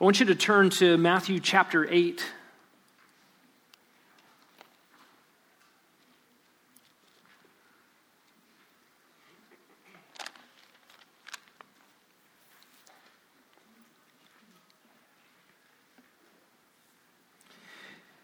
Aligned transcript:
I 0.00 0.02
want 0.02 0.18
you 0.18 0.26
to 0.26 0.34
turn 0.34 0.70
to 0.70 0.98
Matthew 0.98 1.38
chapter 1.38 1.88
8. 1.88 2.24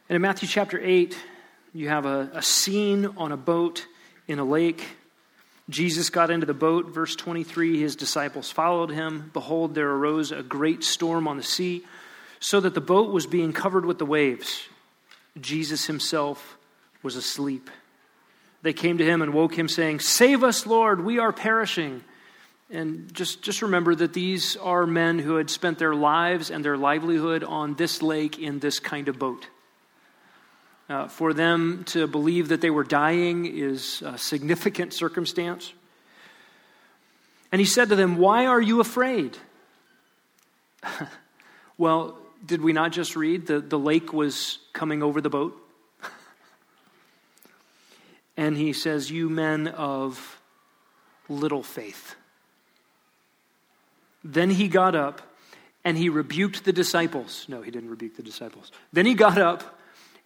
And 0.09 0.17
in 0.17 0.23
Matthew 0.23 0.49
chapter 0.49 0.81
8, 0.83 1.17
you 1.73 1.89
have 1.89 2.05
a, 2.05 2.31
a 2.35 2.43
scene 2.43 3.07
on 3.17 3.31
a 3.31 3.37
boat 3.37 3.87
in 4.27 4.41
a 4.41 4.45
lake. 4.45 4.85
Jesus 5.71 6.11
got 6.11 6.31
into 6.31 6.47
the 6.47 6.55
boat. 6.55 6.89
Verse 6.89 7.17
23 7.17 7.81
His 7.81 7.97
disciples 7.97 8.51
followed 8.51 8.91
him. 8.91 9.31
Behold, 9.33 9.75
there 9.75 9.91
arose 9.91 10.33
a 10.33 10.43
great 10.43 10.85
storm 10.85 11.27
on 11.27 11.37
the 11.37 11.43
sea, 11.43 11.85
so 12.41 12.61
that 12.61 12.75
the 12.75 12.81
boat 12.81 13.13
was 13.13 13.27
being 13.27 13.53
covered 13.53 13.87
with 13.87 13.99
the 13.99 14.07
waves. 14.07 14.69
Jesus 15.41 15.87
himself 15.87 16.59
was 17.03 17.17
asleep. 17.17 17.71
They 18.63 18.73
came 18.73 18.99
to 18.99 19.05
him 19.05 19.23
and 19.23 19.33
woke 19.33 19.57
him, 19.57 19.69
saying, 19.69 20.01
Save 20.01 20.45
us, 20.45 20.67
Lord, 20.67 21.03
we 21.03 21.19
are 21.19 21.33
perishing. 21.33 22.03
And 22.71 23.13
just, 23.15 23.43
just 23.43 23.63
remember 23.63 23.95
that 23.95 24.13
these 24.13 24.57
are 24.57 24.87
men 24.87 25.19
who 25.19 25.37
had 25.37 25.51
spent 25.51 25.79
their 25.79 25.95
lives 25.95 26.51
and 26.51 26.65
their 26.65 26.77
livelihood 26.77 27.43
on 27.43 27.75
this 27.75 28.03
lake 28.03 28.39
in 28.39 28.59
this 28.59 28.79
kind 28.79 29.09
of 29.09 29.19
boat. 29.19 29.47
Uh, 30.91 31.07
for 31.07 31.33
them 31.33 31.85
to 31.85 32.09
believe 32.09 32.49
that 32.49 32.61
they 32.61 32.69
were 32.69 32.83
dying 32.83 33.47
is 33.47 34.03
a 34.05 34.19
significant 34.19 34.93
circumstance. 34.93 35.73
And 37.53 37.61
he 37.61 37.65
said 37.65 37.91
to 37.91 37.97
them, 37.97 38.17
Why 38.17 38.47
are 38.47 38.61
you 38.61 38.81
afraid? 38.81 39.39
well, 41.79 42.19
did 42.45 42.61
we 42.61 42.73
not 42.73 42.91
just 42.91 43.15
read 43.15 43.47
that 43.47 43.71
the 43.71 43.79
lake 43.79 44.13
was 44.13 44.59
coming 44.73 45.01
over 45.01 45.21
the 45.21 45.31
boat? 45.31 45.57
and 48.37 48.57
he 48.57 48.73
says, 48.73 49.13
You 49.13 49.31
men 49.31 49.69
of 49.69 50.41
little 51.29 51.63
faith. 51.63 52.17
Then 54.25 54.51
he 54.51 54.67
got 54.67 54.97
up 54.97 55.23
and 55.85 55.97
he 55.97 56.09
rebuked 56.09 56.65
the 56.65 56.73
disciples. 56.73 57.47
No, 57.49 57.63
he 57.63 57.71
didn't 57.71 57.91
rebuke 57.91 58.17
the 58.17 58.25
disciples. 58.25 58.73
Then 58.93 59.07
he 59.07 59.15
got 59.15 59.39
up 59.39 59.77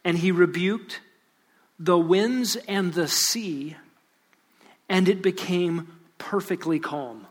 and 0.05 0.19
he 0.19 0.31
rebuked 0.31 1.01
the 1.79 1.97
winds 1.97 2.55
and 2.55 2.93
the 2.93 3.07
sea, 3.07 3.75
and 4.87 5.09
it 5.09 5.21
became 5.21 5.87
perfectly 6.19 6.79
calm. 6.79 7.25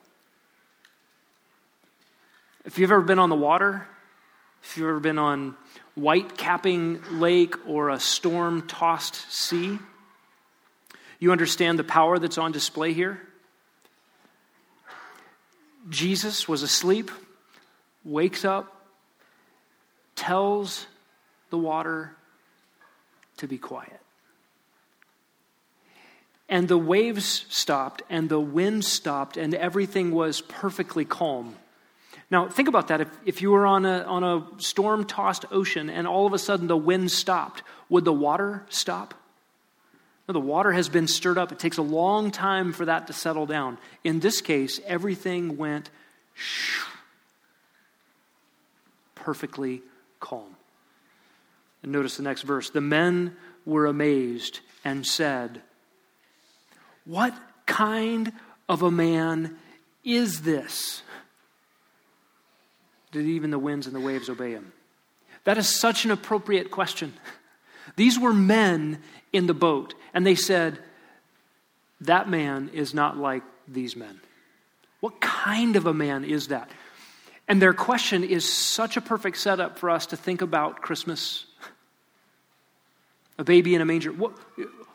If 2.64 2.78
you've 2.78 2.90
ever 2.90 3.02
been 3.02 3.20
on 3.20 3.30
the 3.30 3.36
water, 3.36 3.86
if 4.62 4.76
you've 4.76 4.88
ever 4.88 5.00
been 5.00 5.18
on 5.18 5.54
white 5.94 6.36
capping 6.36 7.00
lake 7.12 7.54
or 7.66 7.90
a 7.90 8.00
storm 8.00 8.66
tossed 8.66 9.30
sea, 9.32 9.78
you 11.20 11.30
understand 11.30 11.78
the 11.78 11.84
power 11.84 12.18
that's 12.18 12.38
on 12.38 12.50
display 12.50 12.92
here. 12.92 13.20
Jesus 15.88 16.48
was 16.48 16.62
asleep, 16.62 17.10
wakes 18.04 18.44
up, 18.44 18.88
tells 20.16 20.86
the 21.50 21.58
water 21.58 22.16
to 23.44 23.48
be 23.48 23.58
quiet. 23.58 24.00
And 26.48 26.68
the 26.68 26.78
waves 26.78 27.46
stopped, 27.48 28.02
and 28.10 28.28
the 28.28 28.40
wind 28.40 28.84
stopped, 28.84 29.36
and 29.36 29.54
everything 29.54 30.10
was 30.10 30.40
perfectly 30.40 31.04
calm. 31.04 31.54
Now, 32.30 32.48
think 32.48 32.68
about 32.68 32.88
that. 32.88 33.00
If, 33.00 33.08
if 33.24 33.42
you 33.42 33.50
were 33.50 33.66
on 33.66 33.86
a, 33.86 34.00
on 34.02 34.24
a 34.24 34.46
storm 34.60 35.04
tossed 35.04 35.44
ocean 35.50 35.88
and 35.88 36.06
all 36.06 36.26
of 36.26 36.32
a 36.32 36.38
sudden 36.38 36.66
the 36.66 36.76
wind 36.76 37.10
stopped, 37.10 37.62
would 37.88 38.04
the 38.04 38.12
water 38.12 38.64
stop? 38.68 39.14
No, 40.26 40.32
the 40.32 40.40
water 40.40 40.72
has 40.72 40.88
been 40.88 41.06
stirred 41.06 41.38
up. 41.38 41.52
It 41.52 41.58
takes 41.58 41.76
a 41.76 41.82
long 41.82 42.30
time 42.30 42.72
for 42.72 42.86
that 42.86 43.06
to 43.08 43.12
settle 43.12 43.46
down. 43.46 43.78
In 44.04 44.20
this 44.20 44.40
case, 44.40 44.80
everything 44.86 45.56
went 45.56 45.90
perfectly 49.14 49.82
calm. 50.18 50.53
And 51.84 51.92
notice 51.92 52.16
the 52.16 52.22
next 52.22 52.42
verse. 52.42 52.70
The 52.70 52.80
men 52.80 53.36
were 53.66 53.84
amazed 53.84 54.60
and 54.86 55.06
said, 55.06 55.60
What 57.04 57.34
kind 57.66 58.32
of 58.70 58.82
a 58.82 58.90
man 58.90 59.58
is 60.02 60.40
this? 60.40 61.02
Did 63.12 63.26
even 63.26 63.50
the 63.50 63.58
winds 63.58 63.86
and 63.86 63.94
the 63.94 64.00
waves 64.00 64.30
obey 64.30 64.52
him? 64.52 64.72
That 65.44 65.58
is 65.58 65.68
such 65.68 66.06
an 66.06 66.10
appropriate 66.10 66.70
question. 66.70 67.12
These 67.96 68.18
were 68.18 68.32
men 68.32 69.02
in 69.30 69.46
the 69.46 69.52
boat, 69.52 69.92
and 70.14 70.26
they 70.26 70.36
said, 70.36 70.78
That 72.00 72.30
man 72.30 72.70
is 72.72 72.94
not 72.94 73.18
like 73.18 73.42
these 73.68 73.94
men. 73.94 74.20
What 75.00 75.20
kind 75.20 75.76
of 75.76 75.84
a 75.84 75.92
man 75.92 76.24
is 76.24 76.48
that? 76.48 76.70
And 77.46 77.60
their 77.60 77.74
question 77.74 78.24
is 78.24 78.50
such 78.50 78.96
a 78.96 79.02
perfect 79.02 79.36
setup 79.36 79.78
for 79.78 79.90
us 79.90 80.06
to 80.06 80.16
think 80.16 80.40
about 80.40 80.80
Christmas 80.80 81.44
a 83.38 83.44
baby 83.44 83.74
in 83.74 83.80
a 83.80 83.84
manger. 83.84 84.12
What, 84.12 84.32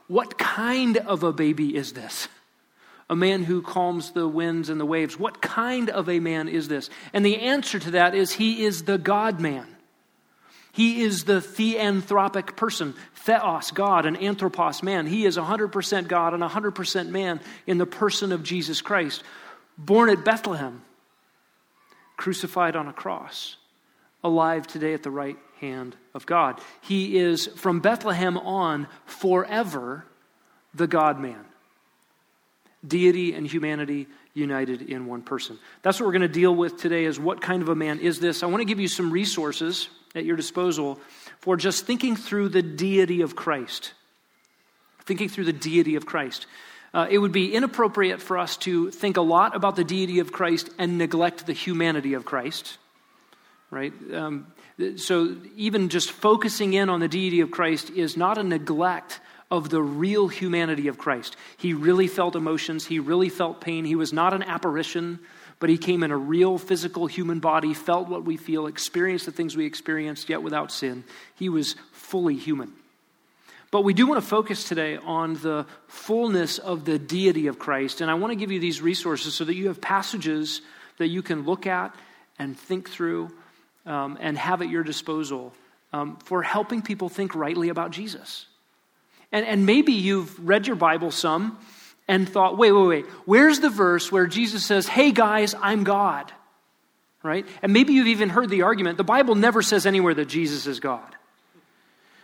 what 0.08 0.38
kind 0.38 0.98
of 0.98 1.24
a 1.24 1.34
baby 1.34 1.76
is 1.76 1.94
this? 1.94 2.28
A 3.10 3.16
man 3.16 3.44
who 3.44 3.62
calms 3.62 4.12
the 4.12 4.28
winds 4.28 4.70
and 4.70 4.80
the 4.80 4.86
waves. 4.86 5.18
What 5.18 5.42
kind 5.42 5.90
of 5.90 6.10
a 6.10 6.20
man 6.20 6.48
is 6.48 6.68
this? 6.68 6.90
And 7.12 7.26
the 7.26 7.38
answer 7.38 7.80
to 7.80 7.92
that 7.92 8.14
is 8.14 8.34
he 8.34 8.64
is 8.64 8.84
the 8.84 8.98
God 8.98 9.40
man. 9.40 9.66
He 10.72 11.02
is 11.02 11.26
the 11.26 11.42
theanthropic 11.42 12.56
person, 12.56 12.94
theos, 13.16 13.72
God, 13.72 14.06
and 14.06 14.16
anthropos, 14.22 14.84
man. 14.84 15.08
He 15.08 15.26
is 15.26 15.38
100% 15.38 16.08
God 16.08 16.34
and 16.34 16.44
100% 16.44 17.10
man 17.10 17.42
in 17.66 17.80
the 17.80 17.86
person 17.86 18.32
of 18.32 18.44
Jesus 18.44 18.82
Christ, 18.82 19.24
born 19.78 20.10
at 20.10 20.24
Bethlehem, 20.24 20.84
crucified 22.18 22.76
on 22.76 22.88
a 22.88 22.94
cross, 22.94 23.58
alive 24.24 24.68
today 24.68 24.94
at 24.94 25.04
the 25.04 25.12
right 25.12 25.38
hand 25.60 25.96
of 26.14 26.26
God. 26.26 26.60
He 26.82 27.18
is 27.18 27.48
from 27.48 27.80
Bethlehem 27.80 28.38
on 28.38 28.88
forever 29.06 30.06
the 30.74 30.88
God 30.88 31.20
man. 31.20 31.46
Deity 32.86 33.34
and 33.34 33.46
humanity 33.46 34.08
united 34.34 34.82
in 34.82 35.06
one 35.06 35.22
person. 35.22 35.60
That's 35.82 36.00
what 36.00 36.06
we're 36.06 36.14
going 36.14 36.22
to 36.22 36.28
deal 36.28 36.56
with 36.56 36.78
today 36.78 37.06
is 37.06 37.20
what 37.20 37.42
kind 37.42 37.62
of 37.62 37.70
a 37.70 37.76
man 37.76 38.00
is 38.00 38.20
this? 38.20 38.42
I 38.42 38.46
want 38.46 38.62
to 38.62 38.66
give 38.66 38.80
you 38.80 38.88
some 38.88 39.12
resources 39.12 39.90
at 40.16 40.24
your 40.24 40.38
disposal 40.38 41.00
for 41.40 41.58
just 41.58 41.86
thinking 41.86 42.16
through 42.16 42.50
the 42.50 42.62
deity 42.62 43.22
of 43.22 43.36
Christ. 43.36 43.94
Thinking 45.04 45.30
through 45.30 45.46
the 45.46 45.54
deity 45.54 45.96
of 45.96 46.06
Christ. 46.06 46.46
Uh, 46.94 47.08
it 47.10 47.18
would 47.20 47.32
be 47.32 47.54
inappropriate 47.54 48.22
for 48.22 48.38
us 48.38 48.58
to 48.58 48.92
think 48.92 49.18
a 49.18 49.22
lot 49.22 49.56
about 49.56 49.76
the 49.76 49.84
deity 49.84 50.20
of 50.20 50.32
Christ 50.32 50.70
and 50.80 50.98
neglect 50.98 51.46
the 51.46 51.54
humanity 51.54 52.14
of 52.14 52.26
Christ 52.26 52.78
right? 53.72 53.94
Um, 54.14 54.48
so 54.98 55.36
even 55.56 55.90
just 55.90 56.12
focusing 56.12 56.74
in 56.74 56.90
on 56.90 57.00
the 57.00 57.08
deity 57.08 57.42
of 57.42 57.52
Christ 57.52 57.90
is 57.92 58.18
not 58.18 58.38
a 58.38 58.44
neglect 58.44 59.20
of 59.52 59.70
the 59.70 59.82
real 59.82 60.28
humanity 60.28 60.88
of 60.88 60.98
Christ. 60.98 61.36
He 61.58 61.74
really 61.74 62.08
felt 62.08 62.36
emotions, 62.36 62.86
he 62.86 63.00
really 63.00 63.30
felt 63.30 63.62
pain. 63.62 63.86
He 63.86 63.96
was 63.96 64.14
not 64.14 64.34
an 64.34 64.44
apparition, 64.44 65.20
but 65.60 65.70
he 65.70 65.78
came 65.78 66.04
in 66.04 66.12
a 66.12 66.18
real 66.18 66.58
physical 66.58 67.08
human 67.08 67.40
body, 67.40 67.74
felt 67.74 68.08
what 68.08 68.24
we 68.24 68.38
feel, 68.38 68.68
experienced 68.68 69.26
the 69.26 69.32
things 69.32 69.58
we 69.58 69.66
experienced, 69.66 70.30
yet 70.30 70.44
without 70.44 70.72
sin. 70.72 71.04
He 71.36 71.50
was 71.50 71.76
fully 71.92 72.36
human. 72.36 72.74
But 73.72 73.84
we 73.84 73.94
do 73.94 74.08
want 74.08 74.22
to 74.22 74.28
focus 74.28 74.64
today 74.64 74.98
on 74.98 75.36
the 75.36 75.66
fullness 75.88 76.58
of 76.58 76.86
the 76.86 76.98
deity 76.98 77.48
of 77.48 77.60
Christ. 77.60 78.02
And 78.02 78.10
I 78.10 78.16
want 78.16 78.32
to 78.32 78.36
give 78.36 78.52
you 78.52 78.60
these 78.60 78.82
resources 78.82 79.36
so 79.36 79.46
that 79.46 79.56
you 79.56 79.68
have 79.68 79.80
passages 79.80 80.62
that 80.98 81.08
you 81.08 81.22
can 81.22 81.44
look 81.44 81.68
at 81.68 81.94
and 82.40 82.58
think 82.58 82.90
through 82.90 83.30
um, 83.90 84.18
and 84.22 84.38
have 84.38 84.62
at 84.62 84.70
your 84.70 84.84
disposal 84.84 85.52
um, 85.92 86.18
for 86.24 86.44
helping 86.44 86.82
people 86.82 87.10
think 87.10 87.36
rightly 87.36 87.70
about 87.70 87.92
Jesus. 87.92 88.46
And, 89.32 89.46
and 89.46 89.66
maybe 89.66 89.94
you've 89.94 90.48
read 90.48 90.68
your 90.68 90.76
Bible 90.76 91.12
some 91.12 91.58
and 92.08 92.28
thought, 92.28 92.58
wait, 92.58 92.72
wait, 92.72 92.88
wait, 92.88 93.06
where's 93.26 93.60
the 93.60 93.70
verse 93.70 94.12
where 94.12 94.28
Jesus 94.28 94.66
says, 94.66 94.88
hey 94.88 95.12
guys, 95.12 95.56
I'm 95.60 95.84
God? 95.84 96.32
Right? 97.22 97.46
And 97.62 97.74
maybe 97.74 97.94
you've 97.94 98.08
even 98.08 98.30
heard 98.30 98.50
the 98.50 98.62
argument 98.62 98.98
the 98.98 99.04
Bible 99.04 99.36
never 99.36 99.62
says 99.62 99.86
anywhere 99.86 100.14
that 100.14 100.28
Jesus 100.28 100.68
is 100.68 100.80
God. 100.80 101.16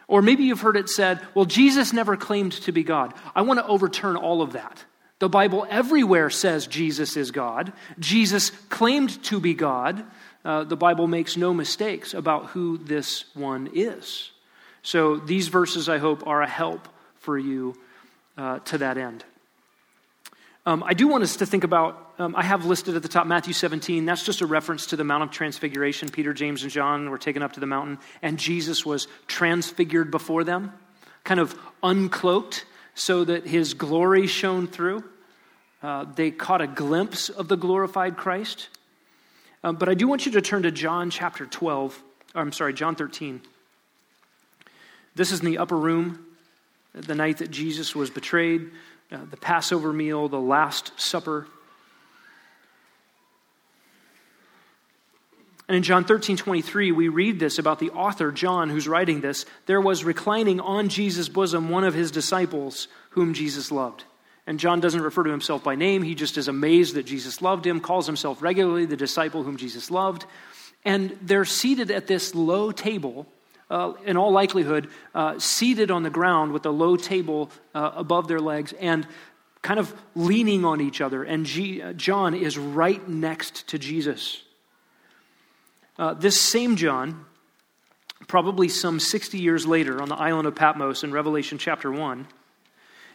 Or 0.07 0.21
maybe 0.21 0.43
you've 0.43 0.61
heard 0.61 0.77
it 0.77 0.87
said, 0.87 1.19
well, 1.33 1.45
Jesus 1.45 1.91
never 1.91 2.15
claimed 2.15 2.53
to 2.53 2.71
be 2.71 2.83
God. 2.83 3.13
I 3.35 3.41
want 3.41 3.59
to 3.59 3.65
overturn 3.65 4.15
all 4.15 4.41
of 4.43 4.53
that. 4.53 4.85
The 5.19 5.29
Bible 5.29 5.65
everywhere 5.69 6.29
says 6.29 6.67
Jesus 6.67 7.17
is 7.17 7.31
God. 7.31 7.73
Jesus 7.97 8.51
claimed 8.69 9.23
to 9.25 9.39
be 9.39 9.53
God 9.53 10.05
uh, 10.45 10.63
the 10.63 10.77
Bible 10.77 11.07
makes 11.07 11.35
no 11.35 11.53
mistakes 11.53 12.13
about 12.13 12.45
who 12.47 12.77
this 12.77 13.25
one 13.33 13.69
is. 13.73 14.31
So 14.83 15.17
these 15.17 15.47
verses, 15.47 15.89
I 15.89 15.97
hope, 15.97 16.27
are 16.27 16.43
a 16.43 16.47
help 16.47 16.87
for 17.15 17.37
you 17.37 17.75
uh, 18.37 18.59
to 18.59 18.77
that 18.77 18.99
end. 18.99 19.25
Um, 20.67 20.83
I 20.83 20.93
do 20.93 21.07
want 21.07 21.23
us 21.23 21.37
to 21.37 21.45
think 21.45 21.63
about, 21.63 22.13
um, 22.19 22.35
I 22.35 22.43
have 22.43 22.65
listed 22.65 22.95
at 22.95 23.01
the 23.01 23.07
top 23.07 23.25
Matthew 23.25 23.53
17. 23.53 24.05
That's 24.05 24.23
just 24.23 24.41
a 24.41 24.45
reference 24.45 24.87
to 24.87 24.95
the 24.95 25.03
Mount 25.03 25.23
of 25.23 25.31
Transfiguration. 25.31 26.09
Peter, 26.09 26.33
James, 26.33 26.61
and 26.61 26.71
John 26.71 27.09
were 27.09 27.17
taken 27.17 27.41
up 27.41 27.53
to 27.53 27.59
the 27.59 27.65
mountain, 27.65 27.97
and 28.21 28.37
Jesus 28.37 28.85
was 28.85 29.07
transfigured 29.27 30.11
before 30.11 30.43
them, 30.43 30.73
kind 31.23 31.39
of 31.39 31.55
uncloaked 31.83 32.63
so 32.93 33.23
that 33.25 33.47
his 33.47 33.73
glory 33.73 34.27
shone 34.27 34.67
through. 34.67 35.03
Uh, 35.81 36.05
they 36.15 36.31
caught 36.31 36.61
a 36.61 36.67
glimpse 36.67 37.29
of 37.29 37.47
the 37.47 37.57
glorified 37.57 38.17
Christ. 38.17 38.69
Um, 39.65 39.77
but 39.77 39.89
I 39.89 39.95
do 39.95 40.07
want 40.07 40.27
you 40.27 40.31
to 40.33 40.43
turn 40.43 40.61
to 40.61 40.71
John 40.71 41.09
chapter 41.09 41.47
12. 41.47 41.99
I'm 42.35 42.51
sorry, 42.51 42.71
John 42.71 42.93
13. 42.93 43.41
This 45.15 45.31
is 45.31 45.39
in 45.39 45.47
the 45.47 45.57
upper 45.57 45.75
room, 45.75 46.23
the 46.93 47.15
night 47.15 47.39
that 47.39 47.49
Jesus 47.49 47.95
was 47.95 48.11
betrayed 48.11 48.69
uh, 49.11 49.17
the 49.31 49.37
Passover 49.37 49.91
meal, 49.91 50.27
the 50.27 50.39
Last 50.39 50.91
Supper. 50.97 51.47
And 55.67 55.77
in 55.77 55.81
John 55.81 56.03
13, 56.03 56.37
23, 56.37 56.91
we 56.91 57.07
read 57.07 57.39
this 57.39 57.57
about 57.57 57.79
the 57.79 57.89
author, 57.89 58.31
John, 58.31 58.69
who's 58.69 58.87
writing 58.87 59.21
this. 59.21 59.47
There 59.65 59.81
was 59.81 60.03
reclining 60.03 60.59
on 60.59 60.89
Jesus' 60.89 61.27
bosom 61.27 61.69
one 61.69 61.83
of 61.83 61.95
his 61.95 62.11
disciples 62.11 62.87
whom 63.11 63.33
Jesus 63.33 63.71
loved. 63.71 64.03
And 64.47 64.59
John 64.59 64.79
doesn't 64.79 65.01
refer 65.01 65.23
to 65.23 65.31
himself 65.31 65.63
by 65.63 65.75
name. 65.75 66.03
He 66.03 66.13
just 66.13 66.37
is 66.37 66.47
amazed 66.47 66.95
that 66.95 67.03
Jesus 67.03 67.41
loved 67.41 67.65
him, 67.65 67.79
calls 67.79 68.05
himself 68.05 68.41
regularly 68.41 68.85
the 68.85 68.97
disciple 68.97 69.43
whom 69.43 69.57
Jesus 69.57 69.89
loved. 69.89 70.25
And 70.83 71.17
they're 71.21 71.45
seated 71.45 71.89
at 71.89 72.05
this 72.05 72.35
low 72.35 72.71
table 72.71 73.25
uh, 73.69 73.93
in 74.05 74.17
all 74.17 74.31
likelihood, 74.31 74.89
uh, 75.15 75.39
seated 75.39 75.89
on 75.89 76.03
the 76.03 76.09
ground 76.09 76.51
with 76.51 76.65
a 76.65 76.69
low 76.69 76.95
table 76.95 77.49
uh, 77.73 77.91
above 77.95 78.27
their 78.27 78.39
legs 78.39 78.73
and 78.73 79.07
kind 79.63 79.79
of 79.79 79.93
leaning 80.13 80.63
on 80.63 80.79
each 80.79 81.01
other. 81.01 81.23
And 81.23 81.45
G- 81.45 81.81
uh, 81.81 81.93
John 81.93 82.35
is 82.35 82.57
right 82.57 83.07
next 83.09 83.67
to 83.69 83.79
Jesus. 83.79 84.43
Uh, 85.97 86.13
this 86.13 86.39
same 86.39 86.75
John, 86.75 87.25
probably 88.27 88.69
some 88.69 88.99
60 88.99 89.39
years 89.39 89.65
later 89.65 89.99
on 90.01 90.09
the 90.09 90.15
island 90.15 90.47
of 90.47 90.53
Patmos 90.53 91.03
in 91.03 91.11
Revelation 91.11 91.57
chapter 91.57 91.91
1, 91.91 92.27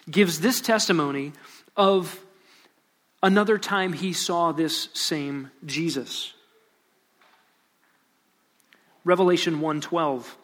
gives 0.09 0.41
this 0.41 0.61
testimony 0.61 1.33
of 1.77 2.21
another 3.23 3.59
time 3.59 3.93
he 3.93 4.13
saw 4.13 4.53
this 4.53 4.89
same 4.95 5.51
Jesus. 5.65 6.33
Revelation 9.05 9.61
1:12 9.61 10.37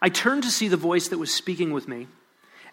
I 0.00 0.08
turned 0.08 0.42
to 0.42 0.50
see 0.50 0.66
the 0.66 0.76
voice 0.76 1.08
that 1.08 1.18
was 1.18 1.32
speaking 1.32 1.72
with 1.72 1.86
me, 1.86 2.08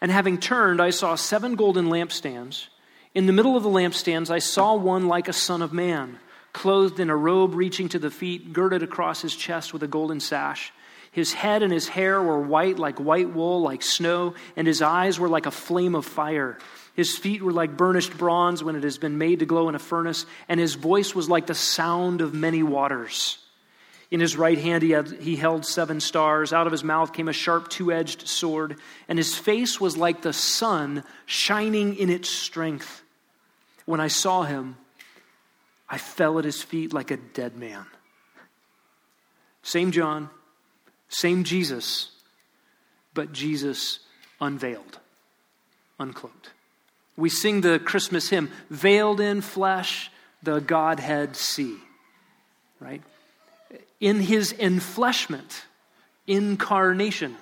and 0.01 0.11
having 0.11 0.39
turned, 0.39 0.81
I 0.81 0.89
saw 0.89 1.13
seven 1.13 1.55
golden 1.55 1.85
lampstands. 1.85 2.67
In 3.13 3.27
the 3.27 3.33
middle 3.33 3.55
of 3.55 3.61
the 3.61 3.69
lampstands, 3.69 4.31
I 4.31 4.39
saw 4.39 4.75
one 4.75 5.07
like 5.07 5.27
a 5.27 5.33
son 5.33 5.61
of 5.61 5.71
man, 5.71 6.19
clothed 6.53 6.99
in 6.99 7.09
a 7.11 7.15
robe 7.15 7.53
reaching 7.53 7.87
to 7.89 7.99
the 7.99 8.09
feet, 8.09 8.51
girded 8.51 8.81
across 8.81 9.21
his 9.21 9.35
chest 9.35 9.73
with 9.73 9.83
a 9.83 9.87
golden 9.87 10.19
sash. 10.19 10.73
His 11.11 11.33
head 11.33 11.63
and 11.63 11.73
his 11.73 11.87
hair 11.87 12.21
were 12.21 12.39
white 12.39 12.77
like 12.77 12.99
white 12.99 13.33
wool, 13.33 13.61
like 13.61 13.81
snow, 13.81 14.35
and 14.55 14.67
his 14.67 14.81
eyes 14.81 15.19
were 15.19 15.29
like 15.29 15.45
a 15.45 15.51
flame 15.51 15.95
of 15.95 16.05
fire. 16.05 16.57
His 16.95 17.17
feet 17.17 17.41
were 17.41 17.53
like 17.53 17.77
burnished 17.77 18.17
bronze 18.17 18.63
when 18.63 18.75
it 18.75 18.83
has 18.83 18.97
been 18.97 19.17
made 19.17 19.39
to 19.39 19.45
glow 19.45 19.69
in 19.69 19.75
a 19.75 19.79
furnace, 19.79 20.25
and 20.47 20.59
his 20.59 20.75
voice 20.75 21.15
was 21.15 21.29
like 21.29 21.47
the 21.47 21.55
sound 21.55 22.21
of 22.21 22.33
many 22.33 22.61
waters. 22.61 23.37
In 24.11 24.19
his 24.19 24.35
right 24.35 24.57
hand, 24.57 24.81
he, 24.81 24.91
had, 24.91 25.07
he 25.07 25.35
held 25.35 25.65
seven 25.65 25.99
stars. 25.99 26.51
Out 26.51 26.65
of 26.65 26.71
his 26.71 26.83
mouth 26.83 27.13
came 27.13 27.27
a 27.27 27.33
sharp 27.33 27.69
two 27.69 27.91
edged 27.91 28.27
sword, 28.27 28.77
and 29.07 29.19
his 29.19 29.35
face 29.35 29.79
was 29.79 29.97
like 29.97 30.21
the 30.21 30.33
sun 30.33 31.03
shining 31.25 31.95
in 31.95 32.09
its 32.09 32.29
strength. 32.29 33.03
When 33.85 33.99
I 33.99 34.07
saw 34.07 34.43
him, 34.43 34.77
I 35.87 35.97
fell 35.97 36.37
at 36.37 36.45
his 36.45 36.61
feet 36.61 36.93
like 36.93 37.11
a 37.11 37.17
dead 37.17 37.55
man. 37.55 37.85
Same 39.61 39.91
John, 39.91 40.29
same 41.09 41.43
Jesus, 41.43 42.11
but 43.13 43.33
Jesus 43.33 43.99
unveiled, 44.39 44.99
uncloaked. 45.99 46.51
We 47.17 47.29
sing 47.29 47.61
the 47.61 47.79
Christmas 47.79 48.29
hymn, 48.29 48.49
Veiled 48.69 49.19
in 49.19 49.41
Flesh, 49.41 50.09
the 50.41 50.61
Godhead 50.61 51.35
see, 51.35 51.75
right? 52.79 53.01
in 53.99 54.19
his 54.21 54.53
enfleshment, 54.53 55.61
incarnation, 56.27 57.35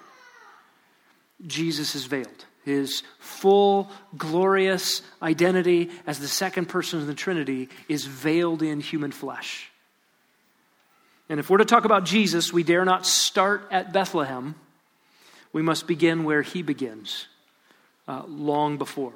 Jesus 1.46 1.96
is 1.96 2.06
veiled. 2.06 2.46
His 2.66 3.04
full, 3.20 3.90
glorious 4.18 5.02
identity 5.22 5.90
as 6.06 6.20
the 6.20 6.28
second 6.28 6.68
person 6.68 7.00
of 7.00 7.08
the 7.08 7.14
Trinity 7.14 7.70
is 7.88 8.06
veiled 8.06 8.62
in 8.62 8.82
human 8.82 9.12
flesh. 9.12 9.72
And 11.30 11.40
if 11.40 11.50
we're 11.50 11.58
to 11.58 11.66
talk 11.66 11.86
about 11.86 12.06
Jesus, 12.06 12.54
we 12.54 12.64
dare 12.64 12.86
not 12.86 13.06
start 13.06 13.68
at 13.72 13.92
Bethlehem. 13.92 14.56
We 15.52 15.62
must 15.62 15.88
begin 15.88 16.24
where 16.24 16.42
he 16.42 16.62
begins, 16.62 17.28
uh, 18.08 18.24
long 18.28 18.78
before 18.78 19.14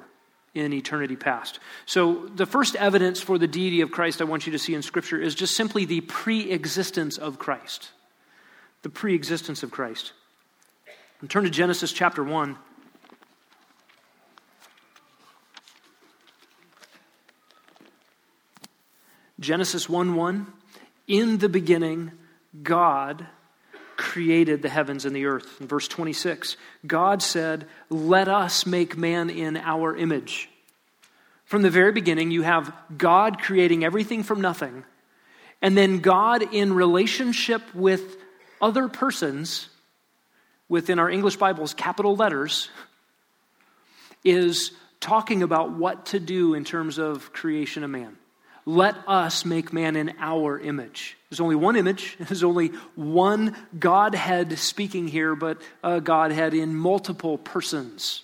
in 0.54 0.72
eternity 0.72 1.16
past. 1.16 1.58
So, 1.86 2.26
the 2.26 2.44
first 2.44 2.76
evidence 2.76 3.20
for 3.20 3.38
the 3.38 3.46
deity 3.46 3.80
of 3.80 3.90
Christ 3.90 4.20
I 4.20 4.24
want 4.24 4.46
you 4.46 4.52
to 4.52 4.58
see 4.58 4.74
in 4.74 4.82
Scripture 4.82 5.18
is 5.20 5.34
just 5.34 5.56
simply 5.56 5.86
the 5.86 6.02
pre 6.02 6.50
existence 6.50 7.16
of 7.16 7.38
Christ. 7.38 7.90
The 8.82 8.90
pre 8.90 9.14
existence 9.14 9.62
of 9.62 9.70
Christ. 9.70 10.12
And 11.20 11.30
turn 11.30 11.44
to 11.44 11.50
Genesis 11.50 11.92
chapter 11.92 12.22
1. 12.22 12.58
Genesis 19.40 19.88
1 19.88 20.14
1. 20.14 20.46
In 21.06 21.38
the 21.38 21.48
beginning, 21.48 22.12
God 22.62 23.26
created 23.96 24.62
the 24.62 24.68
heavens 24.68 25.04
and 25.04 25.14
the 25.14 25.26
earth. 25.26 25.60
In 25.60 25.68
verse 25.68 25.88
26, 25.88 26.56
God 26.86 27.22
said, 27.22 27.66
Let 27.88 28.28
us 28.28 28.66
make 28.66 28.96
man 28.96 29.30
in 29.30 29.56
our 29.56 29.96
image. 29.96 30.48
From 31.44 31.62
the 31.62 31.70
very 31.70 31.92
beginning, 31.92 32.30
you 32.30 32.42
have 32.42 32.72
God 32.96 33.40
creating 33.40 33.84
everything 33.84 34.22
from 34.22 34.40
nothing, 34.40 34.84
and 35.60 35.76
then 35.76 35.98
God 36.00 36.54
in 36.54 36.72
relationship 36.72 37.62
with 37.74 38.16
other 38.60 38.88
persons, 38.88 39.68
within 40.68 40.98
our 40.98 41.10
English 41.10 41.36
Bibles, 41.36 41.74
capital 41.74 42.16
letters, 42.16 42.70
is 44.24 44.72
talking 45.00 45.42
about 45.42 45.72
what 45.72 46.06
to 46.06 46.20
do 46.20 46.54
in 46.54 46.64
terms 46.64 46.98
of 46.98 47.32
creation 47.32 47.84
of 47.84 47.90
man. 47.90 48.16
Let 48.64 48.96
us 49.08 49.44
make 49.44 49.72
man 49.72 49.96
in 49.96 50.14
our 50.20 50.58
image. 50.58 51.16
There's 51.28 51.40
only 51.40 51.56
one 51.56 51.76
image, 51.76 52.16
there's 52.20 52.44
only 52.44 52.68
one 52.94 53.56
Godhead 53.78 54.58
speaking 54.58 55.08
here, 55.08 55.34
but 55.34 55.60
a 55.82 56.00
Godhead 56.00 56.54
in 56.54 56.74
multiple 56.74 57.38
persons. 57.38 58.22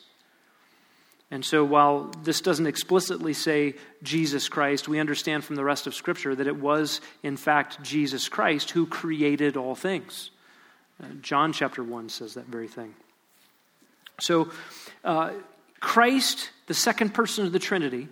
And 1.31 1.45
so, 1.45 1.63
while 1.63 2.11
this 2.23 2.41
doesn't 2.41 2.67
explicitly 2.67 3.35
say 3.35 3.75
Jesus 4.03 4.49
Christ, 4.49 4.89
we 4.89 4.99
understand 4.99 5.45
from 5.45 5.57
the 5.57 5.65
rest 5.65 5.87
of 5.87 5.95
Scripture 5.95 6.35
that 6.35 6.47
it 6.47 6.57
was, 6.57 7.03
in 7.23 7.37
fact, 7.37 7.83
Jesus 7.83 8.31
Christ 8.31 8.71
who 8.71 8.87
created 8.87 9.57
all 9.57 9.75
things. 9.75 10.31
Uh, 11.03 11.09
John 11.21 11.53
chapter 11.53 11.85
1 11.85 12.09
says 12.09 12.35
that 12.35 12.47
very 12.47 12.67
thing. 12.67 12.95
So, 14.21 14.51
uh, 15.05 15.33
Christ, 15.81 16.51
the 16.67 16.75
second 16.75 17.13
person 17.13 17.45
of 17.45 17.53
the 17.53 17.59
Trinity, 17.59 18.09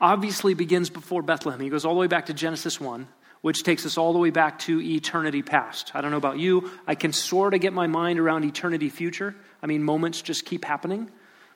obviously 0.00 0.54
begins 0.54 0.90
before 0.90 1.22
Bethlehem. 1.22 1.60
He 1.60 1.68
goes 1.68 1.84
all 1.84 1.94
the 1.94 2.00
way 2.00 2.06
back 2.06 2.26
to 2.26 2.34
Genesis 2.34 2.80
1, 2.80 3.08
which 3.40 3.62
takes 3.62 3.84
us 3.86 3.98
all 3.98 4.12
the 4.12 4.18
way 4.18 4.30
back 4.30 4.58
to 4.60 4.80
eternity 4.80 5.42
past. 5.42 5.92
I 5.94 6.00
don't 6.00 6.10
know 6.10 6.16
about 6.16 6.38
you. 6.38 6.70
I 6.86 6.94
can 6.94 7.12
sort 7.12 7.54
of 7.54 7.60
get 7.60 7.72
my 7.72 7.86
mind 7.86 8.18
around 8.18 8.44
eternity 8.44 8.88
future. 8.88 9.34
I 9.62 9.66
mean, 9.66 9.82
moments 9.82 10.22
just 10.22 10.44
keep 10.44 10.64
happening, 10.64 11.10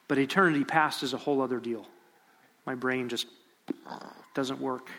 but 0.06 0.18
eternity 0.18 0.64
past 0.64 1.02
is 1.02 1.12
a 1.12 1.18
whole 1.18 1.40
other 1.40 1.60
deal. 1.60 1.86
My 2.66 2.74
brain 2.74 3.08
just 3.08 3.26
doesn't 4.34 4.60
work 4.60 4.90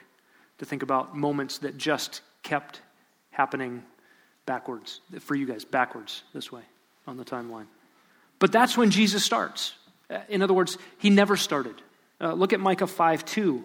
to 0.58 0.66
think 0.66 0.84
about 0.84 1.16
moments 1.16 1.60
that 1.60 1.78
just 1.78 2.22
kept 2.44 2.82
happening 3.32 3.84
backwards, 4.46 5.00
for 5.20 5.36
you 5.36 5.46
guys, 5.46 5.64
backwards 5.64 6.24
this 6.34 6.52
way 6.52 6.62
on 7.08 7.18
the 7.18 7.26
timeline. 7.26 7.68
But 8.40 8.52
that's 8.52 8.76
when 8.76 8.90
Jesus 8.90 9.24
starts. 9.24 9.74
In 10.28 10.42
other 10.42 10.54
words, 10.54 10.78
he 10.98 11.10
never 11.10 11.38
started. 11.38 11.76
Uh, 12.22 12.34
look 12.34 12.54
at 12.54 12.60
Micah 12.60 12.88
5 12.88 13.26
2. 13.26 13.64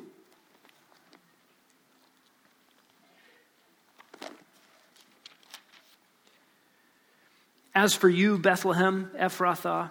As 7.75 7.95
for 7.95 8.09
you, 8.09 8.39
Bethlehem, 8.39 9.11
Ephrathah, 9.19 9.91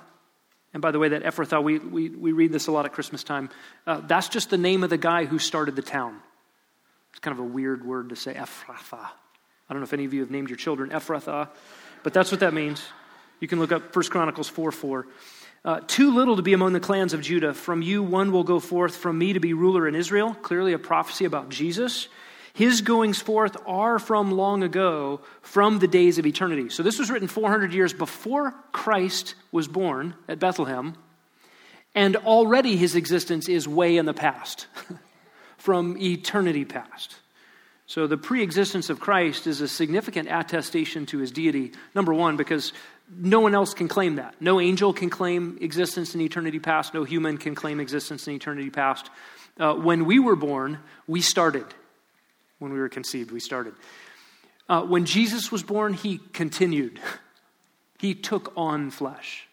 and 0.74 0.82
by 0.82 0.92
the 0.92 1.00
way, 1.00 1.10
that 1.10 1.24
Ephrathah, 1.24 1.62
we, 1.62 1.78
we, 1.80 2.10
we 2.10 2.32
read 2.32 2.52
this 2.52 2.68
a 2.68 2.72
lot 2.72 2.86
at 2.86 2.94
Christmas 2.94 3.24
time. 3.24 3.50
Uh, 3.86 4.02
that's 4.08 4.30
just 4.30 4.50
the 4.50 4.58
name 4.58 4.84
of 4.84 4.90
the 4.90 4.98
guy 4.98 5.26
who 5.26 5.38
started 5.38 5.76
the 5.76 5.82
town. 5.82 6.20
It's 7.12 7.20
kind 7.20 7.38
of 7.38 7.46
a 7.46 7.48
weird 7.48 7.86
word 7.86 8.10
to 8.10 8.16
say, 8.16 8.34
Ephrathah. 8.34 9.10
I 9.70 9.74
don't 9.74 9.80
know 9.80 9.84
if 9.84 9.94
any 9.94 10.06
of 10.06 10.14
you 10.14 10.22
have 10.22 10.32
named 10.32 10.50
your 10.50 10.58
children 10.58 10.90
Ephrathah, 10.90 11.50
but 12.02 12.14
that's 12.14 12.32
what 12.32 12.40
that 12.40 12.54
means. 12.54 12.82
You 13.40 13.48
can 13.48 13.60
look 13.60 13.72
up 13.72 13.96
1 13.96 14.06
Chronicles 14.06 14.50
4 14.50 14.72
4. 14.72 15.08
Uh, 15.66 15.80
too 15.88 16.14
little 16.14 16.36
to 16.36 16.42
be 16.42 16.52
among 16.52 16.74
the 16.74 16.80
clans 16.80 17.14
of 17.14 17.22
Judah. 17.22 17.54
From 17.54 17.82
you 17.82 18.04
one 18.04 18.34
will 18.34 18.44
go 18.44 18.60
forth, 18.60 18.98
from 18.98 19.18
me 19.18 19.34
to 19.34 19.40
be 19.40 19.54
ruler 19.54 19.88
in 19.88 19.96
Israel. 19.96 20.34
Clearly 20.42 20.74
a 20.74 20.80
prophecy 20.80 21.24
about 21.24 21.50
Jesus. 21.50 22.10
His 22.54 22.82
goings 22.82 23.22
forth 23.22 23.58
are 23.66 23.98
from 23.98 24.32
long 24.32 24.62
ago, 24.62 25.22
from 25.42 25.80
the 25.80 25.88
days 25.88 26.20
of 26.20 26.26
eternity. 26.26 26.70
So 26.70 26.84
this 26.84 27.00
was 27.00 27.10
written 27.10 27.28
400 27.28 27.74
years 27.74 27.94
before 27.94 28.54
Christ 28.72 29.36
was 29.52 29.68
born 29.68 30.14
at 30.28 30.40
Bethlehem, 30.40 30.96
and 31.96 32.16
already 32.18 32.76
his 32.76 32.96
existence 32.96 33.48
is 33.50 33.68
way 33.68 33.98
in 33.98 34.06
the 34.06 34.14
past, 34.14 34.68
from 35.58 35.98
eternity 35.98 36.66
past. 36.66 37.16
So 37.88 38.06
the 38.06 38.18
pre 38.18 38.44
existence 38.44 38.90
of 38.90 39.00
Christ 39.00 39.48
is 39.48 39.62
a 39.62 39.68
significant 39.68 40.30
attestation 40.30 41.06
to 41.08 41.18
his 41.18 41.32
deity, 41.32 41.74
number 41.96 42.14
one, 42.14 42.38
because 42.38 42.72
no 43.10 43.40
one 43.40 43.54
else 43.54 43.74
can 43.74 43.88
claim 43.88 44.16
that. 44.16 44.36
No 44.40 44.60
angel 44.60 44.94
can 44.94 45.10
claim 45.10 45.58
existence 45.62 46.16
in 46.16 46.22
eternity 46.22 46.60
past, 46.60 46.94
no 46.94 47.04
human 47.04 47.38
can 47.38 47.56
claim 47.56 47.80
existence 47.80 48.28
in 48.28 48.36
eternity 48.36 48.70
past. 48.70 49.10
Uh, 49.60 49.74
when 49.76 50.06
we 50.06 50.20
were 50.20 50.36
born, 50.36 50.80
we 51.08 51.22
started 51.22 51.66
when 52.64 52.72
we 52.72 52.80
were 52.80 52.90
conceived, 52.90 53.30
we 53.32 53.42
started. 53.42 53.74
Uh, 54.70 54.84
when 54.84 55.06
Jesus 55.06 55.52
was 55.52 55.62
born, 55.62 55.94
he 55.94 56.20
continued. 56.32 57.00
He 58.00 58.16
took 58.16 58.52
on 58.58 58.92
flesh. 58.92 59.48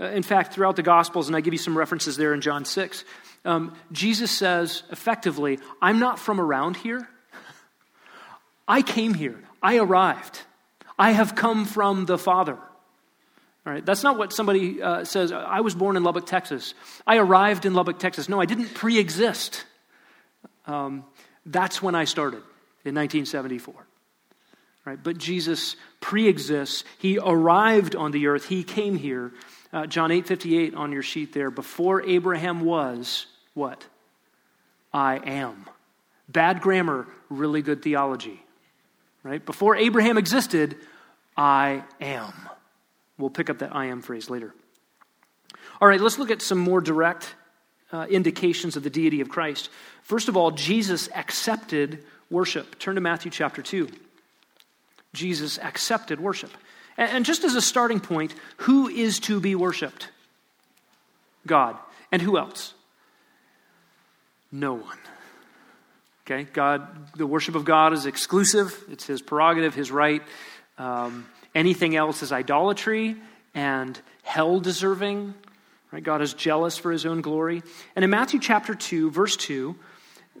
Uh, 0.00 0.04
in 0.04 0.22
fact, 0.22 0.54
throughout 0.54 0.74
the 0.74 0.82
Gospels, 0.82 1.26
and 1.26 1.36
I 1.36 1.42
give 1.42 1.52
you 1.52 1.58
some 1.58 1.76
references 1.76 2.16
there 2.16 2.32
in 2.32 2.40
John 2.40 2.64
6, 2.64 3.04
um, 3.44 3.74
Jesus 3.92 4.30
says 4.30 4.84
effectively, 4.90 5.58
I'm 5.82 5.98
not 5.98 6.18
from 6.18 6.40
around 6.40 6.78
here. 6.78 7.06
I 8.66 8.80
came 8.80 9.12
here. 9.12 9.38
I 9.62 9.76
arrived. 9.76 10.40
I 10.98 11.10
have 11.10 11.34
come 11.34 11.66
from 11.66 12.06
the 12.06 12.16
Father. 12.16 12.56
All 13.66 13.72
right, 13.72 13.84
that's 13.84 14.02
not 14.02 14.18
what 14.18 14.32
somebody 14.32 14.82
uh, 14.82 15.04
says. 15.04 15.32
I 15.32 15.60
was 15.60 15.74
born 15.74 15.96
in 15.96 16.04
Lubbock, 16.04 16.26
Texas. 16.26 16.74
I 17.06 17.16
arrived 17.16 17.64
in 17.64 17.72
Lubbock, 17.72 17.98
Texas. 17.98 18.28
No, 18.28 18.40
I 18.40 18.44
didn't 18.44 18.74
pre 18.74 18.98
exist. 18.98 19.64
Um, 20.66 21.04
that's 21.46 21.82
when 21.82 21.94
I 21.94 22.04
started 22.04 22.42
in 22.84 22.94
1974. 22.94 23.74
Right? 24.84 25.02
But 25.02 25.16
Jesus 25.16 25.76
pre-exists. 26.00 26.84
He 26.98 27.18
arrived 27.18 27.96
on 27.96 28.10
the 28.10 28.26
earth. 28.26 28.46
He 28.46 28.64
came 28.64 28.96
here. 28.96 29.32
Uh, 29.72 29.86
John 29.86 30.10
8 30.10 30.26
58 30.26 30.74
on 30.74 30.92
your 30.92 31.02
sheet 31.02 31.32
there. 31.32 31.50
Before 31.50 32.02
Abraham 32.02 32.60
was, 32.60 33.26
what? 33.54 33.84
I 34.92 35.16
am. 35.16 35.64
Bad 36.28 36.60
grammar, 36.60 37.06
really 37.30 37.62
good 37.62 37.82
theology. 37.82 38.40
Right? 39.22 39.44
Before 39.44 39.74
Abraham 39.74 40.18
existed, 40.18 40.76
I 41.34 41.82
am. 42.00 42.32
We'll 43.18 43.30
pick 43.30 43.50
up 43.50 43.58
that 43.58 43.74
I 43.74 43.86
am 43.86 44.02
phrase 44.02 44.28
later. 44.28 44.54
All 45.80 45.88
right, 45.88 46.00
let's 46.00 46.18
look 46.18 46.30
at 46.30 46.42
some 46.42 46.58
more 46.58 46.80
direct 46.80 47.34
uh, 47.92 48.06
indications 48.08 48.76
of 48.76 48.82
the 48.82 48.90
deity 48.90 49.20
of 49.20 49.28
Christ. 49.28 49.70
First 50.02 50.28
of 50.28 50.36
all, 50.36 50.50
Jesus 50.50 51.08
accepted 51.14 52.04
worship. 52.30 52.78
Turn 52.78 52.96
to 52.96 53.00
Matthew 53.00 53.30
chapter 53.30 53.62
2. 53.62 53.88
Jesus 55.12 55.58
accepted 55.58 56.20
worship. 56.20 56.50
And, 56.96 57.10
and 57.10 57.24
just 57.24 57.44
as 57.44 57.54
a 57.54 57.62
starting 57.62 58.00
point, 58.00 58.34
who 58.58 58.88
is 58.88 59.20
to 59.20 59.40
be 59.40 59.54
worshiped? 59.54 60.08
God. 61.46 61.76
And 62.10 62.20
who 62.20 62.38
else? 62.38 62.74
No 64.50 64.74
one. 64.74 64.98
Okay, 66.26 66.44
God, 66.52 67.12
the 67.16 67.26
worship 67.26 67.54
of 67.54 67.64
God 67.64 67.92
is 67.92 68.06
exclusive, 68.06 68.82
it's 68.90 69.06
his 69.06 69.20
prerogative, 69.20 69.74
his 69.74 69.90
right. 69.90 70.22
Um, 70.78 71.26
anything 71.54 71.96
else 71.96 72.22
is 72.22 72.32
idolatry 72.32 73.16
and 73.54 73.98
hell 74.22 74.60
deserving. 74.60 75.34
Right? 75.92 76.02
God 76.02 76.22
is 76.22 76.34
jealous 76.34 76.76
for 76.76 76.90
his 76.90 77.06
own 77.06 77.20
glory. 77.20 77.62
And 77.94 78.04
in 78.04 78.10
Matthew 78.10 78.40
chapter 78.40 78.74
2, 78.74 79.10
verse 79.10 79.36
2, 79.36 79.76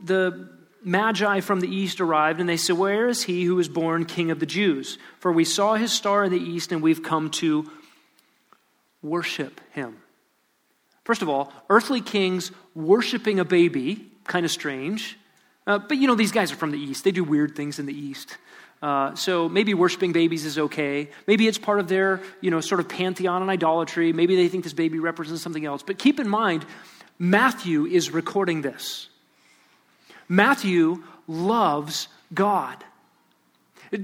the 0.02 0.48
Magi 0.82 1.40
from 1.40 1.60
the 1.60 1.68
east 1.68 2.00
arrived, 2.00 2.40
and 2.40 2.48
they 2.48 2.56
said, 2.56 2.76
Where 2.76 3.08
is 3.08 3.22
he 3.22 3.44
who 3.44 3.54
was 3.54 3.68
born 3.68 4.04
king 4.04 4.30
of 4.30 4.40
the 4.40 4.46
Jews? 4.46 4.98
For 5.18 5.32
we 5.32 5.44
saw 5.44 5.74
his 5.74 5.92
star 5.92 6.24
in 6.24 6.32
the 6.32 6.38
east, 6.38 6.72
and 6.72 6.82
we've 6.82 7.02
come 7.02 7.30
to 7.30 7.70
worship 9.02 9.60
him. 9.72 9.96
First 11.04 11.22
of 11.22 11.28
all, 11.28 11.52
earthly 11.70 12.00
kings 12.00 12.50
worshiping 12.74 13.38
a 13.38 13.44
baby, 13.44 14.10
kind 14.24 14.44
of 14.44 14.50
strange. 14.50 15.18
Uh, 15.66 15.78
but 15.78 15.96
you 15.98 16.06
know, 16.06 16.14
these 16.14 16.32
guys 16.32 16.52
are 16.52 16.56
from 16.56 16.70
the 16.70 16.78
east. 16.78 17.04
They 17.04 17.12
do 17.12 17.24
weird 17.24 17.54
things 17.54 17.78
in 17.78 17.86
the 17.86 17.94
east. 17.94 18.36
Uh, 18.84 19.14
so 19.14 19.48
maybe 19.48 19.72
worshiping 19.72 20.12
babies 20.12 20.44
is 20.44 20.58
okay. 20.58 21.08
Maybe 21.26 21.48
it's 21.48 21.56
part 21.56 21.80
of 21.80 21.88
their, 21.88 22.20
you 22.42 22.50
know, 22.50 22.60
sort 22.60 22.80
of 22.80 22.88
pantheon 22.88 23.40
and 23.40 23.50
idolatry. 23.50 24.12
Maybe 24.12 24.36
they 24.36 24.48
think 24.48 24.62
this 24.62 24.74
baby 24.74 24.98
represents 24.98 25.40
something 25.40 25.64
else. 25.64 25.82
But 25.82 25.96
keep 25.96 26.20
in 26.20 26.28
mind, 26.28 26.66
Matthew 27.18 27.86
is 27.86 28.10
recording 28.10 28.60
this. 28.60 29.08
Matthew 30.28 31.02
loves 31.26 32.08
God. 32.34 32.84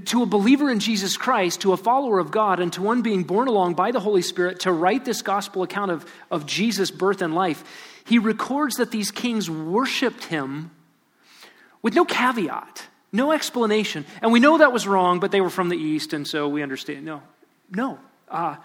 To 0.05 0.23
a 0.23 0.25
believer 0.25 0.71
in 0.71 0.79
Jesus 0.79 1.15
Christ, 1.15 1.61
to 1.61 1.73
a 1.73 1.77
follower 1.77 2.17
of 2.17 2.31
God, 2.31 2.59
and 2.59 2.73
to 2.73 2.81
one 2.81 3.03
being 3.03 3.21
born 3.21 3.47
along 3.47 3.75
by 3.75 3.91
the 3.91 3.99
Holy 3.99 4.23
Spirit 4.23 4.61
to 4.61 4.71
write 4.71 5.05
this 5.05 5.21
gospel 5.21 5.61
account 5.61 5.91
of, 5.91 6.11
of 6.31 6.47
Jesus' 6.47 6.89
birth 6.89 7.21
and 7.21 7.35
life, 7.35 7.63
he 8.03 8.17
records 8.17 8.77
that 8.77 8.89
these 8.89 9.11
kings 9.11 9.47
worshiped 9.47 10.23
him 10.23 10.71
with 11.83 11.93
no 11.93 12.03
caveat, 12.03 12.87
no 13.11 13.31
explanation. 13.31 14.05
And 14.21 14.31
we 14.31 14.39
know 14.39 14.59
that 14.59 14.71
was 14.71 14.87
wrong, 14.87 15.19
but 15.19 15.31
they 15.31 15.41
were 15.41 15.49
from 15.49 15.69
the 15.69 15.77
East, 15.77 16.13
and 16.13 16.27
so 16.27 16.47
we 16.47 16.63
understand. 16.63 17.05
No, 17.05 17.21
no. 17.69 17.99
Uh, 18.29 18.55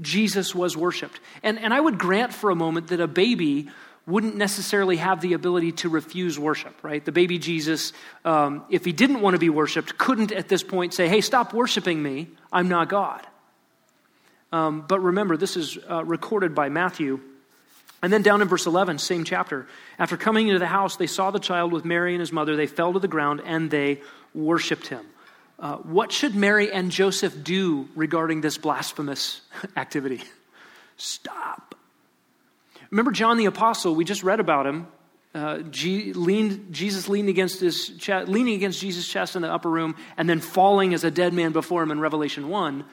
Jesus 0.00 0.54
was 0.54 0.76
worshiped. 0.76 1.20
And, 1.42 1.58
and 1.58 1.72
I 1.72 1.80
would 1.80 1.98
grant 1.98 2.32
for 2.32 2.50
a 2.50 2.54
moment 2.54 2.88
that 2.88 3.00
a 3.00 3.08
baby 3.08 3.68
wouldn't 4.06 4.36
necessarily 4.36 4.96
have 4.96 5.20
the 5.20 5.32
ability 5.32 5.72
to 5.72 5.88
refuse 5.88 6.38
worship, 6.38 6.74
right? 6.84 7.04
The 7.04 7.12
baby 7.12 7.38
Jesus, 7.38 7.92
um, 8.24 8.64
if 8.70 8.84
he 8.84 8.92
didn't 8.92 9.20
want 9.20 9.34
to 9.34 9.40
be 9.40 9.50
worshiped, 9.50 9.98
couldn't 9.98 10.30
at 10.30 10.48
this 10.48 10.62
point 10.62 10.94
say, 10.94 11.08
hey, 11.08 11.20
stop 11.20 11.52
worshiping 11.52 12.00
me. 12.00 12.28
I'm 12.52 12.68
not 12.68 12.88
God. 12.88 13.26
Um, 14.52 14.84
but 14.86 15.00
remember, 15.00 15.36
this 15.36 15.56
is 15.56 15.76
uh, 15.90 16.04
recorded 16.04 16.54
by 16.54 16.68
Matthew. 16.68 17.20
And 18.06 18.12
then 18.12 18.22
down 18.22 18.40
in 18.40 18.46
verse 18.46 18.66
11, 18.66 18.98
same 18.98 19.24
chapter. 19.24 19.66
After 19.98 20.16
coming 20.16 20.46
into 20.46 20.60
the 20.60 20.66
house, 20.68 20.94
they 20.94 21.08
saw 21.08 21.32
the 21.32 21.40
child 21.40 21.72
with 21.72 21.84
Mary 21.84 22.14
and 22.14 22.20
his 22.20 22.30
mother. 22.30 22.54
They 22.54 22.68
fell 22.68 22.92
to 22.92 23.00
the 23.00 23.08
ground 23.08 23.42
and 23.44 23.68
they 23.68 24.00
worshiped 24.32 24.86
him. 24.86 25.04
Uh, 25.58 25.78
what 25.78 26.12
should 26.12 26.36
Mary 26.36 26.70
and 26.70 26.92
Joseph 26.92 27.42
do 27.42 27.88
regarding 27.96 28.42
this 28.42 28.58
blasphemous 28.58 29.40
activity? 29.76 30.22
Stop. 30.96 31.74
Remember 32.92 33.10
John 33.10 33.38
the 33.38 33.46
Apostle, 33.46 33.96
we 33.96 34.04
just 34.04 34.22
read 34.22 34.38
about 34.38 34.68
him. 34.68 34.86
Uh, 35.34 35.58
G- 35.62 36.12
leaned, 36.12 36.72
Jesus 36.72 37.08
leaned 37.08 37.28
against 37.28 37.58
his 37.58 37.90
leaning 38.28 38.54
against 38.54 38.80
Jesus' 38.80 39.08
chest 39.08 39.34
in 39.34 39.42
the 39.42 39.52
upper 39.52 39.68
room 39.68 39.96
and 40.16 40.30
then 40.30 40.38
falling 40.38 40.94
as 40.94 41.02
a 41.02 41.10
dead 41.10 41.34
man 41.34 41.50
before 41.50 41.82
him 41.82 41.90
in 41.90 41.98
Revelation 41.98 42.50
1. 42.50 42.84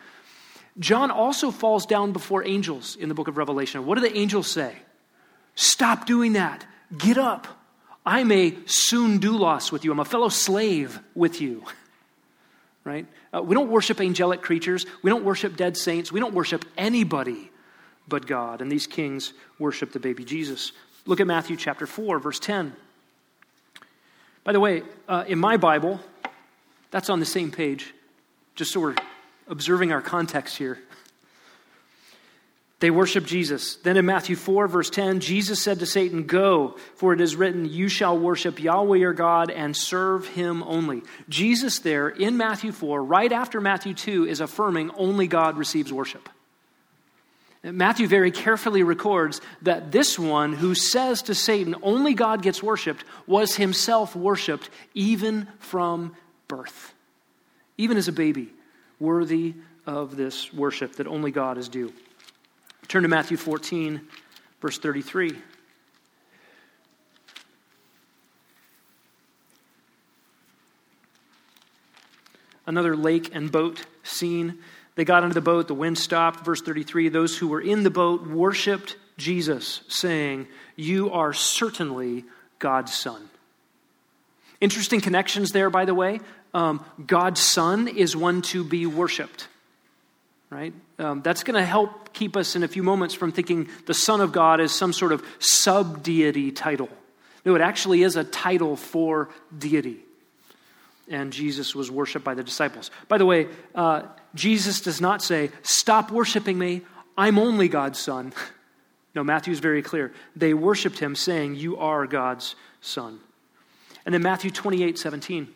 John 0.79 1.11
also 1.11 1.51
falls 1.51 1.85
down 1.85 2.13
before 2.13 2.43
angels 2.47 2.95
in 2.95 3.09
the 3.09 3.13
book 3.15 3.27
of 3.27 3.37
Revelation. 3.37 3.85
What 3.85 3.93
do 3.93 4.01
the 4.01 4.17
angels 4.17 4.47
say? 4.47 4.75
Stop 5.55 6.05
doing 6.05 6.33
that. 6.33 6.65
Get 6.97 7.17
up. 7.17 7.47
I'm 8.05 8.31
a 8.31 8.51
sundoulos 8.51 9.71
with 9.71 9.85
you. 9.85 9.91
I'm 9.91 9.99
a 9.99 10.05
fellow 10.05 10.29
slave 10.29 10.99
with 11.15 11.41
you. 11.41 11.63
Right? 12.85 13.05
Uh, 13.33 13.41
we 13.41 13.55
don't 13.55 13.69
worship 13.69 14.01
angelic 14.01 14.41
creatures. 14.41 14.85
We 15.03 15.09
don't 15.09 15.23
worship 15.23 15.55
dead 15.55 15.77
saints. 15.77 16.11
We 16.11 16.19
don't 16.19 16.33
worship 16.33 16.65
anybody 16.77 17.49
but 18.07 18.27
God. 18.27 18.61
And 18.61 18.71
these 18.71 18.87
kings 18.87 19.33
worship 19.59 19.93
the 19.93 19.99
baby 19.99 20.25
Jesus. 20.25 20.71
Look 21.05 21.19
at 21.19 21.27
Matthew 21.27 21.55
chapter 21.55 21.87
4, 21.87 22.19
verse 22.19 22.39
10. 22.39 22.75
By 24.43 24.51
the 24.51 24.59
way, 24.59 24.83
uh, 25.07 25.23
in 25.27 25.39
my 25.39 25.57
Bible, 25.57 25.99
that's 26.91 27.09
on 27.09 27.19
the 27.19 27.25
same 27.25 27.51
page, 27.51 27.93
just 28.55 28.73
so 28.73 28.81
we're 28.81 28.95
observing 29.47 29.91
our 29.91 30.01
context 30.01 30.57
here. 30.57 30.79
They 32.83 32.91
worship 32.91 33.23
Jesus. 33.23 33.77
Then 33.77 33.95
in 33.95 34.05
Matthew 34.05 34.35
4, 34.35 34.67
verse 34.67 34.89
10, 34.89 35.21
Jesus 35.21 35.61
said 35.61 35.79
to 35.79 35.85
Satan, 35.85 36.23
Go, 36.23 36.75
for 36.95 37.13
it 37.13 37.21
is 37.21 37.33
written, 37.33 37.63
You 37.63 37.87
shall 37.87 38.19
worship 38.19 38.61
Yahweh 38.61 38.97
your 38.97 39.13
God 39.13 39.49
and 39.49 39.73
serve 39.73 40.27
him 40.27 40.61
only. 40.63 41.03
Jesus, 41.29 41.79
there 41.79 42.09
in 42.09 42.35
Matthew 42.35 42.73
4, 42.73 43.01
right 43.01 43.31
after 43.31 43.61
Matthew 43.61 43.93
2, 43.93 44.27
is 44.27 44.41
affirming 44.41 44.91
only 44.97 45.27
God 45.27 45.55
receives 45.55 45.93
worship. 45.93 46.27
Matthew 47.63 48.05
very 48.05 48.31
carefully 48.31 48.83
records 48.83 49.39
that 49.61 49.93
this 49.93 50.19
one 50.19 50.51
who 50.51 50.75
says 50.75 51.21
to 51.21 51.35
Satan, 51.35 51.75
only 51.83 52.13
God 52.13 52.41
gets 52.41 52.61
worshiped, 52.61 53.05
was 53.25 53.55
himself 53.55 54.13
worshiped 54.13 54.69
even 54.93 55.47
from 55.59 56.17
birth, 56.49 56.93
even 57.77 57.95
as 57.95 58.09
a 58.09 58.11
baby, 58.11 58.49
worthy 58.99 59.53
of 59.85 60.17
this 60.17 60.51
worship 60.51 60.97
that 60.97 61.07
only 61.07 61.31
God 61.31 61.57
is 61.57 61.69
due. 61.69 61.93
Turn 62.87 63.03
to 63.03 63.09
Matthew 63.09 63.37
14, 63.37 64.01
verse 64.61 64.77
33. 64.77 65.35
Another 72.65 72.95
lake 72.95 73.35
and 73.35 73.51
boat 73.51 73.85
scene 74.03 74.59
They 74.95 75.05
got 75.05 75.23
into 75.23 75.33
the 75.33 75.41
boat, 75.41 75.67
the 75.67 75.73
wind 75.73 75.97
stopped. 75.97 76.45
Verse 76.45 76.61
33 76.61 77.09
those 77.09 77.37
who 77.37 77.47
were 77.47 77.61
in 77.61 77.83
the 77.83 77.89
boat 77.89 78.27
worshiped 78.27 78.95
Jesus, 79.17 79.81
saying, 79.87 80.47
You 80.75 81.11
are 81.11 81.33
certainly 81.33 82.25
God's 82.59 82.93
Son. 82.93 83.29
Interesting 84.61 85.01
connections 85.01 85.51
there, 85.51 85.69
by 85.69 85.85
the 85.85 85.93
way. 85.93 86.19
Um, 86.53 86.85
God's 87.05 87.41
Son 87.41 87.87
is 87.87 88.15
one 88.15 88.41
to 88.43 88.63
be 88.63 88.85
worshiped, 88.85 89.47
right? 90.49 90.73
Um, 91.03 91.21
that's 91.21 91.43
going 91.43 91.59
to 91.59 91.65
help 91.65 92.13
keep 92.13 92.37
us 92.37 92.55
in 92.55 92.63
a 92.63 92.67
few 92.67 92.81
moments 92.81 93.13
from 93.13 93.31
thinking 93.31 93.67
the 93.85 93.93
Son 93.93 94.21
of 94.21 94.31
God 94.31 94.61
is 94.61 94.71
some 94.71 94.93
sort 94.93 95.11
of 95.11 95.23
sub 95.39 96.01
deity 96.01 96.51
title. 96.51 96.89
No, 97.45 97.55
it 97.55 97.61
actually 97.61 98.03
is 98.03 98.15
a 98.15 98.23
title 98.23 98.77
for 98.77 99.29
deity. 99.55 99.99
And 101.09 101.33
Jesus 101.33 101.75
was 101.75 101.91
worshiped 101.91 102.23
by 102.23 102.33
the 102.33 102.43
disciples. 102.43 102.89
By 103.09 103.17
the 103.17 103.25
way, 103.25 103.47
uh, 103.75 104.03
Jesus 104.33 104.79
does 104.79 105.01
not 105.01 105.21
say, 105.21 105.51
Stop 105.61 106.09
worshiping 106.09 106.57
me, 106.57 106.81
I'm 107.17 107.37
only 107.37 107.67
God's 107.67 107.99
Son. 107.99 108.33
No, 109.15 109.23
is 109.45 109.59
very 109.59 109.83
clear. 109.83 110.11
They 110.35 110.55
worshiped 110.55 110.97
him, 110.97 111.15
saying, 111.15 111.53
You 111.53 111.77
are 111.77 112.07
God's 112.07 112.55
Son. 112.81 113.19
And 114.07 114.15
then 114.15 114.23
Matthew 114.23 114.49
28 114.49 114.97
17. 114.97 115.53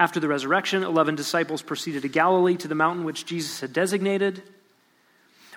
After 0.00 0.18
the 0.18 0.28
resurrection, 0.28 0.82
11 0.82 1.14
disciples 1.16 1.60
proceeded 1.60 2.00
to 2.02 2.08
Galilee 2.08 2.56
to 2.56 2.68
the 2.68 2.74
mountain 2.74 3.04
which 3.04 3.26
Jesus 3.26 3.60
had 3.60 3.74
designated. 3.74 4.42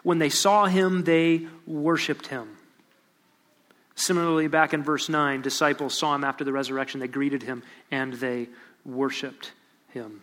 When 0.04 0.20
they 0.20 0.28
saw 0.28 0.66
him, 0.66 1.06
they 1.06 1.48
worshiped 1.66 2.28
him. 2.28 2.58
Similarly, 3.96 4.50
back 4.50 4.74
in 4.74 4.84
verse 4.84 5.08
9, 5.08 5.42
disciples 5.42 5.98
saw 5.98 6.14
him 6.14 6.26
after 6.26 6.44
the 6.44 6.52
resurrection. 6.52 7.00
They 7.00 7.08
greeted 7.08 7.42
him 7.42 7.64
and 7.90 8.12
they 8.16 8.50
worshiped 8.84 9.54
him. 9.94 10.20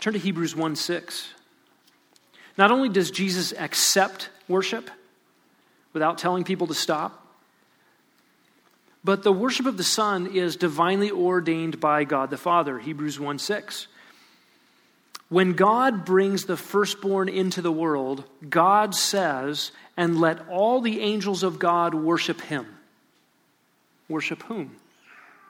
Turn 0.00 0.14
to 0.14 0.18
Hebrews 0.18 0.56
1 0.56 0.74
6. 0.74 1.34
Not 2.58 2.72
only 2.72 2.88
does 2.88 3.12
Jesus 3.12 3.52
accept 3.52 4.30
worship 4.48 4.90
without 5.92 6.18
telling 6.18 6.44
people 6.44 6.66
to 6.66 6.74
stop, 6.74 7.26
but 9.04 9.22
the 9.22 9.32
worship 9.32 9.66
of 9.66 9.76
the 9.76 9.84
Son 9.84 10.26
is 10.26 10.56
divinely 10.56 11.10
ordained 11.10 11.78
by 11.78 12.04
God 12.04 12.30
the 12.30 12.36
Father, 12.36 12.78
Hebrews 12.78 13.20
1 13.20 13.38
6. 13.38 13.86
When 15.28 15.54
God 15.54 16.04
brings 16.04 16.44
the 16.44 16.56
firstborn 16.56 17.28
into 17.28 17.62
the 17.62 17.72
world, 17.72 18.24
God 18.48 18.94
says, 18.94 19.72
and 19.96 20.20
let 20.20 20.48
all 20.48 20.80
the 20.80 21.00
angels 21.00 21.42
of 21.42 21.58
God 21.58 21.94
worship 21.94 22.40
him. 22.40 22.66
Worship 24.08 24.42
whom? 24.44 24.76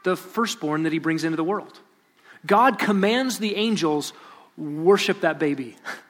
The 0.04 0.16
firstborn 0.16 0.84
that 0.84 0.92
he 0.92 0.98
brings 0.98 1.24
into 1.24 1.36
the 1.36 1.44
world. 1.44 1.78
God 2.46 2.78
commands 2.78 3.38
the 3.38 3.56
angels, 3.56 4.12
worship 4.56 5.20
that 5.22 5.38
baby. 5.38 5.76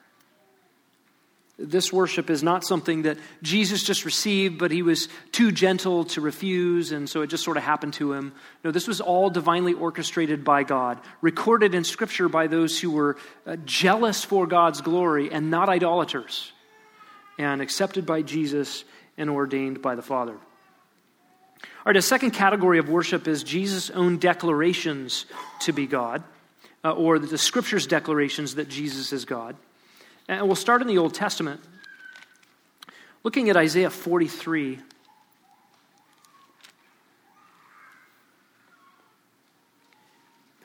This 1.59 1.91
worship 1.91 2.29
is 2.29 2.43
not 2.43 2.65
something 2.65 3.03
that 3.03 3.17
Jesus 3.43 3.83
just 3.83 4.05
received, 4.05 4.59
but 4.59 4.71
he 4.71 4.83
was 4.83 5.09
too 5.33 5.51
gentle 5.51 6.05
to 6.07 6.21
refuse, 6.21 6.93
and 6.93 7.09
so 7.09 7.23
it 7.23 7.29
just 7.29 7.45
sort 7.45 7.57
of 7.57 7.63
happened 7.63 7.95
to 7.95 8.13
him. 8.13 8.35
No, 8.63 8.71
this 8.71 8.87
was 8.87 9.01
all 9.01 9.31
divinely 9.31 9.73
orchestrated 9.73 10.45
by 10.45 10.65
God, 10.65 11.01
recorded 11.23 11.75
in 11.75 11.83
Scripture 11.83 12.29
by 12.29 12.47
those 12.47 12.79
who 12.79 12.91
were 12.91 13.17
uh, 13.47 13.57
jealous 13.65 14.23
for 14.23 14.47
God's 14.47 14.83
glory 14.83 15.33
and 15.33 15.51
not 15.51 15.71
idolaters, 15.71 16.53
and 17.39 17.63
accepted 17.63 18.05
by 18.05 18.21
Jesus 18.21 18.85
and 19.17 19.31
ordained 19.31 19.81
by 19.81 19.95
the 19.95 20.03
Father. 20.03 20.35
All 21.63 21.87
right, 21.87 21.97
a 21.97 22.03
second 22.03 22.33
category 22.33 22.79
of 22.79 22.91
worship 22.91 23.27
is 23.27 23.43
Jesus' 23.43 23.89
own 23.89 24.19
declarations 24.19 25.25
to 25.61 25.73
be 25.73 25.87
God, 25.87 26.23
uh, 26.85 26.93
or 26.93 27.19
the 27.19 27.39
Scripture's 27.39 27.87
declarations 27.87 28.57
that 28.57 28.69
Jesus 28.69 29.15
is 29.15 29.25
God. 29.25 29.57
And 30.29 30.47
we'll 30.47 30.57
start 30.57 30.83
in 30.83 30.89
the 30.89 30.99
Old 30.99 31.15
Testament. 31.15 31.61
Looking 33.23 33.49
at 33.49 33.57
Isaiah 33.57 33.91
43. 33.91 34.79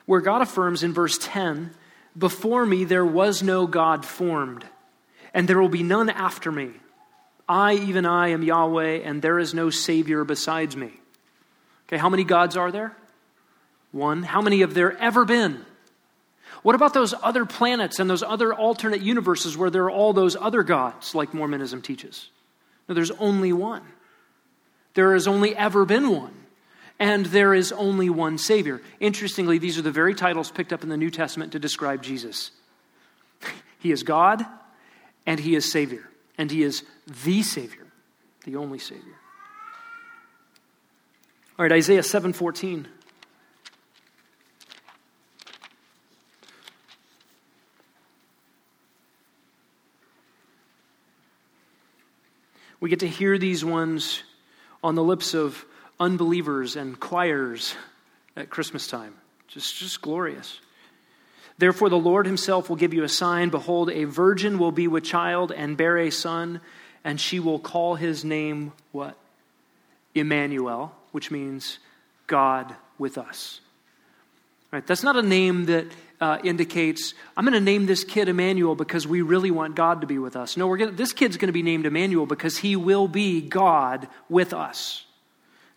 Where 0.06 0.20
God 0.20 0.42
affirms 0.42 0.82
in 0.82 0.92
verse 0.92 1.18
10 1.20 1.72
Before 2.18 2.66
me 2.66 2.84
there 2.84 3.06
was 3.06 3.42
no 3.42 3.66
God 3.66 4.04
formed, 4.04 4.64
and 5.32 5.48
there 5.48 5.60
will 5.60 5.68
be 5.68 5.82
none 5.82 6.10
after 6.10 6.50
me. 6.50 6.72
I, 7.48 7.74
even 7.74 8.06
I, 8.06 8.28
am 8.28 8.42
Yahweh, 8.42 9.00
and 9.04 9.22
there 9.22 9.38
is 9.38 9.54
no 9.54 9.70
Savior 9.70 10.24
besides 10.24 10.76
me. 10.76 10.92
Okay, 11.86 11.98
how 11.98 12.08
many 12.08 12.24
gods 12.24 12.56
are 12.56 12.70
there? 12.72 12.96
One. 13.90 14.22
How 14.22 14.40
many 14.40 14.60
have 14.60 14.74
there 14.74 14.96
ever 14.98 15.24
been? 15.24 15.64
What 16.62 16.74
about 16.74 16.94
those 16.94 17.12
other 17.22 17.44
planets 17.44 17.98
and 17.98 18.08
those 18.08 18.22
other 18.22 18.54
alternate 18.54 19.02
universes 19.02 19.56
where 19.56 19.70
there 19.70 19.84
are 19.84 19.90
all 19.90 20.12
those 20.12 20.36
other 20.36 20.62
gods, 20.62 21.14
like 21.14 21.34
Mormonism 21.34 21.82
teaches? 21.82 22.28
No, 22.88 22.94
there's 22.94 23.10
only 23.12 23.52
one. 23.52 23.82
There 24.94 25.12
has 25.12 25.26
only 25.26 25.56
ever 25.56 25.84
been 25.84 26.10
one. 26.10 26.34
And 26.98 27.26
there 27.26 27.52
is 27.52 27.72
only 27.72 28.08
one 28.10 28.38
Savior. 28.38 28.80
Interestingly, 29.00 29.58
these 29.58 29.76
are 29.76 29.82
the 29.82 29.90
very 29.90 30.14
titles 30.14 30.52
picked 30.52 30.72
up 30.72 30.84
in 30.84 30.88
the 30.88 30.96
New 30.96 31.10
Testament 31.10 31.52
to 31.52 31.58
describe 31.58 32.02
Jesus. 32.02 32.52
He 33.80 33.90
is 33.90 34.04
God, 34.04 34.46
and 35.26 35.40
He 35.40 35.56
is 35.56 35.72
Savior. 35.72 36.08
And 36.38 36.48
He 36.48 36.62
is 36.62 36.84
the 37.24 37.42
Savior, 37.42 37.86
the 38.44 38.54
only 38.54 38.78
Savior. 38.78 39.18
All 41.58 41.64
right, 41.64 41.72
Isaiah 41.72 42.02
7:14. 42.02 42.86
We 52.82 52.90
get 52.90 52.98
to 53.00 53.08
hear 53.08 53.38
these 53.38 53.64
ones 53.64 54.24
on 54.82 54.96
the 54.96 55.04
lips 55.04 55.34
of 55.34 55.64
unbelievers 56.00 56.74
and 56.74 56.98
choirs 56.98 57.76
at 58.36 58.50
Christmas 58.50 58.88
time. 58.88 59.14
Just, 59.46 59.76
just 59.76 60.02
glorious. 60.02 60.58
Therefore, 61.58 61.88
the 61.90 61.96
Lord 61.96 62.26
himself 62.26 62.68
will 62.68 62.74
give 62.74 62.92
you 62.92 63.04
a 63.04 63.08
sign. 63.08 63.50
Behold, 63.50 63.88
a 63.88 64.02
virgin 64.02 64.58
will 64.58 64.72
be 64.72 64.88
with 64.88 65.04
child 65.04 65.52
and 65.52 65.76
bear 65.76 65.96
a 65.96 66.10
son, 66.10 66.60
and 67.04 67.20
she 67.20 67.38
will 67.38 67.60
call 67.60 67.94
his 67.94 68.24
name 68.24 68.72
what? 68.90 69.16
Emmanuel, 70.12 70.92
which 71.12 71.30
means 71.30 71.78
God 72.26 72.74
with 72.98 73.16
us. 73.16 73.60
Right? 74.72 74.86
That's 74.86 75.02
not 75.02 75.16
a 75.16 75.22
name 75.22 75.66
that 75.66 75.86
uh, 76.18 76.38
indicates, 76.42 77.12
I'm 77.36 77.44
going 77.44 77.52
to 77.52 77.60
name 77.60 77.84
this 77.84 78.04
kid 78.04 78.28
Emmanuel 78.28 78.74
because 78.74 79.06
we 79.06 79.20
really 79.20 79.50
want 79.50 79.74
God 79.74 80.00
to 80.00 80.06
be 80.06 80.18
with 80.18 80.34
us. 80.34 80.56
No, 80.56 80.66
we're 80.66 80.78
gonna, 80.78 80.92
this 80.92 81.12
kid's 81.12 81.36
going 81.36 81.48
to 81.48 81.52
be 81.52 81.62
named 81.62 81.84
Emmanuel 81.84 82.24
because 82.24 82.56
he 82.56 82.74
will 82.74 83.06
be 83.06 83.42
God 83.42 84.08
with 84.30 84.54
us. 84.54 85.04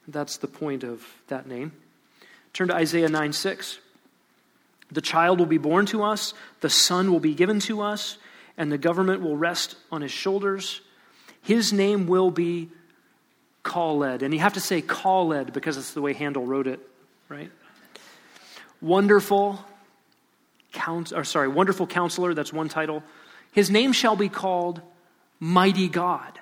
That's 0.08 0.38
the 0.38 0.48
point 0.48 0.84
of 0.84 1.04
that 1.28 1.46
name. 1.46 1.74
Turn 2.54 2.70
to 2.70 2.76
Isaiah 2.76 3.10
9 3.10 3.34
6. 3.34 3.80
The 4.92 5.02
child 5.02 5.40
will 5.40 5.46
be 5.46 5.58
born 5.58 5.88
to 5.88 6.04
us, 6.04 6.34
the 6.62 6.70
son 6.70 7.12
will 7.12 7.20
be 7.20 7.34
given 7.34 7.60
to 7.62 7.82
us, 7.82 8.18
and 8.56 8.72
the 8.72 8.78
government 8.78 9.22
will 9.22 9.36
rest 9.36 9.76
on 9.92 10.02
his 10.02 10.12
shoulders. 10.12 10.80
His 11.42 11.74
name 11.74 12.08
will 12.08 12.32
be 12.32 12.70
Kalled. 13.64 14.22
And 14.22 14.34
you 14.34 14.40
have 14.40 14.54
to 14.54 14.60
say 14.60 14.82
Kalled 14.82 15.52
because 15.52 15.76
it's 15.76 15.94
the 15.94 16.02
way 16.02 16.14
Handel 16.14 16.46
wrote 16.46 16.68
it, 16.68 16.80
right? 17.28 17.52
Wonderful, 18.86 19.60
count, 20.72 21.12
or 21.12 21.24
sorry, 21.24 21.48
Wonderful 21.48 21.88
Counselor, 21.88 22.36
that's 22.36 22.54
one 22.54 22.70
title. 22.70 23.02
His 23.52 23.72
name 23.72 23.94
shall 23.94 24.16
be 24.16 24.30
called 24.30 24.80
Mighty 25.40 25.88
God. 25.88 26.40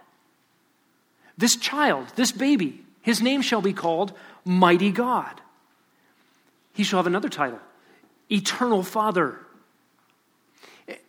This 1.38 1.56
child, 1.56 2.08
this 2.18 2.34
baby, 2.34 2.84
his 3.02 3.22
name 3.22 3.42
shall 3.42 3.62
be 3.62 3.72
called 3.72 4.12
Mighty 4.44 4.92
God. 4.92 5.40
He 6.74 6.84
shall 6.84 7.00
have 7.00 7.08
another 7.08 7.30
title 7.30 7.60
Eternal 8.30 8.84
Father. 8.84 9.40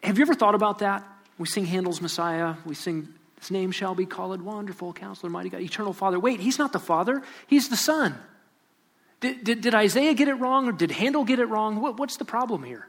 Have 0.04 0.18
you 0.18 0.22
ever 0.22 0.34
thought 0.34 0.54
about 0.54 0.78
that? 0.78 1.02
We 1.36 1.48
sing 1.48 1.66
Handel's 1.66 2.00
Messiah, 2.00 2.54
we 2.64 2.76
sing 2.76 3.08
His 3.40 3.50
name 3.50 3.72
shall 3.72 3.96
be 3.96 4.06
called 4.06 4.40
Wonderful 4.40 4.92
Counselor, 4.92 5.30
Mighty 5.30 5.48
God, 5.48 5.62
Eternal 5.62 5.94
Father. 5.94 6.20
Wait, 6.20 6.38
He's 6.38 6.60
not 6.60 6.72
the 6.72 6.78
Father, 6.78 7.24
He's 7.48 7.70
the 7.70 7.76
Son. 7.76 8.16
Did, 9.24 9.42
did, 9.42 9.60
did, 9.62 9.74
Isaiah 9.74 10.12
get 10.12 10.28
it 10.28 10.34
wrong 10.34 10.68
or 10.68 10.72
did 10.72 10.90
Handel 10.90 11.24
get 11.24 11.38
it 11.38 11.46
wrong? 11.46 11.80
What, 11.80 11.98
what's 11.98 12.18
the 12.18 12.26
problem 12.26 12.62
here? 12.62 12.86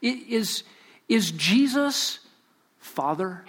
Is, 0.00 0.64
is 1.10 1.30
Jesus 1.30 2.20
Father? 2.78 3.44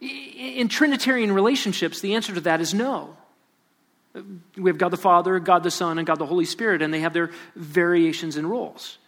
In 0.00 0.68
Trinitarian 0.68 1.32
relationships, 1.32 2.00
the 2.00 2.14
answer 2.14 2.32
to 2.32 2.40
that 2.42 2.60
is 2.60 2.72
no. 2.72 3.16
We 4.56 4.70
have 4.70 4.78
God 4.78 4.90
the 4.90 4.96
Father, 4.96 5.40
God 5.40 5.64
the 5.64 5.70
Son, 5.72 5.98
and 5.98 6.06
God 6.06 6.20
the 6.20 6.26
Holy 6.26 6.44
Spirit, 6.44 6.80
and 6.80 6.94
they 6.94 7.00
have 7.00 7.12
their 7.12 7.32
variations 7.56 8.36
in 8.36 8.46
roles. 8.46 8.98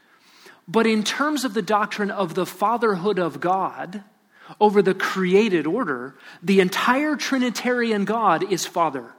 But 0.67 0.89
in 0.89 1.05
terms 1.05 1.45
of 1.45 1.55
the 1.55 1.63
doctrine 1.63 2.11
of 2.11 2.35
the 2.35 2.47
fatherhood 2.47 3.21
of 3.21 3.39
God, 3.39 4.03
over 4.61 4.83
the 4.83 4.95
created 4.95 5.69
order, 5.69 6.17
the 6.43 6.59
entire 6.59 7.15
Trinitarian 7.15 8.05
God 8.05 8.51
is 8.53 8.67
Father. 8.67 9.13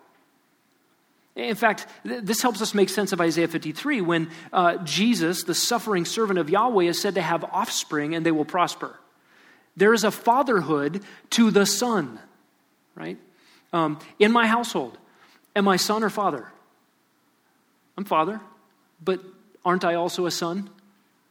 In 1.36 1.56
fact, 1.56 1.86
this 2.04 2.42
helps 2.42 2.62
us 2.62 2.74
make 2.74 2.88
sense 2.88 3.12
of 3.12 3.20
Isaiah 3.20 3.50
53 3.50 4.02
when 4.02 4.30
uh, 4.54 4.78
Jesus, 4.78 5.44
the 5.44 5.54
suffering 5.54 6.06
servant 6.06 6.40
of 6.40 6.50
Yahweh, 6.50 6.86
is 6.86 7.02
said 7.02 7.16
to 7.16 7.22
have 7.22 7.44
offspring 7.44 8.16
and 8.16 8.26
they 8.26 8.32
will 8.32 8.46
prosper. 8.46 8.98
There 9.76 9.94
is 9.94 10.06
a 10.06 10.12
fatherhood 10.12 11.04
to 11.32 11.52
the 11.52 11.66
Son, 11.66 12.20
right? 12.96 13.18
Um, 13.74 14.00
in 14.20 14.32
my 14.32 14.48
household, 14.48 14.98
am 15.54 15.68
I 15.68 15.76
son 15.76 16.04
or 16.04 16.10
father? 16.10 16.48
I'm 17.98 18.06
father, 18.06 18.40
but 19.04 19.20
aren't 19.66 19.84
I 19.84 19.96
also 19.96 20.26
a 20.26 20.32
son? 20.32 20.70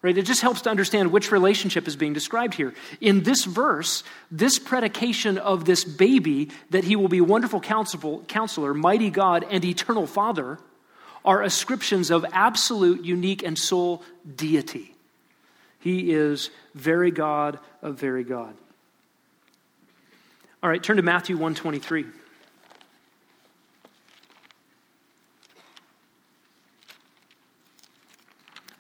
Right? 0.05 0.19
It 0.19 0.27
just 0.27 0.43
helps 0.43 0.61
to 0.61 0.71
understand 0.71 1.12
which 1.12 1.33
relationship 1.33 1.88
is 1.88 1.97
being 1.97 2.12
described 2.12 2.53
here. 2.53 2.75
In 3.01 3.23
this 3.23 3.47
verse, 3.47 4.05
this 4.31 4.59
predication 4.59 5.38
of 5.38 5.64
this 5.64 5.83
baby 5.83 6.51
that 6.69 6.85
he 6.85 6.95
will 6.95 7.09
be 7.09 7.23
wonderful 7.23 7.59
counselor, 7.59 8.75
mighty 8.75 9.09
God, 9.09 9.47
and 9.51 9.64
eternal 9.64 10.07
Father 10.07 10.59
are 11.25 11.43
ascriptions 11.43 12.11
of 12.11 12.27
absolute, 12.33 13.03
unique, 13.03 13.43
and 13.43 13.59
sole 13.59 14.03
deity. 14.37 14.95
He 15.81 16.12
is 16.12 16.51
very 16.75 17.11
God 17.11 17.59
of 17.81 17.99
very 17.99 18.25
God. 18.25 18.55
All 20.62 20.69
right, 20.69 20.83
turn 20.83 20.99
to 20.99 21.03
Matthew 21.03 21.37
123. 21.37 22.05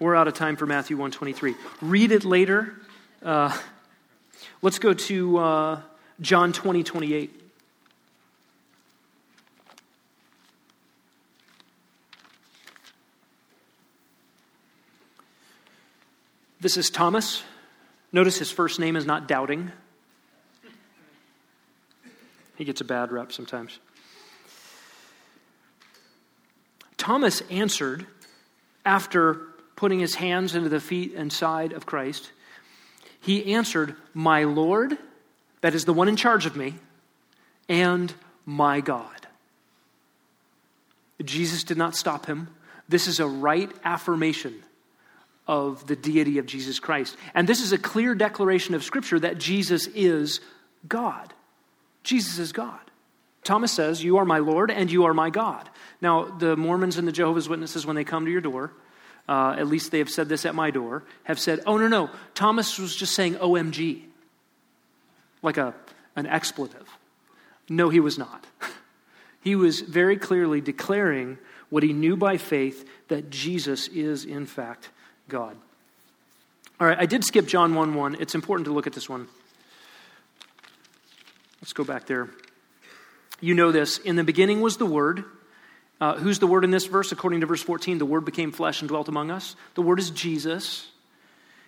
We're 0.04 0.14
out 0.14 0.28
of 0.28 0.34
time 0.34 0.56
for 0.56 0.66
Matthew 0.66 0.98
123. 0.98 1.54
Read 1.80 2.12
it 2.12 2.26
later. 2.26 2.74
Uh, 3.22 3.56
let's 4.60 4.78
go 4.78 4.92
to 4.92 5.38
uh, 5.38 5.80
John 6.20 6.52
20, 6.52 6.82
28. 6.82 7.40
This 16.60 16.76
is 16.76 16.90
Thomas. 16.90 17.42
Notice 18.12 18.38
his 18.38 18.50
first 18.50 18.78
name 18.78 18.96
is 18.96 19.06
not 19.06 19.26
doubting. 19.26 19.72
He 22.56 22.66
gets 22.66 22.82
a 22.82 22.84
bad 22.84 23.10
rep 23.10 23.32
sometimes. 23.32 23.78
Thomas 26.98 27.40
answered 27.48 28.06
after 28.84 29.53
putting 29.84 30.00
his 30.00 30.14
hands 30.14 30.54
into 30.54 30.70
the 30.70 30.80
feet 30.80 31.12
and 31.14 31.30
side 31.30 31.74
of 31.74 31.84
Christ, 31.84 32.32
he 33.20 33.52
answered, 33.52 33.94
My 34.14 34.44
Lord, 34.44 34.96
that 35.60 35.74
is 35.74 35.84
the 35.84 35.92
one 35.92 36.08
in 36.08 36.16
charge 36.16 36.46
of 36.46 36.56
me, 36.56 36.72
and 37.68 38.10
my 38.46 38.80
God. 38.80 39.26
Jesus 41.22 41.64
did 41.64 41.76
not 41.76 41.94
stop 41.94 42.24
him. 42.24 42.48
This 42.88 43.06
is 43.06 43.20
a 43.20 43.26
right 43.26 43.70
affirmation 43.84 44.54
of 45.46 45.86
the 45.86 45.96
deity 45.96 46.38
of 46.38 46.46
Jesus 46.46 46.78
Christ. 46.78 47.14
And 47.34 47.46
this 47.46 47.60
is 47.60 47.72
a 47.72 47.78
clear 47.78 48.14
declaration 48.14 48.74
of 48.74 48.84
Scripture 48.84 49.20
that 49.20 49.36
Jesus 49.36 49.86
is 49.88 50.40
God. 50.88 51.34
Jesus 52.02 52.38
is 52.38 52.52
God. 52.52 52.80
Thomas 53.42 53.70
says, 53.70 54.02
You 54.02 54.16
are 54.16 54.24
my 54.24 54.38
Lord 54.38 54.70
and 54.70 54.90
you 54.90 55.04
are 55.04 55.12
my 55.12 55.28
God. 55.28 55.68
Now, 56.00 56.24
the 56.24 56.56
Mormons 56.56 56.96
and 56.96 57.06
the 57.06 57.12
Jehovah's 57.12 57.50
Witnesses, 57.50 57.84
when 57.84 57.96
they 57.96 58.04
come 58.04 58.24
to 58.24 58.32
your 58.32 58.40
door, 58.40 58.72
uh, 59.28 59.56
at 59.58 59.66
least 59.66 59.90
they 59.90 59.98
have 59.98 60.10
said 60.10 60.28
this 60.28 60.44
at 60.44 60.54
my 60.54 60.70
door, 60.70 61.02
have 61.24 61.38
said, 61.38 61.60
oh, 61.66 61.78
no, 61.78 61.88
no, 61.88 62.10
Thomas 62.34 62.78
was 62.78 62.94
just 62.94 63.14
saying 63.14 63.36
OMG, 63.36 64.02
like 65.42 65.56
a, 65.56 65.74
an 66.16 66.26
expletive. 66.26 66.88
No, 67.68 67.88
he 67.88 68.00
was 68.00 68.18
not. 68.18 68.46
he 69.42 69.56
was 69.56 69.80
very 69.80 70.16
clearly 70.16 70.60
declaring 70.60 71.38
what 71.70 71.82
he 71.82 71.92
knew 71.92 72.16
by 72.16 72.36
faith 72.36 72.88
that 73.08 73.30
Jesus 73.30 73.88
is, 73.88 74.24
in 74.24 74.46
fact, 74.46 74.90
God. 75.28 75.56
All 76.78 76.86
right, 76.86 76.98
I 76.98 77.06
did 77.06 77.24
skip 77.24 77.46
John 77.46 77.74
1 77.74 77.94
1. 77.94 78.16
It's 78.20 78.34
important 78.34 78.66
to 78.66 78.72
look 78.72 78.86
at 78.86 78.92
this 78.92 79.08
one. 79.08 79.28
Let's 81.62 81.72
go 81.72 81.84
back 81.84 82.06
there. 82.06 82.28
You 83.40 83.54
know 83.54 83.72
this. 83.72 83.98
In 83.98 84.16
the 84.16 84.24
beginning 84.24 84.60
was 84.60 84.76
the 84.76 84.86
Word 84.86 85.24
uh, 86.00 86.16
who's 86.16 86.38
the 86.38 86.46
Word 86.46 86.64
in 86.64 86.70
this 86.70 86.86
verse? 86.86 87.12
According 87.12 87.40
to 87.40 87.46
verse 87.46 87.62
14, 87.62 87.98
the 87.98 88.06
Word 88.06 88.24
became 88.24 88.52
flesh 88.52 88.80
and 88.80 88.88
dwelt 88.88 89.08
among 89.08 89.30
us. 89.30 89.56
The 89.74 89.82
Word 89.82 89.98
is 89.98 90.10
Jesus. 90.10 90.90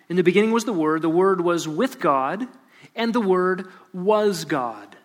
In 0.09 0.15
the 0.15 0.23
beginning 0.23 0.51
was 0.51 0.65
the 0.65 0.73
Word. 0.73 1.01
The 1.01 1.09
Word 1.09 1.41
was 1.41 1.67
with 1.67 1.99
God, 1.99 2.47
and 2.95 3.13
the 3.13 3.21
Word 3.21 3.67
was 3.93 4.45
God. 4.45 4.95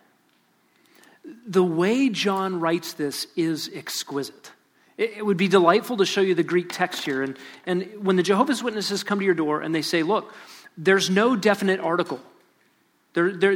The 1.47 1.63
way 1.63 2.09
John 2.09 2.59
writes 2.59 2.93
this 2.93 3.27
is 3.35 3.69
exquisite. 3.73 4.51
It, 4.97 5.25
would 5.25 5.37
be 5.37 5.47
delightful 5.47 5.97
to 5.97 6.05
show 6.05 6.21
you 6.21 6.35
the 6.35 6.43
Greek 6.43 6.71
text 6.71 7.03
here. 7.03 7.23
And, 7.23 7.37
and 7.65 8.05
when 8.05 8.15
the 8.15 8.23
Jehovah's 8.23 8.61
Witnesses 8.61 9.03
come 9.03 9.19
to 9.19 9.25
your 9.25 9.33
door 9.33 9.61
and 9.61 9.73
they 9.73 9.81
say, 9.81 10.03
Look, 10.03 10.33
there's 10.77 11.09
no 11.09 11.35
definite 11.35 11.79
article. 11.79 12.19
There, 13.13 13.31
there, 13.31 13.55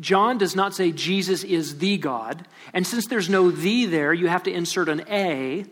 John 0.00 0.38
does 0.38 0.54
not 0.54 0.74
say 0.74 0.92
Jesus 0.92 1.44
is 1.44 1.78
the 1.78 1.98
God. 1.98 2.46
And 2.72 2.86
since 2.86 3.06
there's 3.06 3.28
no 3.28 3.50
the 3.50 3.86
there, 3.86 4.12
you 4.12 4.28
have 4.28 4.42
to 4.44 4.52
insert 4.52 4.88
an 4.88 5.04
a. 5.08 5.64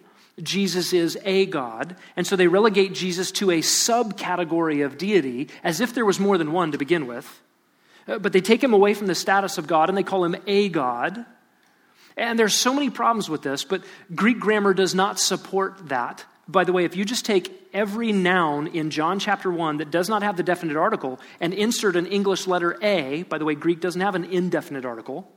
Jesus 0.42 0.92
is 0.92 1.18
a 1.24 1.46
God. 1.46 1.96
And 2.16 2.26
so 2.26 2.36
they 2.36 2.48
relegate 2.48 2.94
Jesus 2.94 3.30
to 3.32 3.50
a 3.50 3.60
subcategory 3.60 4.84
of 4.84 4.98
deity 4.98 5.48
as 5.62 5.80
if 5.80 5.94
there 5.94 6.04
was 6.04 6.18
more 6.18 6.38
than 6.38 6.52
one 6.52 6.72
to 6.72 6.78
begin 6.78 7.06
with. 7.06 7.40
Uh, 8.08 8.18
but 8.18 8.32
they 8.32 8.40
take 8.40 8.62
him 8.62 8.72
away 8.72 8.94
from 8.94 9.06
the 9.06 9.14
status 9.14 9.58
of 9.58 9.66
God 9.66 9.88
and 9.88 9.96
they 9.96 10.02
call 10.02 10.24
him 10.24 10.36
a 10.46 10.68
God. 10.68 11.24
And 12.16 12.38
there's 12.38 12.54
so 12.54 12.72
many 12.72 12.90
problems 12.90 13.28
with 13.28 13.42
this, 13.42 13.64
but 13.64 13.82
Greek 14.14 14.38
grammar 14.38 14.74
does 14.74 14.94
not 14.94 15.18
support 15.18 15.88
that. 15.88 16.24
By 16.46 16.64
the 16.64 16.72
way, 16.72 16.84
if 16.84 16.94
you 16.94 17.04
just 17.04 17.24
take 17.24 17.68
every 17.72 18.12
noun 18.12 18.66
in 18.66 18.90
John 18.90 19.18
chapter 19.18 19.50
1 19.50 19.78
that 19.78 19.90
does 19.90 20.08
not 20.08 20.22
have 20.22 20.36
the 20.36 20.42
definite 20.42 20.76
article 20.76 21.18
and 21.40 21.54
insert 21.54 21.96
an 21.96 22.06
English 22.06 22.46
letter 22.46 22.76
A, 22.82 23.22
by 23.24 23.38
the 23.38 23.44
way, 23.44 23.54
Greek 23.54 23.80
doesn't 23.80 24.00
have 24.00 24.14
an 24.14 24.24
indefinite 24.24 24.84
article, 24.84 25.30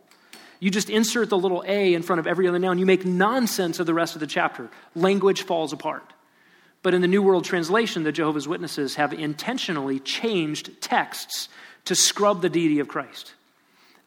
you 0.60 0.70
just 0.70 0.89
insert 0.89 1.30
the 1.30 1.38
little 1.38 1.63
A 1.67 1.93
in 1.93 2.02
front 2.02 2.20
of 2.20 2.28
every 2.28 2.48
other 2.48 2.60
noun, 2.60 2.78
you 2.78 2.86
make 2.86 3.06
nonsense 3.06 3.80
of 3.80 3.86
the 3.86 3.93
rest 3.93 4.15
of 4.15 4.20
the 4.20 4.28
chapter. 4.28 4.70
Language 4.96 5.43
falls 5.43 5.72
apart. 5.72 6.13
But 6.84 6.93
in 6.93 7.02
the 7.02 7.08
New 7.08 7.22
World 7.22 7.46
Translation, 7.46 8.04
the 8.04 8.12
Jehovah's 8.12 8.48
Witnesses 8.48 8.96
have 8.96 9.13
intentionally 9.13 10.00
changed 10.00 10.82
texts 10.82 11.50
to 11.86 11.96
scrub 11.96 12.41
the 12.41 12.50
deity 12.50 12.80
of 12.80 12.88
Christ. 12.88 13.34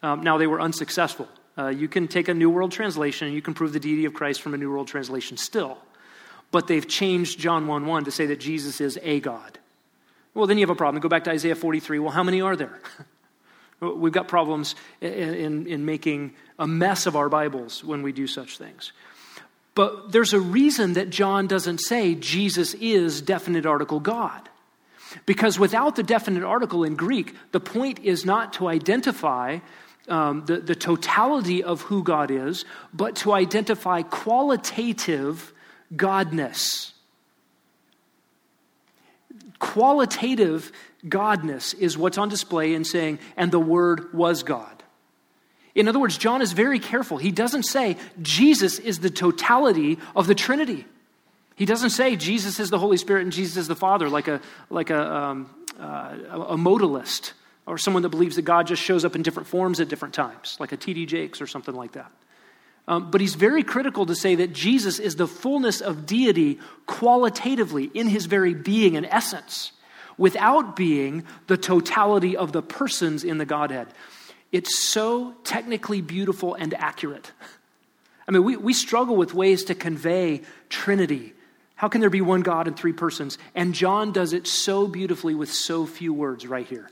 Um, 0.03 0.23
now, 0.23 0.39
they 0.39 0.47
were 0.47 0.61
unsuccessful. 0.61 1.29
Uh, 1.57 1.69
you 1.69 1.89
can 1.89 2.09
take 2.09 2.29
a 2.29 2.35
New 2.35 2.51
World 2.51 2.73
Translation 2.73 3.27
and 3.27 3.35
you 3.35 3.43
can 3.43 3.55
prove 3.55 3.73
the 3.73 3.81
deity 3.81 4.05
of 4.05 4.15
Christ 4.15 4.41
from 4.41 4.55
a 4.55 4.57
New 4.57 4.71
World 4.71 4.89
Translation 4.89 5.37
still 5.37 5.79
but 6.51 6.67
they've 6.67 6.87
changed 6.87 7.39
John 7.39 7.67
1 7.67 7.87
1 7.87 8.05
to 8.05 8.11
say 8.11 8.27
that 8.27 8.41
Jesus 8.41 8.81
is 8.81 8.99
a 9.03 9.21
God. 9.21 9.59
Well, 10.35 10.47
then 10.47 10.59
you 10.59 10.63
have 10.63 10.71
a 10.71 10.77
problem. 10.77 11.01
Go 11.01 11.09
back 11.09 11.25
to 11.25 11.31
Isaiah 11.31 11.57
43. 11.57 11.99
Well, 11.99 12.13
how 12.13 12.23
many 12.23 12.41
are 12.41 12.57
there? 12.57 12.81
We've 13.81 14.13
got 14.13 14.29
problems 14.29 14.75
in, 15.01 15.13
in, 15.13 15.67
in, 15.67 15.85
making 15.85 16.35
a 16.59 16.67
mess 16.67 17.07
of 17.07 17.17
our 17.17 17.29
Bibles 17.29 17.83
when 17.83 18.03
we 18.03 18.13
do 18.13 18.27
such 18.27 18.59
things. 18.59 18.93
But 19.75 20.13
there's 20.13 20.35
a 20.35 20.41
reason 20.41 20.93
that 20.95 21.11
John 21.11 21.47
doesn't 21.47 21.79
say 21.79 22.15
Jesus 22.15 22.75
is 22.75 23.23
definite 23.23 23.65
article 23.65 23.99
God. 23.99 24.49
Because 25.27 25.59
without 25.59 25.97
the 25.97 26.03
definite 26.03 26.45
article 26.45 26.85
in 26.85 26.95
Greek, 26.95 27.35
the 27.53 27.61
point 27.61 28.01
is 28.01 28.25
not 28.25 28.53
to 28.55 28.69
identify 28.69 29.59
um, 30.09 30.45
the, 30.45 30.59
the 30.59 30.75
totality 30.75 31.63
of 31.65 31.83
who 31.83 32.03
God 32.03 32.31
is, 32.31 32.65
but 32.93 33.17
to 33.17 33.33
identify 33.33 34.03
qualitative 34.03 35.53
godness. 35.95 36.93
Qualitative 39.59 40.73
godness 41.07 41.75
is 41.79 41.97
what's 41.99 42.19
on 42.19 42.29
display 42.29 42.75
in 42.75 42.85
saying, 42.85 43.19
and 43.37 43.53
the 43.53 43.61
Word 43.61 44.13
was 44.15 44.43
God. 44.43 44.83
In 45.75 45.89
other 45.89 46.01
words, 46.01 46.19
John 46.19 46.43
is 46.43 46.53
very 46.53 46.79
careful. 46.79 47.19
He 47.19 47.31
doesn't 47.31 47.63
say 47.63 47.97
Jesus 48.21 48.79
is 48.79 48.99
the 49.01 49.11
totality 49.11 49.99
of 50.17 50.27
the 50.27 50.35
Trinity. 50.35 50.85
He 51.55 51.65
doesn't 51.65 51.91
say 51.91 52.17
Jesus 52.17 52.59
is 52.59 52.71
the 52.71 52.79
Holy 52.79 52.97
Spirit 52.97 53.23
and 53.23 53.33
Jesus 53.33 53.57
is 53.57 53.69
the 53.69 53.77
Father, 53.77 54.09
like 54.09 54.29
a, 54.29 54.41
like 54.69 54.91
a, 54.91 55.15
um, 55.15 55.51
uh, 55.79 56.17
a 56.49 56.57
modalist 56.57 57.33
or 57.67 57.79
someone 57.79 58.03
that 58.03 58.09
believes 58.09 58.37
that 58.37 58.43
God 58.43 58.67
just 58.67 58.83
shows 58.83 59.05
up 59.05 59.15
in 59.15 59.23
different 59.23 59.47
forms 59.47 59.79
at 59.79 59.89
different 59.89 60.15
times, 60.15 60.57
like 60.59 60.73
a 60.73 60.77
T.D. 60.77 61.07
Jakes 61.07 61.41
or 61.41 61.47
something 61.47 61.75
like 61.75 61.93
that. 61.93 62.11
Um, 62.91 63.09
but 63.09 63.21
he's 63.21 63.37
very 63.37 63.63
critical 63.63 64.05
to 64.07 64.17
say 64.17 64.35
that 64.35 64.53
Jesus 64.53 64.99
is 64.99 65.15
the 65.15 65.29
fullness 65.29 65.81
of 65.81 66.07
deity 66.07 66.59
qualitatively 66.87 67.85
in 67.85 68.09
his 68.09 68.27
very 68.27 68.53
being 68.53 68.97
and 68.97 69.07
essence, 69.07 69.71
without 70.19 70.75
being 70.75 71.23
the 71.47 71.57
totality 71.57 72.37
of 72.37 72.51
the 72.51 72.63
persons 72.63 73.23
in 73.23 73.39
the 73.39 73.47
Godhead. 73.47 73.87
It's 74.51 74.83
so 74.83 75.37
technically 75.45 76.01
beautiful 76.01 76.57
and 76.57 76.75
accurate. 76.75 77.31
I 78.29 78.33
mean, 78.33 78.43
we, 78.43 78.57
we 78.57 78.73
struggle 78.73 79.15
with 79.15 79.35
ways 79.35 79.63
to 79.65 79.77
convey 79.77 80.43
Trinity. 80.69 81.33
How 81.77 81.87
can 81.87 82.01
there 82.01 82.11
be 82.11 82.21
one 82.21 82.41
God 82.41 82.67
and 82.67 82.77
three 82.77 82.93
persons? 82.93 83.39
And 83.55 83.73
John 83.73 84.11
does 84.11 84.33
it 84.33 84.49
so 84.49 84.89
beautifully 84.89 85.37
with 85.37 85.53
so 85.53 85.87
few 85.87 86.13
words 86.13 86.45
right 86.45 86.67
here. 86.67 86.91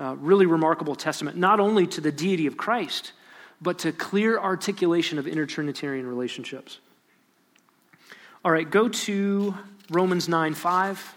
Uh, 0.00 0.16
really 0.16 0.46
remarkable 0.46 0.96
testament, 0.96 1.36
not 1.36 1.60
only 1.60 1.86
to 1.86 2.00
the 2.00 2.10
deity 2.10 2.48
of 2.48 2.56
Christ, 2.56 3.12
but 3.60 3.78
to 3.80 3.92
clear 3.92 4.38
articulation 4.38 5.18
of 5.18 5.26
intertrinitarian 5.26 6.06
relationships. 6.06 6.78
All 8.44 8.52
right, 8.52 8.68
go 8.68 8.88
to 8.88 9.54
Romans 9.90 10.28
9 10.28 10.54
5. 10.54 11.14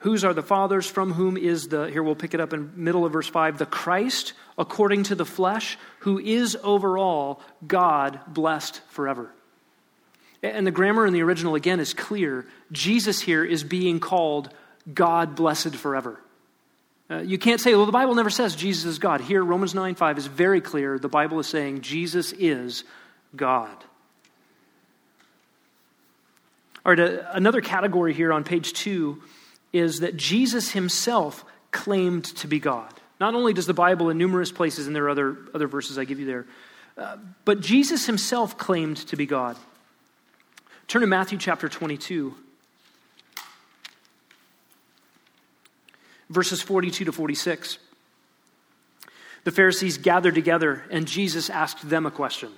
Whose 0.00 0.24
are 0.24 0.32
the 0.32 0.42
fathers? 0.42 0.86
From 0.86 1.12
whom 1.12 1.36
is 1.36 1.68
the, 1.68 1.90
here 1.90 2.02
we'll 2.02 2.14
pick 2.14 2.32
it 2.32 2.40
up 2.40 2.54
in 2.54 2.72
middle 2.74 3.04
of 3.04 3.12
verse 3.12 3.28
5, 3.28 3.58
the 3.58 3.66
Christ 3.66 4.32
according 4.56 5.04
to 5.04 5.14
the 5.14 5.26
flesh, 5.26 5.78
who 6.00 6.18
is 6.18 6.56
over 6.62 6.96
all 6.96 7.42
God 7.66 8.20
blessed 8.26 8.80
forever. 8.88 9.30
And 10.42 10.66
the 10.66 10.70
grammar 10.70 11.06
in 11.06 11.12
the 11.12 11.22
original, 11.22 11.54
again, 11.54 11.80
is 11.80 11.92
clear. 11.92 12.46
Jesus 12.72 13.20
here 13.20 13.44
is 13.44 13.62
being 13.62 14.00
called 14.00 14.48
God 14.92 15.36
blessed 15.36 15.76
forever. 15.76 16.20
Uh, 17.10 17.18
you 17.18 17.38
can't 17.38 17.60
say, 17.60 17.74
well, 17.74 17.86
the 17.86 17.92
Bible 17.92 18.14
never 18.14 18.30
says 18.30 18.54
Jesus 18.54 18.84
is 18.84 18.98
God. 18.98 19.20
Here, 19.20 19.42
Romans 19.42 19.74
9 19.74 19.96
5 19.96 20.18
is 20.18 20.26
very 20.26 20.60
clear. 20.60 20.98
The 20.98 21.08
Bible 21.08 21.40
is 21.40 21.46
saying 21.46 21.82
Jesus 21.82 22.32
is 22.32 22.84
God. 23.34 23.76
All 26.84 26.94
right, 26.94 27.20
another 27.32 27.60
category 27.60 28.14
here 28.14 28.32
on 28.32 28.42
page 28.42 28.72
two 28.72 29.22
is 29.72 30.00
that 30.00 30.16
Jesus 30.16 30.70
himself 30.70 31.44
claimed 31.72 32.24
to 32.36 32.48
be 32.48 32.58
God. 32.58 32.92
Not 33.20 33.34
only 33.34 33.52
does 33.52 33.66
the 33.66 33.74
Bible 33.74 34.08
in 34.08 34.16
numerous 34.16 34.50
places, 34.50 34.86
and 34.86 34.96
there 34.96 35.04
are 35.04 35.10
other, 35.10 35.36
other 35.54 35.66
verses 35.66 35.98
I 35.98 36.04
give 36.04 36.18
you 36.18 36.26
there, 36.26 36.46
uh, 36.96 37.18
but 37.44 37.60
Jesus 37.60 38.06
himself 38.06 38.56
claimed 38.56 38.96
to 39.08 39.16
be 39.16 39.26
God. 39.26 39.56
Turn 40.90 41.02
to 41.02 41.06
Matthew 41.06 41.38
chapter 41.38 41.68
22, 41.68 42.34
verses 46.28 46.60
42 46.60 47.04
to 47.04 47.12
46. 47.12 47.78
The 49.44 49.52
Pharisees 49.52 49.98
gathered 49.98 50.34
together, 50.34 50.82
and 50.90 51.06
Jesus 51.06 51.48
asked 51.48 51.88
them 51.88 52.06
a 52.06 52.10
question 52.10 52.50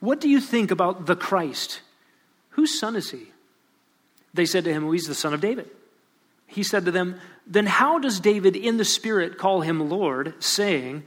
What 0.00 0.18
do 0.18 0.30
you 0.30 0.40
think 0.40 0.70
about 0.70 1.04
the 1.04 1.14
Christ? 1.14 1.82
Whose 2.52 2.80
son 2.80 2.96
is 2.96 3.10
he? 3.10 3.32
They 4.32 4.46
said 4.46 4.64
to 4.64 4.72
him, 4.72 4.84
well, 4.84 4.92
He's 4.92 5.08
the 5.08 5.14
son 5.14 5.34
of 5.34 5.42
David. 5.42 5.68
He 6.46 6.62
said 6.62 6.86
to 6.86 6.90
them, 6.90 7.20
Then 7.46 7.66
how 7.66 7.98
does 7.98 8.18
David 8.18 8.56
in 8.56 8.78
the 8.78 8.84
Spirit 8.86 9.36
call 9.36 9.60
him 9.60 9.90
Lord, 9.90 10.42
saying, 10.42 11.02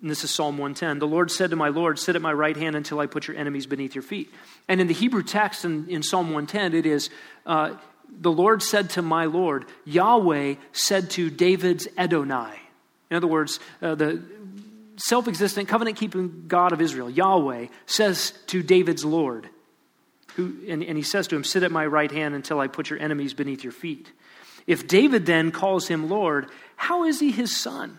and 0.00 0.10
this 0.10 0.22
is 0.22 0.30
Psalm 0.30 0.58
110. 0.58 1.00
The 1.00 1.06
Lord 1.06 1.30
said 1.30 1.50
to 1.50 1.56
my 1.56 1.68
Lord, 1.68 1.98
Sit 1.98 2.14
at 2.14 2.22
my 2.22 2.32
right 2.32 2.56
hand 2.56 2.76
until 2.76 3.00
I 3.00 3.06
put 3.06 3.26
your 3.26 3.36
enemies 3.36 3.66
beneath 3.66 3.94
your 3.94 4.02
feet. 4.02 4.32
And 4.68 4.80
in 4.80 4.86
the 4.86 4.94
Hebrew 4.94 5.22
text 5.22 5.64
in, 5.64 5.88
in 5.88 6.02
Psalm 6.02 6.26
110, 6.26 6.74
it 6.74 6.86
is, 6.86 7.10
uh, 7.46 7.74
The 8.20 8.30
Lord 8.30 8.62
said 8.62 8.90
to 8.90 9.02
my 9.02 9.24
Lord, 9.24 9.66
Yahweh 9.84 10.54
said 10.72 11.10
to 11.10 11.30
David's 11.30 11.88
Adonai. 11.96 12.60
In 13.10 13.16
other 13.16 13.26
words, 13.26 13.58
uh, 13.82 13.96
the 13.96 14.22
self 14.96 15.26
existent, 15.26 15.68
covenant 15.68 15.96
keeping 15.96 16.44
God 16.46 16.72
of 16.72 16.80
Israel, 16.80 17.10
Yahweh, 17.10 17.66
says 17.86 18.32
to 18.48 18.62
David's 18.62 19.04
Lord, 19.04 19.48
who, 20.34 20.54
and, 20.68 20.84
and 20.84 20.96
he 20.96 21.02
says 21.02 21.26
to 21.28 21.36
him, 21.36 21.42
Sit 21.42 21.64
at 21.64 21.72
my 21.72 21.86
right 21.86 22.10
hand 22.10 22.36
until 22.36 22.60
I 22.60 22.68
put 22.68 22.90
your 22.90 23.00
enemies 23.00 23.34
beneath 23.34 23.64
your 23.64 23.72
feet. 23.72 24.12
If 24.66 24.86
David 24.86 25.26
then 25.26 25.50
calls 25.50 25.88
him 25.88 26.08
Lord, 26.08 26.50
how 26.76 27.04
is 27.04 27.18
he 27.18 27.32
his 27.32 27.56
son? 27.56 27.98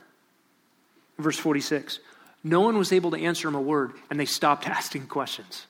Verse 1.20 1.38
46 1.38 2.00
No 2.44 2.62
one 2.62 2.78
was 2.78 2.92
able 2.92 3.12
to 3.12 3.20
answer 3.20 3.48
him 3.48 3.56
a 3.56 3.62
word, 3.62 3.94
and 4.10 4.20
they 4.20 4.26
stopped 4.26 4.68
asking 4.68 5.08
questions. 5.08 5.68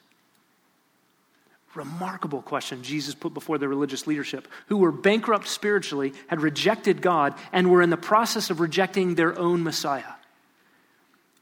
Remarkable 1.75 2.41
question 2.41 2.81
Jesus 2.83 3.13
put 3.13 3.33
before 3.33 3.57
the 3.57 3.67
religious 3.67 4.07
leadership, 4.07 4.47
who 4.67 4.77
were 4.77 4.91
bankrupt 4.91 5.47
spiritually, 5.47 6.13
had 6.27 6.41
rejected 6.41 7.01
God, 7.01 7.33
and 7.51 7.69
were 7.69 7.81
in 7.81 7.89
the 7.89 7.97
process 7.97 8.49
of 8.49 8.59
rejecting 8.59 9.15
their 9.15 9.37
own 9.37 9.63
Messiah. 9.63 10.13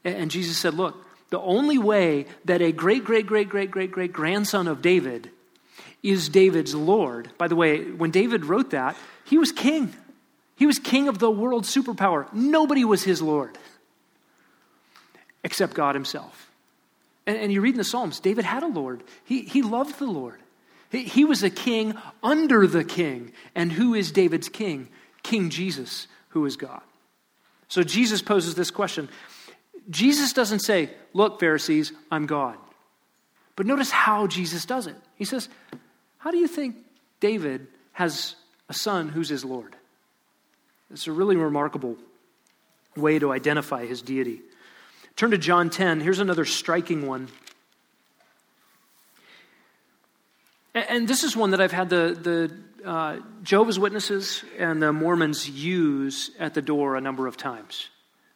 And 0.04 0.30
Jesus 0.30 0.56
said, 0.58 0.74
Look, 0.74 1.04
the 1.30 1.40
only 1.40 1.78
way 1.78 2.26
that 2.46 2.62
a 2.62 2.72
great, 2.72 3.04
great, 3.04 3.26
great, 3.26 3.48
great, 3.48 3.70
great, 3.70 3.92
great 3.92 4.12
grandson 4.12 4.66
of 4.68 4.82
David 4.82 5.30
is 6.02 6.28
David's 6.28 6.74
Lord. 6.74 7.30
By 7.36 7.48
the 7.48 7.56
way, 7.56 7.90
when 7.90 8.10
David 8.10 8.44
wrote 8.46 8.70
that, 8.70 8.96
he 9.24 9.36
was 9.36 9.52
king. 9.52 9.92
He 10.56 10.66
was 10.66 10.78
king 10.78 11.08
of 11.08 11.18
the 11.18 11.30
world 11.30 11.64
superpower. 11.64 12.32
Nobody 12.32 12.84
was 12.84 13.02
his 13.02 13.20
Lord 13.20 13.58
except 15.44 15.74
God 15.74 15.94
himself. 15.94 16.50
And, 17.26 17.36
and 17.36 17.52
you 17.52 17.60
read 17.60 17.74
in 17.74 17.78
the 17.78 17.84
Psalms, 17.84 18.20
David 18.20 18.44
had 18.44 18.62
a 18.62 18.68
Lord. 18.68 19.02
He, 19.24 19.42
he 19.42 19.62
loved 19.62 19.98
the 19.98 20.06
Lord. 20.06 20.40
He, 20.90 21.04
he 21.04 21.24
was 21.24 21.42
a 21.42 21.50
king 21.50 21.94
under 22.22 22.66
the 22.66 22.84
king. 22.84 23.32
And 23.54 23.70
who 23.70 23.94
is 23.94 24.10
David's 24.10 24.48
king? 24.48 24.88
King 25.22 25.50
Jesus, 25.50 26.06
who 26.30 26.46
is 26.46 26.56
God. 26.56 26.80
So 27.68 27.82
Jesus 27.82 28.22
poses 28.22 28.54
this 28.54 28.70
question 28.70 29.08
Jesus 29.90 30.32
doesn't 30.32 30.60
say, 30.60 30.90
Look, 31.12 31.40
Pharisees, 31.40 31.92
I'm 32.10 32.26
God. 32.26 32.56
But 33.56 33.66
notice 33.66 33.90
how 33.90 34.26
Jesus 34.26 34.64
does 34.64 34.86
it. 34.86 34.96
He 35.16 35.24
says, 35.24 35.48
How 36.18 36.30
do 36.30 36.38
you 36.38 36.48
think 36.48 36.76
David 37.20 37.66
has 37.92 38.36
a 38.68 38.74
son 38.74 39.08
who's 39.08 39.28
his 39.28 39.44
Lord? 39.44 39.74
It's 40.90 41.06
a 41.06 41.12
really 41.12 41.36
remarkable 41.36 41.96
way 42.96 43.18
to 43.18 43.32
identify 43.32 43.86
his 43.86 44.02
deity. 44.02 44.40
Turn 45.18 45.32
to 45.32 45.38
John 45.38 45.68
10. 45.68 45.98
Here's 45.98 46.20
another 46.20 46.44
striking 46.44 47.04
one. 47.04 47.26
And 50.72 51.08
this 51.08 51.24
is 51.24 51.36
one 51.36 51.50
that 51.50 51.60
I've 51.60 51.72
had 51.72 51.90
the, 51.90 52.16
the 52.84 52.88
uh, 52.88 53.18
Jehovah's 53.42 53.80
Witnesses 53.80 54.44
and 54.58 54.80
the 54.80 54.92
Mormons 54.92 55.50
use 55.50 56.30
at 56.38 56.54
the 56.54 56.62
door 56.62 56.94
a 56.94 57.00
number 57.00 57.26
of 57.26 57.36
times. 57.36 57.88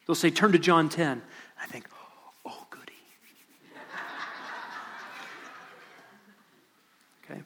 They'll 0.08 0.16
say, 0.16 0.30
Turn 0.30 0.50
to 0.52 0.58
John 0.58 0.88
10. 0.88 1.22
I 1.62 1.66
think, 1.66 1.86
oh, 2.44 2.66
goody. 2.70 2.92
okay. 7.30 7.42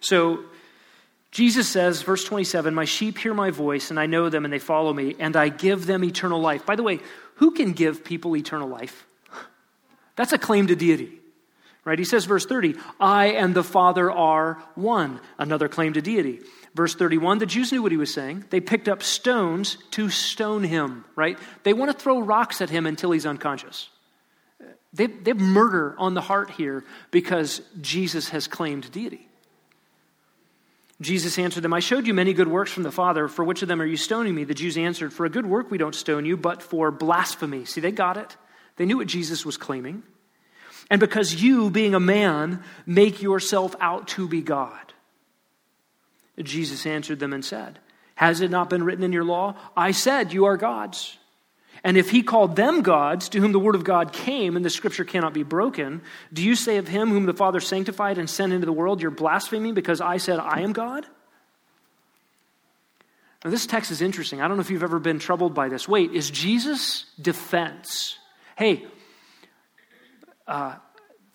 So 0.00 0.44
Jesus 1.30 1.68
says, 1.68 2.02
verse 2.02 2.24
27, 2.24 2.74
My 2.74 2.86
sheep 2.86 3.18
hear 3.18 3.34
my 3.34 3.50
voice, 3.50 3.90
and 3.90 4.00
I 4.00 4.06
know 4.06 4.30
them, 4.30 4.44
and 4.44 4.52
they 4.52 4.58
follow 4.58 4.94
me, 4.94 5.14
and 5.18 5.36
I 5.36 5.50
give 5.50 5.86
them 5.86 6.02
eternal 6.02 6.40
life. 6.40 6.64
By 6.64 6.74
the 6.74 6.82
way, 6.82 7.00
who 7.38 7.52
can 7.52 7.72
give 7.72 8.04
people 8.04 8.36
eternal 8.36 8.68
life? 8.68 9.06
That's 10.16 10.32
a 10.32 10.38
claim 10.38 10.66
to 10.66 10.76
deity. 10.76 11.12
Right? 11.84 11.98
He 11.98 12.04
says, 12.04 12.26
verse 12.26 12.44
30, 12.44 12.74
I 13.00 13.28
and 13.28 13.54
the 13.54 13.64
Father 13.64 14.10
are 14.10 14.62
one. 14.74 15.20
Another 15.38 15.68
claim 15.68 15.94
to 15.94 16.02
deity. 16.02 16.40
Verse 16.74 16.94
31, 16.94 17.38
the 17.38 17.46
Jews 17.46 17.72
knew 17.72 17.82
what 17.82 17.92
he 17.92 17.96
was 17.96 18.12
saying. 18.12 18.44
They 18.50 18.60
picked 18.60 18.88
up 18.88 19.02
stones 19.02 19.78
to 19.92 20.10
stone 20.10 20.64
him, 20.64 21.04
right? 21.16 21.38
They 21.62 21.72
want 21.72 21.90
to 21.90 21.96
throw 21.96 22.20
rocks 22.20 22.60
at 22.60 22.68
him 22.68 22.86
until 22.86 23.12
he's 23.12 23.24
unconscious. 23.24 23.88
They, 24.92 25.06
they 25.06 25.30
have 25.30 25.40
murder 25.40 25.94
on 25.98 26.14
the 26.14 26.20
heart 26.20 26.50
here 26.50 26.84
because 27.10 27.62
Jesus 27.80 28.30
has 28.30 28.48
claimed 28.48 28.90
deity. 28.90 29.27
Jesus 31.00 31.38
answered 31.38 31.62
them, 31.62 31.72
I 31.72 31.80
showed 31.80 32.06
you 32.06 32.14
many 32.14 32.32
good 32.32 32.48
works 32.48 32.72
from 32.72 32.82
the 32.82 32.90
Father. 32.90 33.28
For 33.28 33.44
which 33.44 33.62
of 33.62 33.68
them 33.68 33.80
are 33.80 33.86
you 33.86 33.96
stoning 33.96 34.34
me? 34.34 34.44
The 34.44 34.54
Jews 34.54 34.76
answered, 34.76 35.12
For 35.12 35.24
a 35.24 35.30
good 35.30 35.46
work 35.46 35.70
we 35.70 35.78
don't 35.78 35.94
stone 35.94 36.24
you, 36.24 36.36
but 36.36 36.62
for 36.62 36.90
blasphemy. 36.90 37.64
See, 37.66 37.80
they 37.80 37.92
got 37.92 38.16
it. 38.16 38.36
They 38.76 38.86
knew 38.86 38.96
what 38.96 39.06
Jesus 39.06 39.46
was 39.46 39.56
claiming. 39.56 40.02
And 40.90 41.00
because 41.00 41.40
you, 41.40 41.70
being 41.70 41.94
a 41.94 42.00
man, 42.00 42.62
make 42.86 43.22
yourself 43.22 43.76
out 43.80 44.08
to 44.08 44.26
be 44.26 44.40
God. 44.40 44.92
Jesus 46.42 46.86
answered 46.86 47.18
them 47.18 47.32
and 47.32 47.44
said, 47.44 47.78
Has 48.14 48.40
it 48.40 48.50
not 48.50 48.70
been 48.70 48.82
written 48.82 49.04
in 49.04 49.12
your 49.12 49.24
law? 49.24 49.54
I 49.76 49.90
said, 49.90 50.32
You 50.32 50.46
are 50.46 50.56
gods. 50.56 51.17
And 51.84 51.96
if 51.96 52.10
he 52.10 52.22
called 52.22 52.56
them 52.56 52.82
gods, 52.82 53.28
to 53.30 53.40
whom 53.40 53.52
the 53.52 53.58
word 53.58 53.74
of 53.74 53.84
God 53.84 54.12
came, 54.12 54.56
and 54.56 54.64
the 54.64 54.70
scripture 54.70 55.04
cannot 55.04 55.32
be 55.32 55.42
broken, 55.42 56.02
do 56.32 56.42
you 56.42 56.54
say 56.54 56.76
of 56.76 56.88
him 56.88 57.10
whom 57.10 57.26
the 57.26 57.34
Father 57.34 57.60
sanctified 57.60 58.18
and 58.18 58.28
sent 58.28 58.52
into 58.52 58.66
the 58.66 58.72
world, 58.72 59.00
You're 59.00 59.10
blaspheming 59.10 59.74
because 59.74 60.00
I 60.00 60.16
said, 60.16 60.38
I 60.38 60.60
am 60.60 60.72
God? 60.72 61.06
Now, 63.44 63.50
this 63.50 63.66
text 63.66 63.92
is 63.92 64.02
interesting. 64.02 64.40
I 64.40 64.48
don't 64.48 64.56
know 64.56 64.62
if 64.62 64.70
you've 64.70 64.82
ever 64.82 64.98
been 64.98 65.20
troubled 65.20 65.54
by 65.54 65.68
this. 65.68 65.86
Wait, 65.86 66.12
is 66.12 66.28
Jesus' 66.28 67.04
defense, 67.20 68.18
hey, 68.56 68.84
uh, 70.48 70.74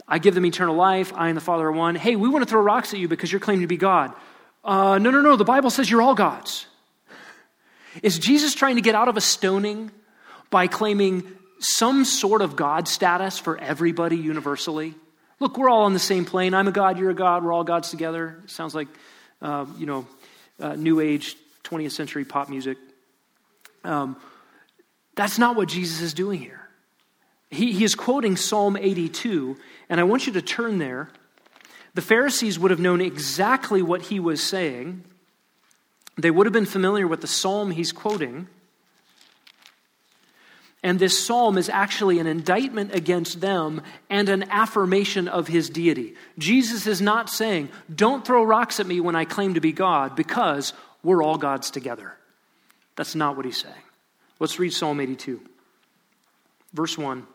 I 0.05 0.19
give 0.19 0.35
them 0.35 0.45
eternal 0.45 0.75
life, 0.75 1.13
I 1.15 1.29
and 1.29 1.37
the 1.37 1.41
Father 1.41 1.67
are 1.67 1.71
one. 1.71 1.95
Hey, 1.95 2.17
we 2.17 2.27
want 2.27 2.43
to 2.43 2.49
throw 2.49 2.61
rocks 2.61 2.93
at 2.93 2.99
you 2.99 3.07
because 3.07 3.31
you're 3.31 3.39
claiming 3.39 3.61
to 3.61 3.67
be 3.67 3.77
God. 3.77 4.13
Uh, 4.63 4.97
no, 4.97 5.11
no, 5.11 5.21
no, 5.21 5.37
the 5.37 5.45
Bible 5.45 5.69
says 5.69 5.89
you're 5.89 6.01
all 6.01 6.15
gods. 6.15 6.65
Is 8.01 8.19
Jesus 8.19 8.53
trying 8.53 8.75
to 8.75 8.81
get 8.81 8.95
out 8.95 9.07
of 9.07 9.17
a 9.17 9.21
stoning 9.21 9.91
by 10.53 10.67
claiming 10.67 11.23
some 11.57 12.05
sort 12.05 12.43
of 12.43 12.55
God 12.55 12.87
status 12.87 13.39
for 13.39 13.57
everybody 13.57 14.17
universally? 14.17 14.93
Look, 15.39 15.57
we're 15.57 15.67
all 15.67 15.85
on 15.85 15.93
the 15.93 15.99
same 15.99 16.25
plane. 16.25 16.53
I'm 16.53 16.67
a 16.67 16.71
God, 16.71 16.99
you're 16.99 17.09
a 17.09 17.15
God, 17.15 17.43
we're 17.43 17.51
all 17.51 17.63
gods 17.63 17.89
together. 17.89 18.39
Sounds 18.45 18.75
like, 18.75 18.87
uh, 19.41 19.65
you 19.79 19.87
know, 19.87 20.05
uh, 20.59 20.75
new 20.75 20.99
age 20.99 21.35
20th 21.63 21.93
century 21.93 22.23
pop 22.23 22.49
music. 22.49 22.77
Um, 23.83 24.15
that's 25.15 25.39
not 25.39 25.55
what 25.55 25.69
Jesus 25.69 26.01
is 26.01 26.13
doing 26.13 26.39
here. 26.39 26.69
he, 27.49 27.71
he 27.71 27.83
is 27.83 27.95
quoting 27.95 28.35
Psalm 28.35 28.77
82, 28.77 29.57
and 29.89 29.99
I 29.99 30.03
want 30.03 30.27
you 30.27 30.33
to 30.33 30.41
turn 30.43 30.77
there. 30.77 31.09
The 31.95 32.03
Pharisees 32.03 32.59
would 32.59 32.69
have 32.69 32.79
known 32.79 33.01
exactly 33.01 33.81
what 33.81 34.03
he 34.03 34.19
was 34.19 34.41
saying. 34.43 35.03
They 36.15 36.29
would 36.29 36.45
have 36.45 36.53
been 36.53 36.67
familiar 36.67 37.07
with 37.07 37.21
the 37.21 37.27
psalm 37.27 37.71
he's 37.71 37.91
quoting. 37.91 38.47
And 40.83 40.99
this 40.99 41.25
psalm 41.25 41.57
is 41.57 41.69
actually 41.69 42.19
an 42.19 42.27
indictment 42.27 42.93
against 42.93 43.39
them 43.39 43.81
and 44.09 44.27
an 44.27 44.43
affirmation 44.49 45.29
of 45.29 45.47
his 45.47 45.69
deity. 45.69 46.15
Jesus 46.37 46.85
is 46.85 47.01
not 47.01 47.29
saying, 47.29 47.69
Don't 47.93 48.25
throw 48.25 48.43
rocks 48.43 48.81
at 48.81 48.85
me 48.85 48.99
when 48.99 49.15
I 49.15 49.23
claim 49.23 49.53
to 49.53 49.61
be 49.61 49.71
God, 49.71 50.17
because 50.17 50.73
we're 51.01 51.23
all 51.23 51.37
gods 51.37 51.71
together. 51.71 52.13
That's 52.97 53.15
not 53.15 53.37
what 53.37 53.45
he's 53.45 53.61
saying. 53.61 53.73
Let's 54.39 54.59
read 54.59 54.73
Psalm 54.73 54.99
82. 54.99 55.41
Verse 56.73 56.97
1 56.97 57.25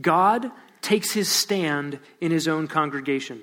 God 0.00 0.52
takes 0.82 1.12
his 1.12 1.28
stand 1.28 1.98
in 2.20 2.30
his 2.30 2.46
own 2.46 2.68
congregation, 2.68 3.42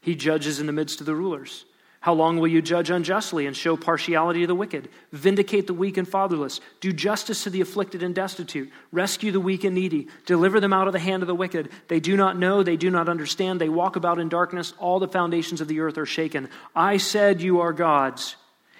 he 0.00 0.14
judges 0.14 0.60
in 0.60 0.66
the 0.66 0.72
midst 0.72 1.00
of 1.00 1.06
the 1.06 1.14
rulers. 1.14 1.64
How 2.08 2.14
long 2.14 2.38
will 2.38 2.48
you 2.48 2.62
judge 2.62 2.88
unjustly 2.88 3.46
and 3.46 3.54
show 3.54 3.76
partiality 3.76 4.40
to 4.40 4.46
the 4.46 4.54
wicked? 4.54 4.88
Vindicate 5.12 5.66
the 5.66 5.74
weak 5.74 5.98
and 5.98 6.08
fatherless. 6.08 6.58
Do 6.80 6.90
justice 6.90 7.44
to 7.44 7.50
the 7.50 7.60
afflicted 7.60 8.02
and 8.02 8.14
destitute. 8.14 8.72
Rescue 8.92 9.30
the 9.30 9.40
weak 9.40 9.62
and 9.62 9.74
needy. 9.74 10.08
Deliver 10.24 10.58
them 10.58 10.72
out 10.72 10.86
of 10.86 10.94
the 10.94 10.98
hand 10.98 11.22
of 11.22 11.26
the 11.26 11.34
wicked. 11.34 11.68
They 11.88 12.00
do 12.00 12.16
not 12.16 12.38
know, 12.38 12.62
they 12.62 12.78
do 12.78 12.90
not 12.90 13.10
understand. 13.10 13.60
They 13.60 13.68
walk 13.68 13.96
about 13.96 14.18
in 14.18 14.30
darkness. 14.30 14.72
All 14.78 15.00
the 15.00 15.06
foundations 15.06 15.60
of 15.60 15.68
the 15.68 15.80
earth 15.80 15.98
are 15.98 16.06
shaken. 16.06 16.48
I 16.74 16.96
said, 16.96 17.42
You 17.42 17.60
are 17.60 17.74
gods, 17.74 18.36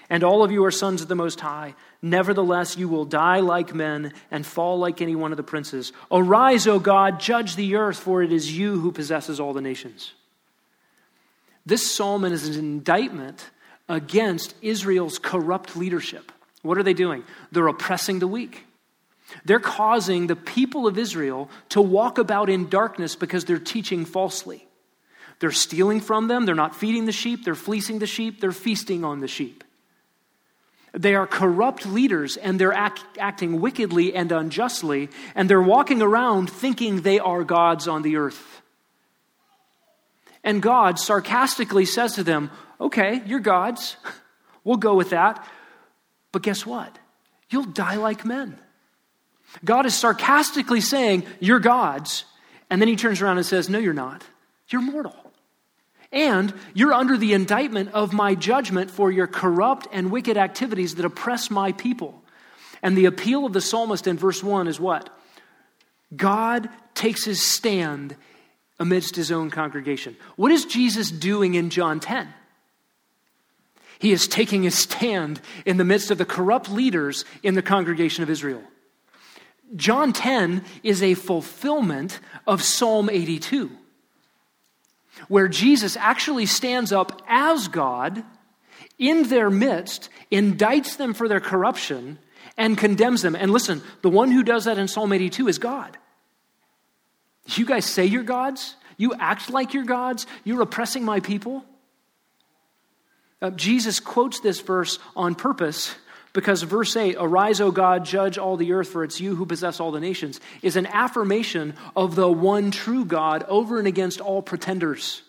and 0.08 0.24
all 0.24 0.42
of 0.42 0.50
you 0.50 0.64
are 0.64 0.70
sons 0.70 1.02
of 1.02 1.08
the 1.08 1.14
Most 1.14 1.38
High. 1.38 1.74
Nevertheless, 2.00 2.78
you 2.78 2.88
will 2.88 3.04
die 3.04 3.40
like 3.40 3.74
men 3.74 4.14
and 4.30 4.46
fall 4.46 4.78
like 4.78 5.02
any 5.02 5.16
one 5.16 5.32
of 5.32 5.36
the 5.36 5.42
princes. 5.42 5.92
Arise, 6.10 6.66
O 6.66 6.78
God, 6.78 7.20
judge 7.20 7.56
the 7.56 7.76
earth, 7.76 7.98
for 7.98 8.22
it 8.22 8.32
is 8.32 8.56
you 8.56 8.80
who 8.80 8.90
possesses 8.90 9.38
all 9.38 9.52
the 9.52 9.60
nations. 9.60 10.14
This 11.68 11.94
psalm 11.94 12.24
is 12.24 12.48
an 12.48 12.58
indictment 12.58 13.50
against 13.90 14.54
Israel's 14.62 15.18
corrupt 15.18 15.76
leadership. 15.76 16.32
What 16.62 16.78
are 16.78 16.82
they 16.82 16.94
doing? 16.94 17.24
They're 17.52 17.66
oppressing 17.66 18.20
the 18.20 18.26
weak. 18.26 18.64
They're 19.44 19.60
causing 19.60 20.28
the 20.28 20.34
people 20.34 20.86
of 20.86 20.96
Israel 20.96 21.50
to 21.68 21.82
walk 21.82 22.16
about 22.16 22.48
in 22.48 22.70
darkness 22.70 23.16
because 23.16 23.44
they're 23.44 23.58
teaching 23.58 24.06
falsely. 24.06 24.66
They're 25.40 25.50
stealing 25.50 26.00
from 26.00 26.26
them, 26.26 26.46
they're 26.46 26.54
not 26.54 26.74
feeding 26.74 27.04
the 27.04 27.12
sheep, 27.12 27.44
they're 27.44 27.54
fleecing 27.54 27.98
the 27.98 28.06
sheep, 28.06 28.40
they're 28.40 28.50
feasting 28.50 29.04
on 29.04 29.20
the 29.20 29.28
sheep. 29.28 29.62
They 30.94 31.14
are 31.14 31.26
corrupt 31.26 31.84
leaders 31.84 32.38
and 32.38 32.58
they're 32.58 32.72
act, 32.72 33.04
acting 33.18 33.60
wickedly 33.60 34.14
and 34.14 34.32
unjustly, 34.32 35.10
and 35.34 35.50
they're 35.50 35.60
walking 35.60 36.00
around 36.00 36.48
thinking 36.48 37.02
they 37.02 37.18
are 37.18 37.44
gods 37.44 37.86
on 37.86 38.00
the 38.00 38.16
earth. 38.16 38.62
And 40.44 40.62
God 40.62 40.98
sarcastically 40.98 41.84
says 41.84 42.14
to 42.14 42.24
them, 42.24 42.50
Okay, 42.80 43.22
you're 43.26 43.40
gods. 43.40 43.96
We'll 44.64 44.76
go 44.76 44.96
with 44.96 45.10
that. 45.10 45.48
But 46.30 46.42
guess 46.42 46.66
what? 46.66 46.98
You'll 47.48 47.64
die 47.64 47.96
like 47.96 48.26
men. 48.26 48.58
God 49.64 49.86
is 49.86 49.94
sarcastically 49.94 50.82
saying, 50.82 51.24
You're 51.40 51.58
gods. 51.58 52.24
And 52.68 52.80
then 52.80 52.88
he 52.88 52.96
turns 52.96 53.22
around 53.22 53.38
and 53.38 53.46
says, 53.46 53.70
No, 53.70 53.78
you're 53.78 53.94
not. 53.94 54.22
You're 54.68 54.82
mortal. 54.82 55.16
And 56.12 56.52
you're 56.74 56.92
under 56.92 57.16
the 57.16 57.34
indictment 57.34 57.92
of 57.92 58.12
my 58.12 58.34
judgment 58.34 58.90
for 58.90 59.10
your 59.10 59.26
corrupt 59.26 59.86
and 59.92 60.10
wicked 60.10 60.36
activities 60.36 60.94
that 60.96 61.04
oppress 61.04 61.50
my 61.50 61.72
people. 61.72 62.22
And 62.82 62.96
the 62.96 63.06
appeal 63.06 63.44
of 63.44 63.52
the 63.52 63.60
psalmist 63.60 64.06
in 64.06 64.16
verse 64.16 64.42
1 64.42 64.68
is 64.68 64.78
what? 64.78 65.10
God 66.14 66.68
takes 66.94 67.24
his 67.24 67.44
stand 67.44 68.16
amidst 68.78 69.16
his 69.16 69.32
own 69.32 69.50
congregation. 69.50 70.16
What 70.36 70.52
is 70.52 70.64
Jesus 70.64 71.10
doing 71.10 71.54
in 71.54 71.70
John 71.70 72.00
10? 72.00 72.28
He 73.98 74.12
is 74.12 74.28
taking 74.28 74.66
a 74.66 74.70
stand 74.70 75.40
in 75.66 75.76
the 75.76 75.84
midst 75.84 76.10
of 76.10 76.18
the 76.18 76.24
corrupt 76.24 76.70
leaders 76.70 77.24
in 77.42 77.54
the 77.54 77.62
congregation 77.62 78.22
of 78.22 78.30
Israel. 78.30 78.62
John 79.76 80.12
10 80.12 80.64
is 80.82 81.02
a 81.02 81.14
fulfillment 81.14 82.20
of 82.46 82.62
Psalm 82.62 83.10
82, 83.10 83.70
where 85.26 85.48
Jesus 85.48 85.96
actually 85.96 86.46
stands 86.46 86.92
up 86.92 87.22
as 87.28 87.68
God 87.68 88.24
in 88.98 89.28
their 89.28 89.50
midst, 89.50 90.08
indicts 90.30 90.96
them 90.96 91.12
for 91.12 91.28
their 91.28 91.40
corruption, 91.40 92.18
and 92.56 92.78
condemns 92.78 93.22
them. 93.22 93.36
And 93.36 93.52
listen, 93.52 93.82
the 94.02 94.10
one 94.10 94.30
who 94.30 94.42
does 94.42 94.64
that 94.64 94.78
in 94.78 94.88
Psalm 94.88 95.12
82 95.12 95.48
is 95.48 95.58
God. 95.58 95.96
You 97.56 97.64
guys 97.64 97.86
say 97.86 98.04
you're 98.04 98.22
gods? 98.22 98.74
You 98.96 99.14
act 99.14 99.50
like 99.50 99.72
you're 99.72 99.84
gods? 99.84 100.26
You're 100.44 100.62
oppressing 100.62 101.04
my 101.04 101.20
people? 101.20 101.64
Uh, 103.40 103.50
Jesus 103.50 104.00
quotes 104.00 104.40
this 104.40 104.60
verse 104.60 104.98
on 105.16 105.34
purpose 105.34 105.94
because 106.32 106.62
verse 106.62 106.96
8, 106.96 107.16
Arise, 107.18 107.60
O 107.60 107.70
God, 107.70 108.04
judge 108.04 108.36
all 108.36 108.56
the 108.56 108.72
earth, 108.72 108.88
for 108.88 109.04
it's 109.04 109.20
you 109.20 109.34
who 109.36 109.46
possess 109.46 109.80
all 109.80 109.92
the 109.92 110.00
nations, 110.00 110.40
is 110.60 110.76
an 110.76 110.86
affirmation 110.86 111.74
of 111.96 112.16
the 112.16 112.30
one 112.30 112.70
true 112.70 113.04
God 113.04 113.44
over 113.48 113.78
and 113.78 113.88
against 113.88 114.20
all 114.20 114.42
pretenders. 114.42 115.22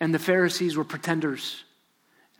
And 0.00 0.12
the 0.12 0.18
Pharisees 0.18 0.76
were 0.76 0.84
pretenders, 0.84 1.64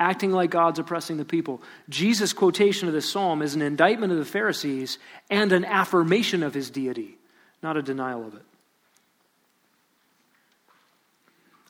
acting 0.00 0.32
like 0.32 0.50
God's 0.50 0.80
oppressing 0.80 1.16
the 1.16 1.24
people. 1.24 1.62
Jesus' 1.88 2.32
quotation 2.32 2.88
of 2.88 2.94
this 2.94 3.10
psalm 3.10 3.40
is 3.40 3.54
an 3.54 3.62
indictment 3.62 4.12
of 4.12 4.18
the 4.18 4.24
Pharisees 4.24 4.98
and 5.30 5.52
an 5.52 5.64
affirmation 5.64 6.42
of 6.42 6.52
his 6.52 6.68
deity 6.68 7.18
not 7.62 7.76
a 7.76 7.82
denial 7.82 8.26
of 8.26 8.34
it. 8.34 8.42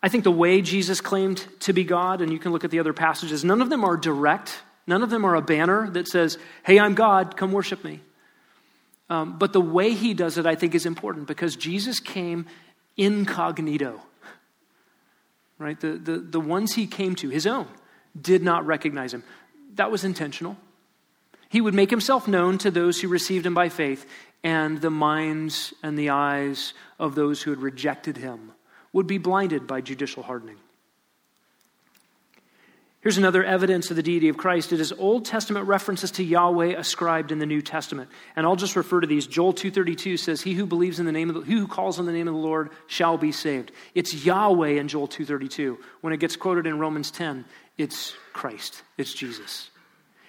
I 0.02 0.08
think 0.08 0.24
the 0.24 0.32
way 0.32 0.62
Jesus 0.62 1.00
claimed 1.00 1.46
to 1.60 1.72
be 1.72 1.84
God, 1.84 2.20
and 2.20 2.32
you 2.32 2.38
can 2.38 2.52
look 2.52 2.64
at 2.64 2.70
the 2.70 2.80
other 2.80 2.92
passages, 2.92 3.44
none 3.44 3.62
of 3.62 3.70
them 3.70 3.84
are 3.84 3.96
direct. 3.96 4.60
None 4.86 5.02
of 5.02 5.10
them 5.10 5.24
are 5.24 5.36
a 5.36 5.42
banner 5.42 5.88
that 5.90 6.08
says, 6.08 6.38
Hey, 6.64 6.78
I'm 6.78 6.94
God, 6.94 7.36
come 7.36 7.52
worship 7.52 7.84
me. 7.84 8.00
Um, 9.08 9.38
but 9.38 9.52
the 9.52 9.60
way 9.60 9.94
he 9.94 10.14
does 10.14 10.38
it, 10.38 10.46
I 10.46 10.54
think, 10.54 10.74
is 10.74 10.86
important 10.86 11.28
because 11.28 11.54
Jesus 11.54 12.00
came 12.00 12.46
incognito. 12.96 14.00
Right? 15.58 15.78
The, 15.78 15.92
the, 15.92 16.18
the 16.18 16.40
ones 16.40 16.72
he 16.72 16.86
came 16.86 17.14
to, 17.16 17.28
his 17.28 17.46
own, 17.46 17.68
did 18.20 18.42
not 18.42 18.66
recognize 18.66 19.14
him. 19.14 19.22
That 19.74 19.90
was 19.90 20.02
intentional. 20.02 20.56
He 21.48 21.60
would 21.60 21.74
make 21.74 21.90
himself 21.90 22.26
known 22.26 22.58
to 22.58 22.70
those 22.70 23.00
who 23.00 23.08
received 23.08 23.46
him 23.46 23.54
by 23.54 23.68
faith, 23.68 24.06
and 24.44 24.80
the 24.80 24.90
minds 24.90 25.72
and 25.82 25.98
the 25.98 26.10
eyes 26.10 26.74
of 26.98 27.14
those 27.14 27.42
who 27.42 27.50
had 27.50 27.60
rejected 27.60 28.16
him 28.16 28.52
would 28.92 29.06
be 29.06 29.18
blinded 29.18 29.66
by 29.66 29.80
judicial 29.80 30.22
hardening. 30.22 30.58
Here's 33.02 33.18
another 33.18 33.42
evidence 33.42 33.90
of 33.90 33.96
the 33.96 34.02
deity 34.02 34.28
of 34.28 34.36
Christ. 34.36 34.72
It 34.72 34.78
is 34.78 34.92
Old 34.92 35.24
Testament 35.24 35.66
references 35.66 36.12
to 36.12 36.22
Yahweh 36.22 36.78
ascribed 36.78 37.32
in 37.32 37.40
the 37.40 37.46
New 37.46 37.60
Testament. 37.60 38.08
And 38.36 38.46
I'll 38.46 38.54
just 38.54 38.76
refer 38.76 39.00
to 39.00 39.08
these. 39.08 39.26
Joel 39.26 39.52
2:32 39.52 40.16
says, 40.16 40.42
"He 40.42 40.54
who 40.54 40.66
believes 40.66 41.00
in 41.00 41.06
the 41.06 41.10
name 41.10 41.28
of 41.28 41.34
the, 41.34 41.40
he 41.40 41.58
who 41.58 41.66
calls 41.66 41.98
on 41.98 42.06
the 42.06 42.12
name 42.12 42.28
of 42.28 42.34
the 42.34 42.40
Lord 42.40 42.70
shall 42.86 43.18
be 43.18 43.32
saved." 43.32 43.72
It's 43.96 44.24
Yahweh 44.24 44.78
in 44.78 44.86
Joel 44.86 45.08
2:32. 45.08 45.80
When 46.00 46.12
it 46.12 46.20
gets 46.20 46.36
quoted 46.36 46.64
in 46.64 46.78
Romans 46.78 47.10
10, 47.10 47.44
it's 47.76 48.14
Christ. 48.32 48.84
It's 48.96 49.12
Jesus. 49.12 49.71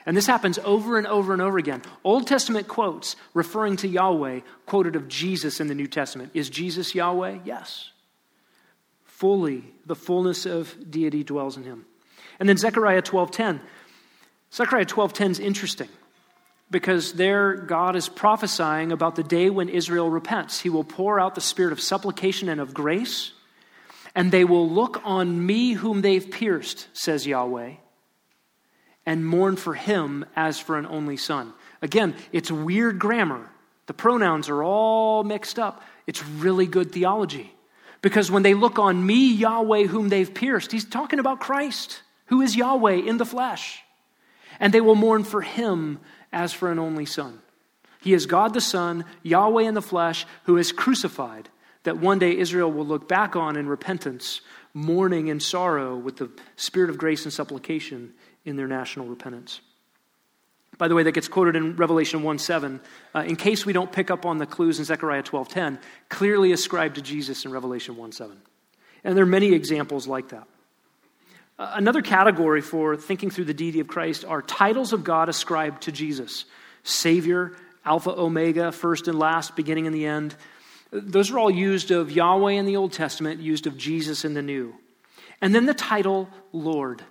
And 0.05 0.17
this 0.17 0.27
happens 0.27 0.59
over 0.59 0.97
and 0.97 1.07
over 1.07 1.33
and 1.33 1.41
over 1.41 1.57
again. 1.57 1.81
Old 2.03 2.27
Testament 2.27 2.67
quotes 2.67 3.15
referring 3.33 3.77
to 3.77 3.87
Yahweh 3.87 4.41
quoted 4.65 4.95
of 4.95 5.07
Jesus 5.07 5.59
in 5.59 5.67
the 5.67 5.75
New 5.75 5.87
Testament. 5.87 6.31
Is 6.33 6.49
Jesus 6.49 6.93
Yahweh? 6.93 7.39
Yes. 7.45 7.91
Fully, 9.05 9.63
the 9.85 9.95
fullness 9.95 10.45
of 10.45 10.75
deity 10.91 11.23
dwells 11.23 11.55
in 11.55 11.63
him. 11.63 11.85
And 12.39 12.49
then 12.49 12.57
Zechariah 12.57 13.01
12:10. 13.01 13.61
Zechariah 14.51 14.85
12:10 14.85 15.31
is 15.31 15.39
interesting 15.39 15.89
because 16.69 17.13
there 17.13 17.55
God 17.55 17.95
is 17.95 18.09
prophesying 18.09 18.91
about 18.91 19.15
the 19.15 19.23
day 19.23 19.49
when 19.49 19.69
Israel 19.69 20.09
repents. 20.09 20.59
He 20.59 20.69
will 20.69 20.83
pour 20.83 21.19
out 21.19 21.35
the 21.35 21.41
spirit 21.41 21.71
of 21.71 21.79
supplication 21.79 22.49
and 22.49 22.59
of 22.59 22.73
grace, 22.73 23.31
and 24.13 24.31
they 24.31 24.43
will 24.43 24.69
look 24.69 24.99
on 25.05 25.45
me 25.45 25.73
whom 25.73 26.01
they've 26.01 26.29
pierced, 26.29 26.87
says 26.91 27.25
Yahweh 27.25 27.75
and 29.05 29.25
mourn 29.25 29.55
for 29.55 29.73
him 29.73 30.25
as 30.35 30.59
for 30.59 30.77
an 30.77 30.85
only 30.85 31.17
son. 31.17 31.53
Again, 31.81 32.15
it's 32.31 32.51
weird 32.51 32.99
grammar. 32.99 33.49
The 33.87 33.93
pronouns 33.93 34.49
are 34.49 34.63
all 34.63 35.23
mixed 35.23 35.59
up. 35.59 35.83
It's 36.07 36.25
really 36.25 36.65
good 36.65 36.91
theology. 36.91 37.53
Because 38.01 38.31
when 38.31 38.43
they 38.43 38.53
look 38.53 38.79
on 38.79 39.05
me, 39.05 39.33
Yahweh, 39.33 39.87
whom 39.87 40.09
they've 40.09 40.33
pierced, 40.33 40.71
he's 40.71 40.85
talking 40.85 41.19
about 41.19 41.39
Christ, 41.39 42.01
who 42.27 42.41
is 42.41 42.55
Yahweh 42.55 42.95
in 42.95 43.17
the 43.17 43.25
flesh. 43.25 43.81
And 44.59 44.73
they 44.73 44.81
will 44.81 44.95
mourn 44.95 45.23
for 45.23 45.41
him 45.41 45.99
as 46.31 46.53
for 46.53 46.71
an 46.71 46.79
only 46.79 47.05
son. 47.05 47.39
He 48.01 48.13
is 48.13 48.25
God 48.25 48.53
the 48.53 48.61
Son, 48.61 49.05
Yahweh 49.23 49.63
in 49.63 49.75
the 49.75 49.81
flesh, 49.81 50.25
who 50.43 50.57
is 50.57 50.73
crucified, 50.73 51.47
that 51.83 51.97
one 51.97 52.19
day 52.19 52.37
Israel 52.37 52.69
will 52.69 52.85
look 52.85 53.07
back 53.07 53.37
on 53.37 53.55
in 53.55 53.67
repentance, 53.67 54.41
mourning 54.73 55.29
and 55.29 55.41
sorrow 55.41 55.95
with 55.95 56.17
the 56.17 56.29
spirit 56.57 56.89
of 56.89 56.97
grace 56.97 57.23
and 57.23 57.31
supplication 57.31 58.13
in 58.45 58.55
their 58.55 58.67
national 58.67 59.07
repentance. 59.07 59.61
by 60.77 60.87
the 60.87 60.95
way, 60.95 61.03
that 61.03 61.13
gets 61.13 61.27
quoted 61.27 61.55
in 61.55 61.75
Revelation 61.75 62.23
1 62.23 62.39
7, 62.39 62.81
uh, 63.15 63.19
in 63.19 63.35
case 63.35 63.65
we 63.65 63.73
don't 63.73 63.91
pick 63.91 64.09
up 64.09 64.25
on 64.25 64.37
the 64.37 64.45
clues 64.45 64.79
in 64.79 64.85
Zechariah 64.85 65.23
12 65.23 65.47
10, 65.47 65.79
clearly 66.09 66.51
ascribed 66.51 66.95
to 66.95 67.01
Jesus 67.01 67.45
in 67.45 67.51
Revelation 67.51 67.95
1 67.95 68.11
7. 68.11 68.37
And 69.03 69.17
there 69.17 69.23
are 69.23 69.27
many 69.27 69.53
examples 69.53 70.07
like 70.07 70.29
that. 70.29 70.47
Uh, 71.59 71.73
another 71.75 72.01
category 72.01 72.61
for 72.61 72.97
thinking 72.97 73.29
through 73.29 73.45
the 73.45 73.53
deity 73.53 73.79
of 73.79 73.87
Christ 73.87 74.25
are 74.25 74.41
titles 74.41 74.91
of 74.91 75.03
God 75.03 75.29
ascribed 75.29 75.83
to 75.83 75.91
Jesus 75.91 76.45
Savior, 76.83 77.55
Alpha, 77.85 78.11
Omega, 78.11 78.71
first 78.71 79.07
and 79.07 79.17
last, 79.17 79.55
beginning 79.55 79.87
and 79.87 79.95
the 79.95 80.05
end. 80.05 80.35
Those 80.91 81.31
are 81.31 81.39
all 81.39 81.51
used 81.51 81.91
of 81.91 82.11
Yahweh 82.11 82.51
in 82.51 82.65
the 82.65 82.77
Old 82.77 82.93
Testament, 82.93 83.39
used 83.39 83.67
of 83.67 83.77
Jesus 83.77 84.25
in 84.25 84.33
the 84.33 84.41
New. 84.41 84.75
And 85.41 85.53
then 85.53 85.65
the 85.65 85.73
title 85.73 86.29
Lord. 86.51 87.03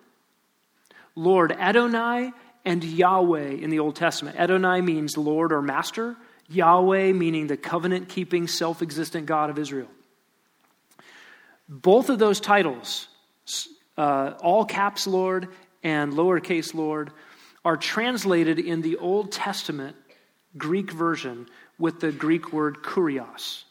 Lord 1.14 1.52
Adonai 1.52 2.32
and 2.64 2.82
Yahweh 2.82 3.50
in 3.50 3.70
the 3.70 3.78
Old 3.78 3.96
Testament. 3.96 4.38
Adonai 4.38 4.80
means 4.80 5.16
Lord 5.16 5.52
or 5.52 5.62
Master, 5.62 6.16
Yahweh 6.48 7.12
meaning 7.12 7.46
the 7.46 7.56
covenant 7.56 8.08
keeping, 8.08 8.46
self 8.46 8.82
existent 8.82 9.26
God 9.26 9.50
of 9.50 9.58
Israel. 9.58 9.88
Both 11.68 12.10
of 12.10 12.18
those 12.18 12.40
titles, 12.40 13.08
uh, 13.96 14.34
all 14.40 14.64
caps 14.64 15.06
Lord 15.06 15.48
and 15.82 16.12
lowercase 16.12 16.74
Lord, 16.74 17.10
are 17.64 17.76
translated 17.76 18.58
in 18.58 18.82
the 18.82 18.96
Old 18.96 19.32
Testament 19.32 19.96
Greek 20.56 20.92
version 20.92 21.48
with 21.78 22.00
the 22.00 22.12
Greek 22.12 22.52
word 22.52 22.82
kurios 22.82 23.64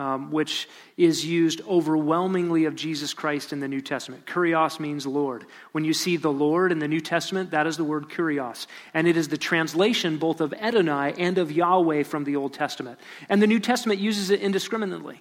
um, 0.00 0.30
which 0.30 0.66
is 0.96 1.26
used 1.26 1.60
overwhelmingly 1.68 2.64
of 2.64 2.74
Jesus 2.74 3.12
Christ 3.12 3.52
in 3.52 3.60
the 3.60 3.68
New 3.68 3.82
Testament. 3.82 4.24
Kurios 4.24 4.80
means 4.80 5.06
Lord. 5.06 5.44
When 5.72 5.84
you 5.84 5.92
see 5.92 6.16
the 6.16 6.32
Lord 6.32 6.72
in 6.72 6.78
the 6.78 6.88
New 6.88 7.02
Testament, 7.02 7.50
that 7.50 7.66
is 7.66 7.76
the 7.76 7.84
word 7.84 8.08
kurios. 8.08 8.66
And 8.94 9.06
it 9.06 9.18
is 9.18 9.28
the 9.28 9.36
translation 9.36 10.16
both 10.16 10.40
of 10.40 10.54
Adonai 10.54 11.12
and 11.18 11.36
of 11.36 11.52
Yahweh 11.52 12.04
from 12.04 12.24
the 12.24 12.36
Old 12.36 12.54
Testament. 12.54 12.98
And 13.28 13.42
the 13.42 13.46
New 13.46 13.60
Testament 13.60 14.00
uses 14.00 14.30
it 14.30 14.40
indiscriminately. 14.40 15.20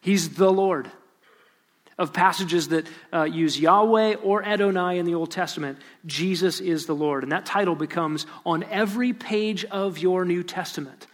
He's 0.00 0.36
the 0.36 0.52
Lord. 0.52 0.90
Of 1.98 2.12
passages 2.12 2.68
that 2.68 2.86
uh, 3.12 3.24
use 3.24 3.58
Yahweh 3.60 4.14
or 4.22 4.42
Adonai 4.44 4.98
in 4.98 5.04
the 5.04 5.14
Old 5.14 5.30
Testament, 5.30 5.78
Jesus 6.06 6.58
is 6.60 6.86
the 6.86 6.94
Lord. 6.94 7.22
And 7.22 7.32
that 7.32 7.44
title 7.44 7.74
becomes 7.74 8.24
on 8.46 8.62
every 8.64 9.12
page 9.12 9.64
of 9.64 9.98
your 9.98 10.24
New 10.24 10.42
Testament 10.42 11.06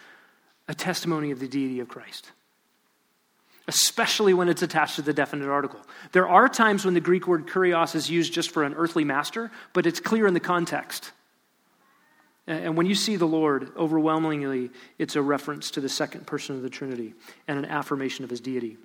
a 0.68 0.74
testimony 0.74 1.30
of 1.30 1.40
the 1.40 1.48
deity 1.48 1.80
of 1.80 1.88
Christ 1.88 2.30
especially 3.68 4.32
when 4.32 4.48
it's 4.48 4.62
attached 4.62 4.96
to 4.96 5.02
the 5.02 5.12
definite 5.12 5.48
article. 5.48 5.78
There 6.12 6.26
are 6.26 6.48
times 6.48 6.84
when 6.84 6.94
the 6.94 7.00
Greek 7.00 7.28
word 7.28 7.46
kurios 7.46 7.94
is 7.94 8.10
used 8.10 8.32
just 8.32 8.50
for 8.50 8.64
an 8.64 8.74
earthly 8.74 9.04
master, 9.04 9.50
but 9.74 9.86
it's 9.86 10.00
clear 10.00 10.26
in 10.26 10.34
the 10.34 10.40
context. 10.40 11.12
And 12.46 12.78
when 12.78 12.86
you 12.86 12.94
see 12.94 13.16
the 13.16 13.26
Lord, 13.26 13.70
overwhelmingly, 13.76 14.70
it's 14.98 15.16
a 15.16 15.22
reference 15.22 15.70
to 15.72 15.82
the 15.82 15.88
second 15.88 16.26
person 16.26 16.56
of 16.56 16.62
the 16.62 16.70
Trinity 16.70 17.12
and 17.46 17.58
an 17.58 17.66
affirmation 17.66 18.24
of 18.24 18.30
his 18.30 18.40
deity. 18.40 18.78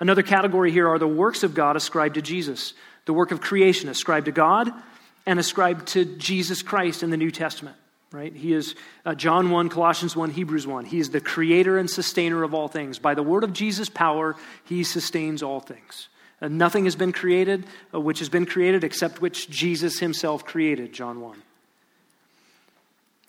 Another 0.00 0.22
category 0.22 0.72
here 0.72 0.88
are 0.88 0.98
the 0.98 1.06
works 1.06 1.44
of 1.44 1.54
God 1.54 1.76
ascribed 1.76 2.16
to 2.16 2.22
Jesus. 2.22 2.74
The 3.04 3.12
work 3.12 3.30
of 3.30 3.40
creation 3.40 3.88
ascribed 3.88 4.26
to 4.26 4.32
God 4.32 4.68
and 5.26 5.38
ascribed 5.38 5.86
to 5.88 6.04
Jesus 6.04 6.60
Christ 6.60 7.04
in 7.04 7.10
the 7.10 7.16
New 7.16 7.30
Testament 7.30 7.76
right? 8.12 8.34
He 8.34 8.52
is 8.52 8.74
uh, 9.04 9.14
John 9.14 9.50
1, 9.50 9.68
Colossians 9.68 10.14
1, 10.14 10.30
Hebrews 10.30 10.66
1. 10.66 10.84
He 10.84 10.98
is 10.98 11.10
the 11.10 11.20
creator 11.20 11.78
and 11.78 11.88
sustainer 11.88 12.42
of 12.42 12.54
all 12.54 12.68
things. 12.68 12.98
By 12.98 13.14
the 13.14 13.22
word 13.22 13.44
of 13.44 13.52
Jesus' 13.52 13.88
power, 13.88 14.36
he 14.64 14.84
sustains 14.84 15.42
all 15.42 15.60
things. 15.60 16.08
Uh, 16.40 16.48
nothing 16.48 16.84
has 16.84 16.96
been 16.96 17.12
created 17.12 17.66
uh, 17.94 18.00
which 18.00 18.18
has 18.18 18.28
been 18.28 18.46
created 18.46 18.84
except 18.84 19.20
which 19.20 19.48
Jesus 19.48 19.98
himself 20.00 20.44
created, 20.44 20.92
John 20.92 21.20
1. 21.20 21.42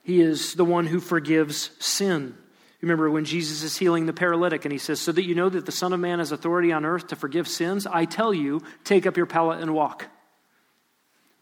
He 0.03 0.19
is 0.19 0.55
the 0.55 0.65
one 0.65 0.87
who 0.87 0.99
forgives 0.99 1.69
sin. 1.79 2.35
Remember 2.81 3.09
when 3.09 3.23
Jesus 3.23 3.63
is 3.63 3.77
healing 3.77 4.05
the 4.05 4.13
paralytic 4.13 4.65
and 4.65 4.71
he 4.73 4.77
says, 4.77 4.99
So 4.99 5.13
that 5.13 5.23
you 5.23 5.35
know 5.35 5.47
that 5.47 5.65
the 5.65 5.71
Son 5.71 5.93
of 5.93 6.01
Man 6.01 6.19
has 6.19 6.33
authority 6.33 6.73
on 6.73 6.83
earth 6.83 7.07
to 7.07 7.15
forgive 7.15 7.47
sins, 7.47 7.87
I 7.87 8.03
tell 8.03 8.33
you, 8.33 8.61
take 8.83 9.05
up 9.05 9.15
your 9.15 9.25
pallet 9.25 9.61
and 9.61 9.73
walk 9.73 10.07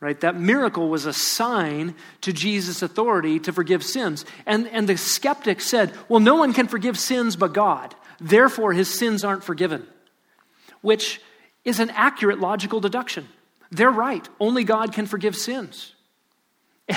right? 0.02 0.20
That 0.20 0.36
miracle 0.36 0.90
was 0.90 1.06
a 1.06 1.14
sign 1.14 1.96
to 2.22 2.34
Jesus' 2.34 2.82
authority 2.82 3.40
to 3.40 3.54
forgive 3.54 3.84
sins. 3.84 4.26
And, 4.46 4.68
and 4.70 4.90
the 4.90 4.98
skeptic 4.98 5.62
said, 5.62 5.94
well, 6.10 6.20
no 6.20 6.36
one 6.36 6.54
can 6.54 6.68
forgive 6.68 7.00
sins 7.00 7.36
but 7.38 7.54
God. 7.54 7.96
Therefore, 8.20 8.74
his 8.74 8.90
sins 8.90 9.24
aren't 9.24 9.44
forgiven, 9.44 9.88
which 10.82 11.22
is 11.64 11.80
an 11.80 11.92
accurate 11.92 12.40
logical 12.40 12.80
deduction. 12.80 13.28
They're 13.70 13.92
right. 13.92 14.28
Only 14.40 14.64
God 14.64 14.92
can 14.92 15.06
forgive 15.06 15.36
sins. 15.36 15.94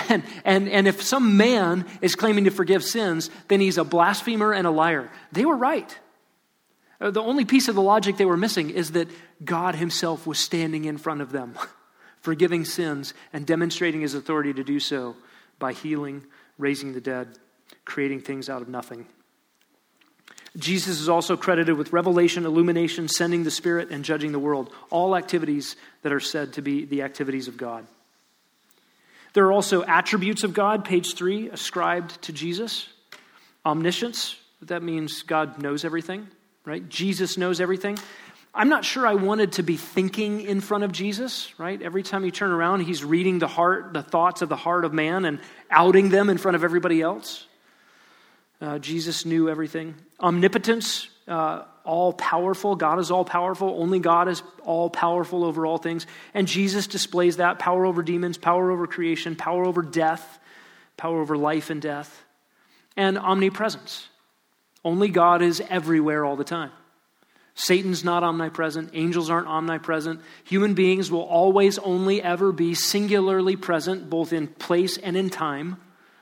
And, 0.09 0.25
and, 0.45 0.69
and 0.69 0.89
if 0.89 1.03
some 1.03 1.37
man 1.37 1.87
is 2.01 2.17
claiming 2.17 2.45
to 2.45 2.51
forgive 2.51 2.83
sins, 2.83 3.31
then 3.49 3.61
he's 3.61 3.79
a 3.79 3.85
blasphemer 3.85 4.53
and 4.53 4.67
a 4.67 4.71
liar. 4.71 5.09
They 5.31 5.45
were 5.45 5.57
right. 5.57 5.99
Uh, 7.01 7.11
the 7.11 7.23
only 7.23 7.45
piece 7.45 7.69
of 7.69 7.75
the 7.75 7.83
logic 7.83 8.17
they 8.17 8.25
were 8.25 8.37
missing 8.37 8.71
is 8.71 8.93
that 8.93 9.09
God 9.45 9.77
himself 9.77 10.27
was 10.27 10.39
standing 10.39 10.87
in 10.87 10.99
front 10.99 11.21
of 11.21 11.31
them. 11.31 11.57
forgiving 12.25 12.65
sins, 12.65 13.13
and 13.35 13.47
demonstrating 13.47 14.01
his 14.01 14.15
authority 14.15 14.55
to 14.55 14.65
do 14.65 14.81
so 14.81 15.15
by 15.59 15.75
healing, 15.75 16.25
raising 16.57 16.95
the 16.95 17.01
dead, 17.01 17.29
creating 17.85 18.23
things 18.23 18.49
out 18.49 18.63
of 18.63 18.69
nothing. 18.69 19.07
Jesus 20.57 21.01
is 21.01 21.09
also 21.09 21.37
credited 21.37 21.77
with 21.77 21.93
revelation, 21.93 22.47
illumination, 22.47 23.09
sending 23.09 23.45
the 23.45 23.51
Spirit, 23.51 23.91
and 23.91 24.07
judging 24.07 24.33
the 24.33 24.39
world, 24.39 24.73
all 24.89 25.15
activities 25.15 25.77
that 26.01 26.15
are 26.15 26.21
said 26.21 26.55
to 26.55 26.63
be 26.63 26.87
the 26.87 27.03
activities 27.03 27.47
of 27.47 27.59
God. 27.59 27.87
There 29.35 29.45
are 29.45 29.53
also 29.53 29.85
attributes 29.85 30.45
of 30.45 30.55
God, 30.55 30.87
page 30.87 31.17
three, 31.17 31.51
ascribed 31.51 32.23
to 32.23 32.33
Jesus. 32.33 32.89
Omniscience, 33.67 34.37
that 34.63 34.83
means 34.83 35.23
God 35.23 35.61
knows 35.61 35.85
everything, 35.85 36.27
right? 36.65 36.89
Jesus 36.89 37.37
knows 37.37 37.61
everything. 37.61 37.99
I'm 38.57 38.69
not 38.69 38.85
sure 38.85 39.05
I 39.05 39.15
wanted 39.15 39.53
to 39.53 39.65
be 39.65 39.77
thinking 39.77 40.41
in 40.41 40.61
front 40.61 40.85
of 40.85 40.93
Jesus, 40.93 41.53
right? 41.59 41.81
Every 41.83 42.05
time 42.05 42.25
you 42.25 42.31
turn 42.31 42.53
around, 42.53 42.81
he's 42.81 43.03
reading 43.03 43.41
the 43.41 43.49
heart, 43.49 43.93
the 43.93 44.03
thoughts 44.03 44.43
of 44.43 44.49
the 44.49 44.57
heart 44.57 44.85
of 44.85 44.93
man 44.93 45.25
and 45.25 45.41
outing 45.71 46.09
them 46.09 46.31
in 46.31 46.39
front 46.39 46.55
of 46.55 46.63
everybody 46.63 47.03
else. 47.03 47.47
Uh, 48.61 48.79
Jesus 48.79 49.27
knew 49.27 49.49
everything. 49.49 49.97
Omnipotence, 50.21 51.09
uh, 51.27 51.65
all 51.85 52.13
powerful. 52.13 52.77
God 52.77 53.01
is 53.01 53.11
all 53.11 53.25
powerful. 53.25 53.75
Only 53.81 53.99
God 53.99 54.29
is 54.29 54.45
all 54.63 54.89
powerful 54.89 55.43
over 55.45 55.67
all 55.67 55.79
things. 55.79 56.07
And 56.33 56.47
Jesus 56.47 56.87
displays 56.87 57.39
that 57.39 57.59
power 57.59 57.85
over 57.85 58.05
demons, 58.05 58.39
power 58.39 58.71
over 58.71 58.87
creation, 58.87 59.35
power 59.35 59.65
over 59.65 59.83
death, 59.83 60.39
power 60.97 61.21
over 61.21 61.37
life 61.37 61.71
and 61.71 61.83
death, 61.83 62.25
and 62.97 63.19
omnipresence. 63.19 64.09
Only 64.85 65.09
God 65.09 65.43
is 65.43 65.61
everywhere 65.69 66.25
all 66.25 66.37
the 66.37 66.45
time. 66.45 66.71
Satan's 67.55 68.03
not 68.03 68.25
omnipresent. 68.25 68.91
Angels 68.95 69.31
aren't 69.31 69.47
omnipresent. 69.47 70.21
Human 70.45 70.75
beings 70.75 71.11
will 71.11 71.23
always 71.23 71.79
only 71.79 72.21
ever 72.21 72.51
be 72.51 72.75
singularly 72.75 73.57
present, 73.57 74.11
both 74.11 74.33
in 74.33 74.49
place 74.49 74.99
and 74.99 75.17
in 75.17 75.31
time. 75.31 75.81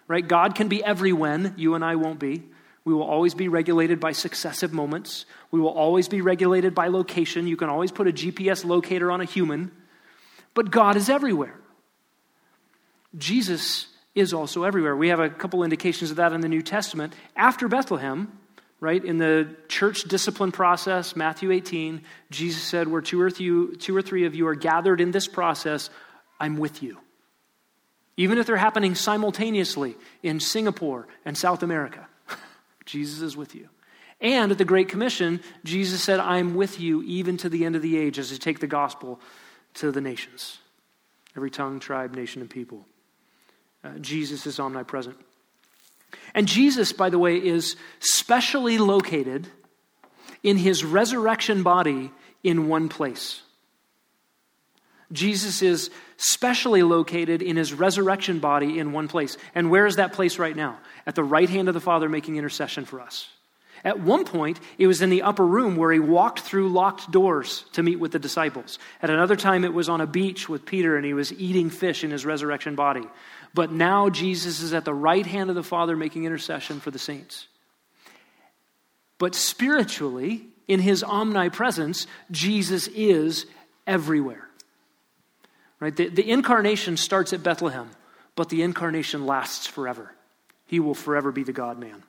Right? 0.08 0.26
God 0.26 0.54
can 0.54 0.68
be 0.68 0.84
every 0.84 1.12
when, 1.12 1.54
you 1.56 1.74
and 1.74 1.84
I 1.84 1.96
won't 1.96 2.18
be. 2.18 2.42
We 2.84 2.92
will 2.92 3.04
always 3.04 3.34
be 3.34 3.48
regulated 3.48 4.00
by 4.00 4.12
successive 4.12 4.72
moments. 4.72 5.24
We 5.50 5.60
will 5.60 5.70
always 5.70 6.08
be 6.08 6.20
regulated 6.20 6.74
by 6.74 6.88
location. 6.88 7.46
You 7.46 7.56
can 7.56 7.70
always 7.70 7.92
put 7.92 8.08
a 8.08 8.12
GPS 8.12 8.64
locator 8.64 9.10
on 9.10 9.20
a 9.20 9.24
human. 9.24 9.70
But 10.52 10.70
God 10.70 10.96
is 10.96 11.08
everywhere. 11.08 11.54
Jesus 13.16 13.86
is 14.14 14.34
also 14.34 14.64
everywhere. 14.64 14.96
We 14.96 15.08
have 15.08 15.20
a 15.20 15.30
couple 15.30 15.62
indications 15.64 16.10
of 16.10 16.16
that 16.16 16.32
in 16.32 16.40
the 16.40 16.48
New 16.48 16.62
Testament. 16.62 17.14
After 17.36 17.68
Bethlehem, 17.68 18.38
right? 18.82 19.04
In 19.04 19.18
the 19.18 19.48
church 19.68 20.02
discipline 20.02 20.50
process, 20.50 21.14
Matthew 21.14 21.52
18, 21.52 22.02
Jesus 22.32 22.64
said, 22.64 22.88
Where 22.88 23.00
two 23.00 23.20
or, 23.20 23.30
three, 23.30 23.76
two 23.76 23.96
or 23.96 24.02
three 24.02 24.26
of 24.26 24.34
you 24.34 24.48
are 24.48 24.56
gathered 24.56 25.00
in 25.00 25.12
this 25.12 25.28
process, 25.28 25.88
I'm 26.40 26.56
with 26.56 26.82
you. 26.82 26.98
Even 28.16 28.38
if 28.38 28.46
they're 28.46 28.56
happening 28.56 28.96
simultaneously 28.96 29.94
in 30.24 30.40
Singapore 30.40 31.06
and 31.24 31.38
South 31.38 31.62
America, 31.62 32.08
Jesus 32.84 33.22
is 33.22 33.36
with 33.36 33.54
you. 33.54 33.68
And 34.20 34.50
at 34.50 34.58
the 34.58 34.64
Great 34.64 34.88
Commission, 34.88 35.40
Jesus 35.62 36.02
said, 36.02 36.18
I'm 36.18 36.56
with 36.56 36.80
you 36.80 37.04
even 37.04 37.36
to 37.36 37.48
the 37.48 37.64
end 37.64 37.76
of 37.76 37.82
the 37.82 37.96
age 37.96 38.18
as 38.18 38.32
you 38.32 38.38
take 38.38 38.58
the 38.58 38.66
gospel 38.66 39.20
to 39.74 39.92
the 39.92 40.00
nations. 40.00 40.58
Every 41.36 41.52
tongue, 41.52 41.78
tribe, 41.78 42.16
nation, 42.16 42.40
and 42.40 42.50
people. 42.50 42.84
Uh, 43.84 43.90
Jesus 44.00 44.44
is 44.44 44.58
omnipresent. 44.58 45.16
And 46.34 46.48
Jesus, 46.48 46.92
by 46.92 47.10
the 47.10 47.18
way, 47.18 47.36
is 47.36 47.76
specially 48.00 48.78
located 48.78 49.48
in 50.42 50.56
his 50.56 50.84
resurrection 50.84 51.62
body 51.62 52.10
in 52.42 52.68
one 52.68 52.88
place. 52.88 53.42
Jesus 55.12 55.60
is 55.60 55.90
specially 56.16 56.82
located 56.82 57.42
in 57.42 57.56
his 57.56 57.72
resurrection 57.74 58.38
body 58.38 58.78
in 58.78 58.92
one 58.92 59.08
place. 59.08 59.36
And 59.54 59.70
where 59.70 59.86
is 59.86 59.96
that 59.96 60.14
place 60.14 60.38
right 60.38 60.56
now? 60.56 60.78
At 61.06 61.14
the 61.14 61.24
right 61.24 61.48
hand 61.48 61.68
of 61.68 61.74
the 61.74 61.80
Father 61.80 62.08
making 62.08 62.36
intercession 62.36 62.84
for 62.84 63.00
us. 63.00 63.28
At 63.84 63.98
one 63.98 64.24
point, 64.24 64.60
it 64.78 64.86
was 64.86 65.02
in 65.02 65.10
the 65.10 65.22
upper 65.22 65.44
room 65.44 65.76
where 65.76 65.90
he 65.90 65.98
walked 65.98 66.40
through 66.40 66.68
locked 66.68 67.10
doors 67.10 67.64
to 67.72 67.82
meet 67.82 67.98
with 67.98 68.12
the 68.12 68.18
disciples. 68.18 68.78
At 69.02 69.10
another 69.10 69.34
time, 69.34 69.64
it 69.64 69.74
was 69.74 69.88
on 69.88 70.00
a 70.00 70.06
beach 70.06 70.48
with 70.48 70.64
Peter 70.64 70.96
and 70.96 71.04
he 71.04 71.14
was 71.14 71.32
eating 71.32 71.68
fish 71.68 72.04
in 72.04 72.12
his 72.12 72.24
resurrection 72.24 72.76
body. 72.76 73.04
But 73.54 73.72
now 73.72 74.08
Jesus 74.08 74.60
is 74.62 74.72
at 74.72 74.84
the 74.84 74.94
right 74.94 75.26
hand 75.26 75.50
of 75.50 75.56
the 75.56 75.62
Father 75.62 75.96
making 75.96 76.24
intercession 76.24 76.80
for 76.80 76.90
the 76.90 76.98
saints. 76.98 77.48
But 79.18 79.34
spiritually, 79.34 80.46
in 80.66 80.80
his 80.80 81.04
omnipresence, 81.04 82.06
Jesus 82.30 82.88
is 82.88 83.46
everywhere. 83.86 84.48
Right? 85.80 85.94
The, 85.94 86.08
the 86.08 86.28
incarnation 86.28 86.96
starts 86.96 87.32
at 87.32 87.42
Bethlehem, 87.42 87.90
but 88.36 88.48
the 88.48 88.62
incarnation 88.62 89.26
lasts 89.26 89.66
forever. 89.66 90.14
He 90.66 90.80
will 90.80 90.94
forever 90.94 91.32
be 91.32 91.44
the 91.44 91.52
God 91.52 91.78
man. 91.78 92.02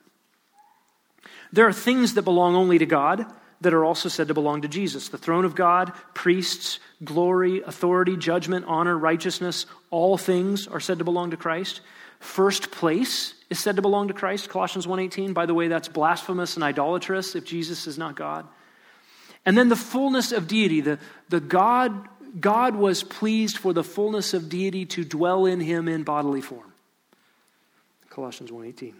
There 1.52 1.66
are 1.66 1.72
things 1.72 2.14
that 2.14 2.22
belong 2.22 2.54
only 2.56 2.78
to 2.78 2.86
God 2.86 3.26
that 3.60 3.74
are 3.74 3.84
also 3.84 4.08
said 4.08 4.28
to 4.28 4.34
belong 4.34 4.62
to 4.62 4.68
Jesus 4.68 5.08
the 5.08 5.18
throne 5.18 5.44
of 5.44 5.54
God, 5.54 5.92
priests, 6.12 6.78
glory, 7.02 7.62
authority, 7.62 8.16
judgment, 8.16 8.64
honor, 8.66 8.96
righteousness, 8.96 9.66
all 9.90 10.16
things 10.16 10.66
are 10.66 10.80
said 10.80 10.98
to 10.98 11.04
belong 11.04 11.30
to 11.30 11.36
Christ. 11.36 11.80
First 12.20 12.70
place 12.70 13.34
is 13.50 13.58
said 13.58 13.76
to 13.76 13.82
belong 13.82 14.08
to 14.08 14.14
Christ, 14.14 14.48
Colossians 14.48 14.86
1:18. 14.86 15.34
By 15.34 15.46
the 15.46 15.54
way, 15.54 15.68
that's 15.68 15.88
blasphemous 15.88 16.54
and 16.54 16.64
idolatrous 16.64 17.34
if 17.34 17.44
Jesus 17.44 17.86
is 17.86 17.98
not 17.98 18.16
God. 18.16 18.46
And 19.44 19.58
then 19.58 19.68
the 19.68 19.76
fullness 19.76 20.32
of 20.32 20.48
deity, 20.48 20.80
the, 20.80 20.98
the 21.28 21.40
God, 21.40 22.08
God 22.40 22.76
was 22.76 23.02
pleased 23.02 23.58
for 23.58 23.74
the 23.74 23.84
fullness 23.84 24.32
of 24.32 24.48
deity 24.48 24.86
to 24.86 25.04
dwell 25.04 25.44
in 25.44 25.60
him 25.60 25.86
in 25.86 26.02
bodily 26.02 26.40
form. 26.40 26.72
Colossians 28.08 28.50
1:18. 28.50 28.94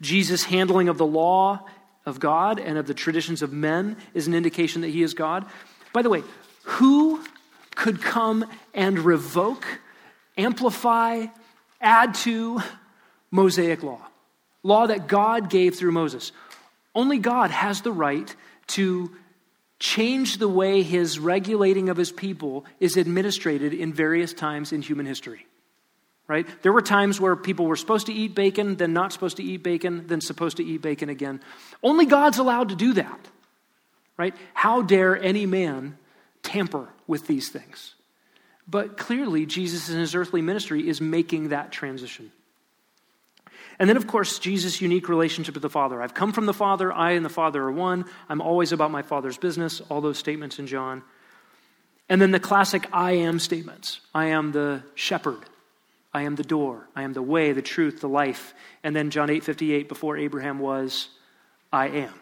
Jesus' 0.00 0.44
handling 0.44 0.88
of 0.88 0.98
the 0.98 1.06
law 1.06 1.66
of 2.06 2.20
God 2.20 2.60
and 2.60 2.78
of 2.78 2.86
the 2.86 2.94
traditions 2.94 3.42
of 3.42 3.52
men 3.52 3.96
is 4.12 4.26
an 4.26 4.34
indication 4.34 4.82
that 4.82 4.88
he 4.88 5.02
is 5.02 5.14
God. 5.14 5.46
By 5.92 6.02
the 6.02 6.10
way, 6.10 6.22
who 6.64 7.22
could 7.74 8.00
come 8.00 8.46
and 8.72 8.98
revoke, 8.98 9.66
amplify, 10.36 11.26
add 11.80 12.14
to 12.14 12.62
Mosaic 13.30 13.82
law? 13.82 14.00
Law 14.62 14.86
that 14.86 15.06
God 15.06 15.50
gave 15.50 15.74
through 15.74 15.92
Moses. 15.92 16.32
Only 16.94 17.18
God 17.18 17.50
has 17.50 17.82
the 17.82 17.92
right 17.92 18.34
to 18.68 19.10
change 19.78 20.38
the 20.38 20.48
way 20.48 20.82
his 20.82 21.18
regulating 21.18 21.88
of 21.88 21.96
his 21.96 22.12
people 22.12 22.64
is 22.80 22.96
administrated 22.96 23.74
in 23.74 23.92
various 23.92 24.32
times 24.32 24.72
in 24.72 24.80
human 24.80 25.04
history. 25.04 25.46
Right? 26.26 26.46
There 26.62 26.72
were 26.72 26.82
times 26.82 27.20
where 27.20 27.36
people 27.36 27.66
were 27.66 27.76
supposed 27.76 28.06
to 28.06 28.12
eat 28.12 28.34
bacon, 28.34 28.76
then 28.76 28.94
not 28.94 29.12
supposed 29.12 29.36
to 29.36 29.42
eat 29.42 29.62
bacon, 29.62 30.06
then 30.06 30.20
supposed 30.22 30.56
to 30.56 30.64
eat 30.64 30.80
bacon 30.80 31.10
again. 31.10 31.40
Only 31.82 32.06
God's 32.06 32.38
allowed 32.38 32.70
to 32.70 32.76
do 32.76 32.94
that. 32.94 33.20
Right? 34.16 34.34
How 34.54 34.80
dare 34.82 35.20
any 35.22 35.44
man 35.44 35.98
tamper 36.42 36.88
with 37.06 37.26
these 37.26 37.50
things? 37.50 37.94
But 38.66 38.96
clearly, 38.96 39.44
Jesus 39.44 39.90
in 39.90 39.98
his 39.98 40.14
earthly 40.14 40.40
ministry 40.40 40.88
is 40.88 41.00
making 41.00 41.48
that 41.48 41.72
transition. 41.72 42.32
And 43.78 43.88
then, 43.88 43.96
of 43.96 44.06
course, 44.06 44.38
Jesus' 44.38 44.80
unique 44.80 45.08
relationship 45.08 45.54
with 45.54 45.62
the 45.62 45.70
Father. 45.70 46.00
I've 46.00 46.14
come 46.14 46.32
from 46.32 46.46
the 46.46 46.54
Father, 46.54 46.92
I 46.92 47.12
and 47.12 47.24
the 47.24 47.30
Father 47.30 47.62
are 47.64 47.72
one. 47.72 48.04
I'm 48.28 48.40
always 48.40 48.72
about 48.72 48.90
my 48.90 49.02
Father's 49.02 49.36
business, 49.36 49.80
all 49.90 50.00
those 50.00 50.18
statements 50.18 50.58
in 50.58 50.66
John. 50.66 51.02
And 52.08 52.20
then 52.20 52.30
the 52.30 52.40
classic 52.40 52.86
I 52.92 53.12
am 53.12 53.38
statements 53.38 54.00
I 54.14 54.26
am 54.26 54.52
the 54.52 54.82
shepherd, 54.94 55.40
I 56.14 56.22
am 56.22 56.36
the 56.36 56.44
door, 56.44 56.88
I 56.94 57.02
am 57.02 57.12
the 57.12 57.22
way, 57.22 57.52
the 57.52 57.60
truth, 57.60 58.00
the 58.00 58.08
life. 58.08 58.54
And 58.84 58.94
then 58.94 59.10
John 59.10 59.28
8 59.28 59.42
58, 59.42 59.88
before 59.88 60.16
Abraham 60.16 60.60
was, 60.60 61.08
I 61.72 61.88
am. 61.88 62.14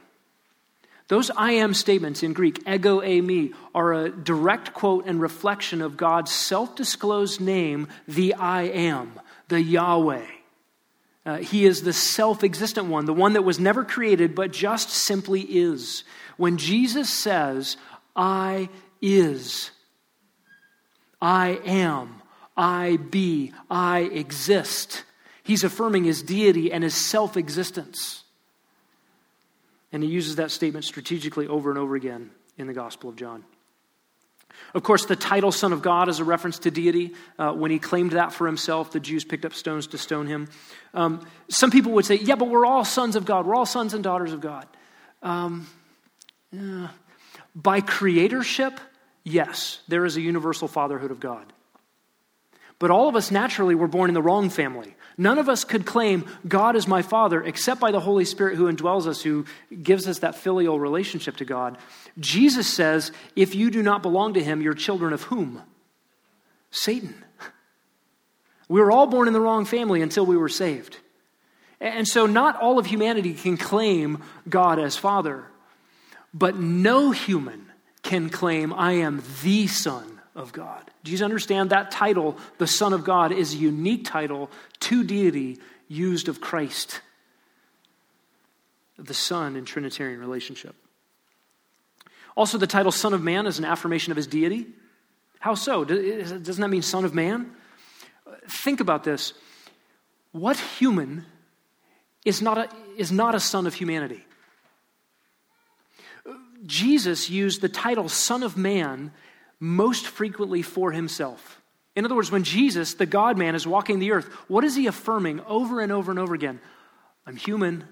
Those 1.09 1.31
I 1.31 1.53
am 1.53 1.75
statements 1.75 2.23
in 2.23 2.33
Greek, 2.33 2.67
ego 2.67 3.03
eimi, 3.03 3.53
are 3.75 3.93
a 3.93 4.09
direct 4.09 4.73
quote 4.73 5.05
and 5.07 5.21
reflection 5.21 5.83
of 5.83 5.99
God's 5.99 6.33
self 6.33 6.75
disclosed 6.75 7.39
name, 7.39 7.89
the 8.09 8.33
I 8.33 8.63
am, 8.63 9.21
the 9.49 9.61
Yahweh. 9.61 10.25
Uh, 11.27 11.37
he 11.37 11.67
is 11.67 11.83
the 11.83 11.93
self 11.93 12.43
existent 12.43 12.87
one, 12.87 13.05
the 13.05 13.13
one 13.13 13.35
that 13.35 13.43
was 13.43 13.61
never 13.61 13.85
created, 13.85 14.35
but 14.35 14.53
just 14.53 14.89
simply 14.89 15.43
is. 15.43 16.03
When 16.39 16.57
Jesus 16.57 17.13
says, 17.13 17.77
I 18.17 18.71
is, 19.03 19.71
I 21.21 21.61
am, 21.67 22.22
I 22.57 22.97
be, 22.97 23.53
I 23.71 24.01
exist, 24.01 25.05
he's 25.43 25.65
affirming 25.65 26.05
his 26.05 26.23
deity 26.23 26.73
and 26.73 26.85
his 26.85 26.95
self 26.95 27.37
existence. 27.37 28.25
And 29.93 30.03
he 30.03 30.09
uses 30.09 30.37
that 30.37 30.51
statement 30.51 30.85
strategically 30.85 31.47
over 31.47 31.71
and 31.71 31.79
over 31.79 31.95
again 31.95 32.31
in 32.57 32.67
the 32.67 32.73
Gospel 32.73 33.11
of 33.11 33.17
John. 33.17 33.45
Of 34.75 34.83
course, 34.83 35.05
the 35.05 35.17
title 35.17 35.53
Son 35.53 35.73
of 35.73 35.83
God 35.83 36.09
is 36.09 36.19
a 36.19 36.25
reference 36.25 36.61
to 36.61 36.71
deity. 36.71 37.13
Uh, 37.39 37.53
when 37.53 37.71
he 37.71 37.79
claimed 37.79 38.13
that 38.13 38.33
for 38.33 38.47
himself, 38.47 38.93
the 38.93 39.01
Jews 39.01 39.25
picked 39.25 39.45
up 39.45 39.53
stones 39.53 39.89
to 39.89 39.99
stone 39.99 40.27
him. 40.27 40.49
Um, 40.95 41.27
some 41.49 41.71
people 41.71 41.93
would 41.93 42.07
say, 42.07 42.17
yeah, 42.17 42.37
but 42.37 42.49
we're 42.49 42.65
all 42.65 42.85
sons 42.85 43.17
of 43.17 43.25
God. 43.25 43.47
We're 43.47 43.55
all 43.55 43.67
sons 43.67 43.93
and 43.93 44.03
daughters 44.03 44.33
of 44.33 44.41
God. 44.41 44.67
Um, 45.23 45.67
yeah. 46.51 46.89
By 47.55 47.81
creatorship, 47.81 48.79
yes, 49.25 49.81
there 49.89 50.05
is 50.07 50.17
a 50.17 50.21
universal 50.23 50.69
fatherhood 50.69 51.11
of 51.11 51.21
God. 51.21 51.52
But 52.83 52.91
all 52.91 53.09
of 53.09 53.15
us 53.15 53.31
naturally 53.31 53.77
were 53.77 53.87
born 53.87 54.11
in 54.11 54.15
the 54.15 54.21
wrong 54.21 54.51
family. 54.51 54.97
None 55.17 55.39
of 55.39 55.49
us 55.49 55.63
could 55.63 55.87
claim 55.87 56.25
God 56.49 56.75
is 56.75 56.89
my 56.89 57.01
Father 57.01 57.41
except 57.41 57.81
by 57.81 57.93
the 57.93 58.01
Holy 58.01 58.25
Spirit 58.25 58.57
who 58.57 58.69
indwells 58.69 59.07
us, 59.07 59.23
who 59.23 59.45
gives 59.85 60.09
us 60.09 60.19
that 60.19 60.35
filial 60.35 60.81
relationship 60.81 61.37
to 61.37 61.45
God. 61.45 61.79
Jesus 62.19 62.67
says, 62.67 63.13
if 63.37 63.55
you 63.55 63.71
do 63.71 63.85
not 63.85 64.03
belong 64.03 64.35
to 64.35 64.43
Him, 64.43 64.61
you're 64.61 64.75
children 64.75 65.13
of 65.13 65.23
whom? 65.23 65.63
Satan. 66.73 67.15
We 68.69 68.81
were 68.81 68.91
all 68.91 69.07
born 69.07 69.29
in 69.29 69.33
the 69.33 69.41
wrong 69.41 69.65
family 69.65 70.03
until 70.03 70.27
we 70.27 70.37
were 70.37 70.49
saved. 70.49 70.97
And 71.79 72.09
so, 72.09 72.27
not 72.27 72.61
all 72.61 72.81
of 72.81 72.87
humanity 72.87 73.35
can 73.35 73.57
claim 73.59 74.25
God 74.49 74.81
as 74.81 74.97
Father, 74.97 75.45
but 76.35 76.57
no 76.57 77.13
human 77.13 77.71
can 78.03 78.29
claim, 78.29 78.73
I 78.73 78.95
am 78.95 79.23
the 79.45 79.69
Son 79.69 80.12
of 80.35 80.53
God. 80.53 80.91
Do 81.05 81.13
you 81.13 81.25
understand 81.25 81.71
that 81.71 81.91
title, 81.91 82.37
the 82.59 82.67
Son 82.67 82.93
of 82.93 83.05
God, 83.05 83.33
is 83.33 83.55
a 83.55 83.59
unique 83.59 84.05
title 84.05 84.51
to 84.81 85.05
deity 85.05 85.59
used 85.89 86.29
of 86.29 86.41
Christ, 86.41 87.01
the 88.99 89.15
Son 89.15 89.57
in 89.57 89.65
Trinitarian 89.65 90.21
relationship. 90.21 90.75
Also, 92.35 92.57
the 92.57 92.67
title 92.67 92.93
Son 92.93 93.13
of 93.13 93.23
Man 93.23 93.47
is 93.47 93.59
an 93.59 93.65
affirmation 93.65 94.11
of 94.11 94.17
his 94.17 94.27
deity. 94.27 94.67
How 95.39 95.55
so? 95.55 95.85
Doesn't 95.85 96.61
that 96.61 96.69
mean 96.69 96.83
Son 96.83 97.05
of 97.05 97.15
Man? 97.15 97.53
Think 98.49 98.81
about 98.81 99.05
this. 99.05 99.35
What 100.33 100.57
human 100.57 101.27
is 102.25 102.41
not 102.41 102.57
a, 102.57 102.69
is 102.97 103.13
not 103.13 103.35
a 103.35 103.41
son 103.41 103.67
of 103.67 103.75
humanity? 103.75 104.25
Jesus 106.65 107.29
used 107.29 107.61
the 107.61 107.69
title 107.69 108.09
Son 108.09 108.43
of 108.43 108.57
Man 108.57 109.13
most 109.63 110.09
frequently 110.09 110.61
for 110.61 110.91
himself. 110.91 111.63
In 111.95 112.05
other 112.05 112.17
words, 112.17 112.33
when 112.33 112.43
Jesus, 112.43 112.95
the 112.95 113.07
God 113.07 113.39
man, 113.39 113.55
is 113.55 113.65
walking 113.65 114.01
the 114.01 114.11
earth, 114.11 114.27
what 114.49 114.65
is 114.65 114.75
he 114.75 114.89
affirming 114.89 115.41
over 115.43 115.81
and 115.81 115.93
over 115.93 116.11
and 116.11 116.19
over 116.19 116.35
again? 116.35 116.61
I'm 117.25 117.37
human. 117.37 117.85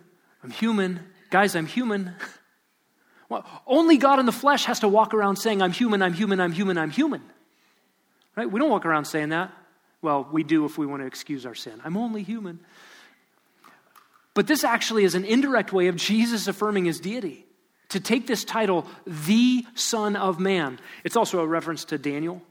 I'm 0.43 0.51
human. 0.51 0.99
Guys, 1.31 1.55
I'm 1.57 1.66
human. 1.66 2.12
Well, 3.29 3.47
only 3.64 3.97
God 3.97 4.18
in 4.18 4.27
the 4.27 4.33
flesh 4.33 4.64
has 4.64 4.81
to 4.81 4.89
walk 4.89 5.14
around 5.14 5.37
saying, 5.37 5.62
I'm 5.62 5.71
human, 5.71 6.03
I'm 6.03 6.14
human, 6.14 6.41
I'm 6.41 6.51
human, 6.51 6.77
I'm 6.77 6.91
human. 6.91 7.23
Right? 8.35 8.51
We 8.51 8.59
don't 8.59 8.71
walk 8.71 8.85
around 8.85 9.05
saying 9.05 9.29
that. 9.29 9.53
Well, 10.03 10.29
we 10.33 10.43
do 10.43 10.64
if 10.64 10.77
we 10.77 10.85
want 10.85 11.03
to 11.03 11.07
excuse 11.07 11.47
our 11.47 11.55
sin. 11.55 11.81
I'm 11.85 11.97
only 11.97 12.25
human. 12.25 12.59
But 14.35 14.49
this 14.49 14.64
actually 14.64 15.05
is 15.05 15.14
an 15.14 15.25
indirect 15.25 15.73
way 15.73 15.87
of 15.87 15.95
Jesus 15.95 16.49
affirming 16.49 16.87
his 16.87 16.99
deity 16.99 17.47
to 17.91 18.01
take 18.01 18.26
this 18.26 18.45
title, 18.45 18.86
the 19.07 19.64
Son 19.74 20.16
of 20.16 20.41
Man. 20.41 20.78
It's 21.05 21.16
also 21.16 21.41
a 21.41 21.47
reference 21.47 21.86
to 21.86 21.99
Daniel, 21.99 22.43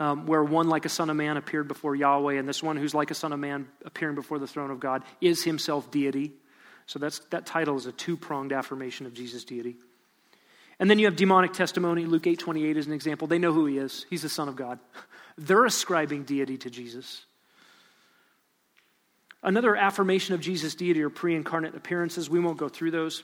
um, 0.00 0.26
where 0.26 0.42
one 0.42 0.68
like 0.68 0.84
a 0.84 0.88
Son 0.88 1.08
of 1.10 1.16
Man 1.16 1.36
appeared 1.36 1.68
before 1.68 1.94
Yahweh, 1.94 2.34
and 2.34 2.48
this 2.48 2.62
one 2.62 2.76
who's 2.76 2.94
like 2.94 3.10
a 3.10 3.14
Son 3.14 3.32
of 3.32 3.38
Man 3.38 3.68
appearing 3.84 4.14
before 4.14 4.38
the 4.38 4.46
throne 4.46 4.70
of 4.70 4.80
God 4.80 5.02
is 5.20 5.44
himself 5.44 5.90
deity. 5.90 6.32
So 6.86 6.98
that's, 6.98 7.20
that 7.30 7.46
title 7.46 7.76
is 7.76 7.86
a 7.86 7.92
two 7.92 8.16
pronged 8.16 8.52
affirmation 8.52 9.06
of 9.06 9.14
Jesus' 9.14 9.44
deity. 9.44 9.76
And 10.78 10.90
then 10.90 10.98
you 10.98 11.06
have 11.06 11.16
demonic 11.16 11.52
testimony. 11.52 12.04
Luke 12.04 12.26
8 12.26 12.38
28 12.38 12.76
is 12.76 12.86
an 12.86 12.92
example. 12.92 13.28
They 13.28 13.38
know 13.38 13.52
who 13.52 13.66
he 13.66 13.78
is, 13.78 14.06
he's 14.10 14.22
the 14.22 14.28
Son 14.28 14.48
of 14.48 14.56
God. 14.56 14.78
They're 15.38 15.64
ascribing 15.64 16.24
deity 16.24 16.56
to 16.58 16.70
Jesus. 16.70 17.24
Another 19.42 19.76
affirmation 19.76 20.34
of 20.34 20.40
Jesus' 20.40 20.74
deity 20.74 21.02
are 21.02 21.10
pre 21.10 21.34
incarnate 21.34 21.74
appearances. 21.74 22.28
We 22.30 22.40
won't 22.40 22.58
go 22.58 22.68
through 22.68 22.90
those 22.90 23.22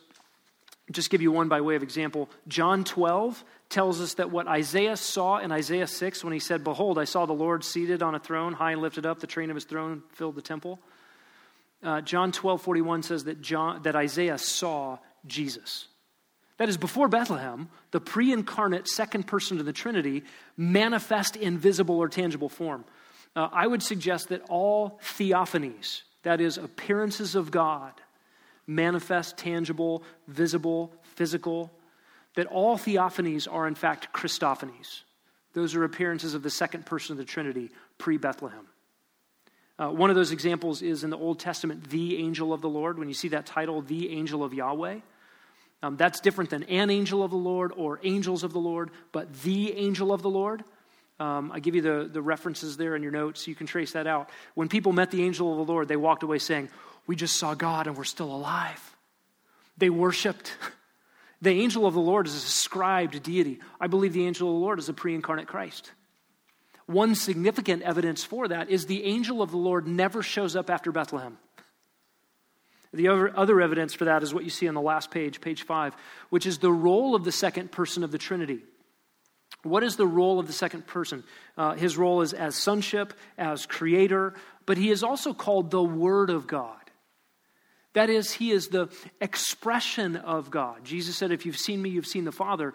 just 0.92 1.10
give 1.10 1.22
you 1.22 1.32
one 1.32 1.48
by 1.48 1.60
way 1.60 1.74
of 1.74 1.82
example. 1.82 2.28
John 2.48 2.84
12 2.84 3.42
tells 3.68 4.00
us 4.00 4.14
that 4.14 4.30
what 4.30 4.46
Isaiah 4.46 4.96
saw 4.96 5.38
in 5.38 5.50
Isaiah 5.50 5.86
6 5.86 6.24
when 6.24 6.32
he 6.32 6.38
said, 6.38 6.62
Behold, 6.64 6.98
I 6.98 7.04
saw 7.04 7.26
the 7.26 7.32
Lord 7.32 7.64
seated 7.64 8.02
on 8.02 8.14
a 8.14 8.18
throne, 8.18 8.52
high 8.52 8.72
and 8.72 8.82
lifted 8.82 9.06
up, 9.06 9.20
the 9.20 9.26
train 9.26 9.50
of 9.50 9.56
his 9.56 9.64
throne 9.64 10.02
filled 10.12 10.34
the 10.34 10.42
temple. 10.42 10.78
Uh, 11.82 12.00
John 12.00 12.30
12 12.30 12.62
41 12.62 13.02
says 13.02 13.24
that, 13.24 13.40
John, 13.40 13.82
that 13.82 13.96
Isaiah 13.96 14.38
saw 14.38 14.98
Jesus. 15.26 15.88
That 16.58 16.68
is, 16.68 16.76
before 16.76 17.08
Bethlehem, 17.08 17.68
the 17.90 18.00
pre 18.00 18.32
incarnate 18.32 18.86
second 18.86 19.26
person 19.26 19.58
of 19.58 19.66
the 19.66 19.72
Trinity 19.72 20.22
manifest 20.56 21.34
in 21.34 21.58
visible 21.58 21.98
or 21.98 22.08
tangible 22.08 22.48
form. 22.48 22.84
Uh, 23.34 23.48
I 23.50 23.66
would 23.66 23.82
suggest 23.82 24.28
that 24.28 24.42
all 24.48 25.00
theophanies, 25.02 26.02
that 26.22 26.40
is, 26.40 26.58
appearances 26.58 27.34
of 27.34 27.50
God, 27.50 27.92
manifest, 28.66 29.36
tangible, 29.36 30.02
visible, 30.28 30.92
physical, 31.02 31.70
that 32.34 32.46
all 32.46 32.76
theophanies 32.76 33.46
are 33.50 33.66
in 33.66 33.74
fact 33.74 34.12
Christophanies. 34.12 35.02
Those 35.52 35.74
are 35.74 35.84
appearances 35.84 36.34
of 36.34 36.42
the 36.42 36.50
second 36.50 36.86
person 36.86 37.12
of 37.12 37.18
the 37.18 37.24
Trinity 37.24 37.70
pre 37.98 38.16
Bethlehem. 38.16 38.66
Uh, 39.78 39.88
one 39.88 40.10
of 40.10 40.16
those 40.16 40.32
examples 40.32 40.82
is 40.82 41.02
in 41.02 41.10
the 41.10 41.16
Old 41.16 41.38
Testament, 41.38 41.90
the 41.90 42.18
angel 42.18 42.52
of 42.52 42.60
the 42.60 42.68
Lord. 42.68 42.98
When 42.98 43.08
you 43.08 43.14
see 43.14 43.28
that 43.28 43.46
title, 43.46 43.82
the 43.82 44.10
angel 44.10 44.44
of 44.44 44.54
Yahweh, 44.54 45.00
um, 45.82 45.96
that's 45.96 46.20
different 46.20 46.50
than 46.50 46.62
an 46.64 46.90
angel 46.90 47.22
of 47.22 47.30
the 47.30 47.36
Lord 47.36 47.72
or 47.76 47.98
angels 48.04 48.44
of 48.44 48.52
the 48.52 48.60
Lord, 48.60 48.90
but 49.10 49.32
the 49.42 49.76
angel 49.76 50.12
of 50.12 50.22
the 50.22 50.30
Lord. 50.30 50.62
Um, 51.18 51.50
I 51.52 51.60
give 51.60 51.74
you 51.74 51.82
the, 51.82 52.08
the 52.10 52.22
references 52.22 52.76
there 52.76 52.96
in 52.96 53.02
your 53.02 53.12
notes 53.12 53.46
you 53.46 53.54
can 53.54 53.66
trace 53.66 53.92
that 53.92 54.06
out. 54.06 54.30
When 54.54 54.68
people 54.68 54.92
met 54.92 55.10
the 55.10 55.22
angel 55.22 55.50
of 55.50 55.66
the 55.66 55.72
Lord, 55.72 55.88
they 55.88 55.96
walked 55.96 56.22
away 56.22 56.38
saying, 56.38 56.68
We 57.06 57.16
just 57.16 57.36
saw 57.36 57.54
God 57.54 57.86
and 57.86 57.96
we're 57.96 58.04
still 58.04 58.32
alive. 58.34 58.96
They 59.76 59.90
worshiped. 59.90 60.56
The 61.40 61.50
angel 61.50 61.86
of 61.86 61.94
the 61.94 62.00
Lord 62.00 62.26
is 62.26 62.34
a 62.34 62.36
ascribed 62.36 63.20
deity. 63.22 63.58
I 63.80 63.88
believe 63.88 64.12
the 64.12 64.26
angel 64.26 64.48
of 64.48 64.54
the 64.54 64.60
Lord 64.60 64.78
is 64.78 64.88
a 64.88 64.92
pre 64.92 65.14
incarnate 65.14 65.48
Christ. 65.48 65.90
One 66.86 67.14
significant 67.14 67.82
evidence 67.82 68.22
for 68.22 68.48
that 68.48 68.70
is 68.70 68.86
the 68.86 69.04
angel 69.04 69.42
of 69.42 69.50
the 69.50 69.56
Lord 69.56 69.86
never 69.86 70.22
shows 70.22 70.54
up 70.54 70.70
after 70.70 70.92
Bethlehem. 70.92 71.38
The 72.92 73.08
other, 73.08 73.36
other 73.36 73.60
evidence 73.60 73.94
for 73.94 74.04
that 74.04 74.22
is 74.22 74.34
what 74.34 74.44
you 74.44 74.50
see 74.50 74.68
on 74.68 74.74
the 74.74 74.80
last 74.80 75.10
page, 75.10 75.40
page 75.40 75.62
five, 75.62 75.96
which 76.28 76.46
is 76.46 76.58
the 76.58 76.70
role 76.70 77.14
of 77.14 77.24
the 77.24 77.32
second 77.32 77.72
person 77.72 78.04
of 78.04 78.10
the 78.10 78.18
Trinity. 78.18 78.60
What 79.62 79.82
is 79.82 79.96
the 79.96 80.06
role 80.06 80.38
of 80.38 80.46
the 80.46 80.52
second 80.52 80.86
person? 80.86 81.24
Uh, 81.56 81.74
his 81.74 81.96
role 81.96 82.20
is 82.22 82.32
as 82.32 82.56
sonship, 82.56 83.14
as 83.38 83.64
creator, 83.64 84.34
but 84.66 84.76
he 84.76 84.90
is 84.90 85.02
also 85.02 85.32
called 85.32 85.70
the 85.70 85.82
Word 85.82 86.30
of 86.30 86.46
God. 86.46 86.81
That 87.94 88.08
is, 88.08 88.32
he 88.32 88.52
is 88.52 88.68
the 88.68 88.88
expression 89.20 90.16
of 90.16 90.50
God. 90.50 90.84
Jesus 90.84 91.16
said, 91.16 91.30
If 91.30 91.44
you've 91.44 91.58
seen 91.58 91.82
me, 91.82 91.90
you've 91.90 92.06
seen 92.06 92.24
the 92.24 92.32
Father. 92.32 92.72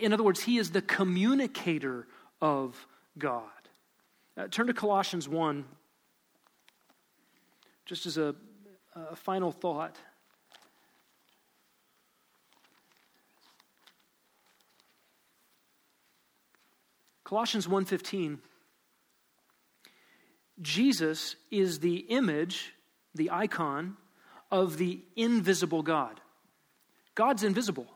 In 0.00 0.12
other 0.12 0.22
words, 0.22 0.42
he 0.42 0.56
is 0.56 0.70
the 0.70 0.80
communicator 0.80 2.06
of 2.40 2.86
God. 3.18 3.42
Uh, 4.36 4.48
turn 4.48 4.66
to 4.66 4.74
Colossians 4.74 5.28
1, 5.28 5.64
just 7.84 8.06
as 8.06 8.16
a, 8.16 8.34
a 8.94 9.16
final 9.16 9.52
thought. 9.52 9.96
Colossians 17.24 17.66
1:15 17.66 18.38
Jesus 20.62 21.34
is 21.50 21.80
the 21.80 21.96
image, 21.96 22.72
the 23.14 23.30
icon 23.30 23.96
of 24.50 24.76
the 24.78 25.00
invisible 25.16 25.82
God. 25.82 26.20
God's 27.14 27.42
invisible. 27.42 27.86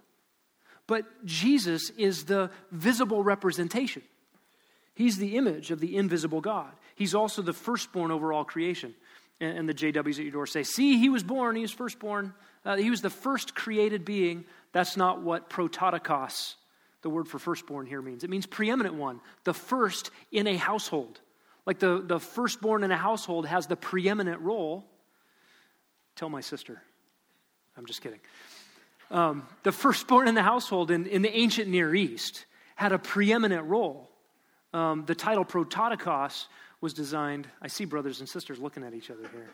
But 0.87 1.25
Jesus 1.25 1.91
is 1.91 2.25
the 2.25 2.51
visible 2.73 3.23
representation. 3.23 4.03
He's 4.95 5.19
the 5.19 5.37
image 5.37 5.71
of 5.71 5.81
the 5.81 5.97
invisible 5.97 6.41
God. 6.41 6.73
He's 6.95 7.15
also 7.15 7.43
the 7.43 7.53
firstborn 7.53 8.11
over 8.11 8.33
all 8.33 8.45
creation. 8.45 8.95
And 9.41 9.69
the 9.69 9.75
JWs 9.75 10.19
at 10.19 10.25
your 10.25 10.33
door 10.33 10.47
say, 10.47 10.65
See, 10.65 10.99
he 10.99 11.09
was 11.09 11.23
born, 11.23 11.57
he 11.57 11.63
was 11.63 11.71
firstborn. 11.71 12.35
Uh, 12.65 12.77
he 12.77 12.91
was 12.91 13.01
the 13.01 13.09
first 13.09 13.55
created 13.55 14.05
being. 14.05 14.45
That's 14.73 14.97
not 14.97 15.23
what 15.23 15.49
prototokos 15.49 16.57
the 17.03 17.11
word 17.11 17.29
for 17.29 17.39
firstborn 17.39 17.87
here 17.87 18.03
means. 18.03 18.25
It 18.25 18.31
means 18.31 18.47
preeminent 18.47 18.95
one, 18.95 19.21
the 19.45 19.55
first 19.55 20.11
in 20.31 20.47
a 20.47 20.57
household. 20.57 21.21
Like 21.67 21.79
the, 21.79 22.03
the 22.05 22.21
firstborn 22.21 22.85
in 22.85 22.91
a 22.91 22.97
household 22.97 23.47
has 23.47 23.67
the 23.67 23.77
preeminent 23.77 24.41
role. 24.41 24.85
Tell 26.17 26.29
my 26.29 26.41
sister. 26.41 26.83
I'm 27.77 27.87
just 27.87 28.03
kidding. 28.03 28.21
Um, 29.11 29.47
the 29.63 29.73
firstborn 29.73 30.29
in 30.29 30.35
the 30.35 30.43
household 30.43 30.91
in, 30.91 31.07
in 31.07 31.23
the 31.23 31.35
ancient 31.37 31.69
Near 31.69 31.95
East 31.95 32.45
had 32.77 32.93
a 32.93 32.99
preeminent 32.99 33.67
role. 33.67 34.11
Um, 34.73 35.05
the 35.07 35.15
title 35.15 35.45
Prototokos 35.45 36.47
was 36.81 36.95
designed, 36.95 37.49
I 37.61 37.69
see 37.69 37.85
brothers 37.85 38.21
and 38.21 38.29
sisters 38.29 38.59
looking 38.59 38.85
at 38.85 38.95
each 38.95 39.11
other 39.11 39.29
here. 39.33 39.51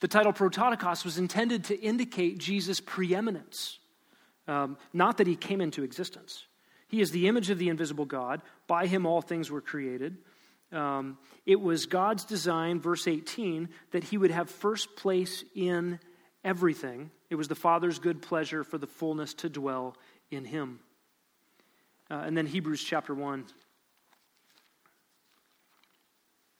The 0.00 0.08
title 0.08 0.32
Prototokos 0.32 1.04
was 1.04 1.18
intended 1.18 1.64
to 1.64 1.80
indicate 1.80 2.38
Jesus' 2.38 2.80
preeminence. 2.80 3.78
Um, 4.48 4.76
not 4.92 5.18
that 5.18 5.26
he 5.26 5.36
came 5.36 5.60
into 5.60 5.84
existence. 5.84 6.46
He 6.88 7.00
is 7.00 7.12
the 7.12 7.28
image 7.28 7.50
of 7.50 7.58
the 7.58 7.68
invisible 7.68 8.04
God. 8.04 8.42
By 8.66 8.86
him, 8.86 9.06
all 9.06 9.22
things 9.22 9.50
were 9.50 9.60
created. 9.60 10.16
Um, 10.72 11.18
it 11.44 11.60
was 11.60 11.86
God's 11.86 12.24
design, 12.24 12.80
verse 12.80 13.06
18, 13.06 13.68
that 13.90 14.04
he 14.04 14.16
would 14.16 14.30
have 14.30 14.48
first 14.48 14.96
place 14.96 15.44
in 15.54 15.98
everything. 16.44 17.10
It 17.30 17.34
was 17.34 17.48
the 17.48 17.54
Father's 17.54 17.98
good 17.98 18.22
pleasure 18.22 18.64
for 18.64 18.78
the 18.78 18.86
fullness 18.86 19.34
to 19.34 19.48
dwell 19.48 19.96
in 20.30 20.44
him. 20.44 20.80
Uh, 22.10 22.22
and 22.26 22.36
then 22.36 22.46
Hebrews 22.46 22.82
chapter 22.82 23.14
1, 23.14 23.44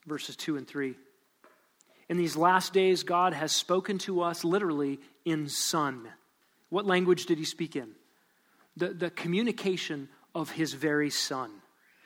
verses 0.06 0.36
2 0.36 0.56
and 0.56 0.66
3. 0.66 0.94
In 2.08 2.16
these 2.16 2.36
last 2.36 2.72
days, 2.72 3.04
God 3.04 3.32
has 3.32 3.52
spoken 3.52 3.98
to 3.98 4.20
us 4.20 4.44
literally 4.44 5.00
in 5.24 5.48
Son. 5.48 6.08
What 6.68 6.86
language 6.86 7.26
did 7.26 7.38
he 7.38 7.44
speak 7.44 7.76
in? 7.76 7.90
The, 8.76 8.88
the 8.88 9.10
communication 9.10 10.08
of 10.34 10.50
his 10.50 10.74
very 10.74 11.10
Son, 11.10 11.50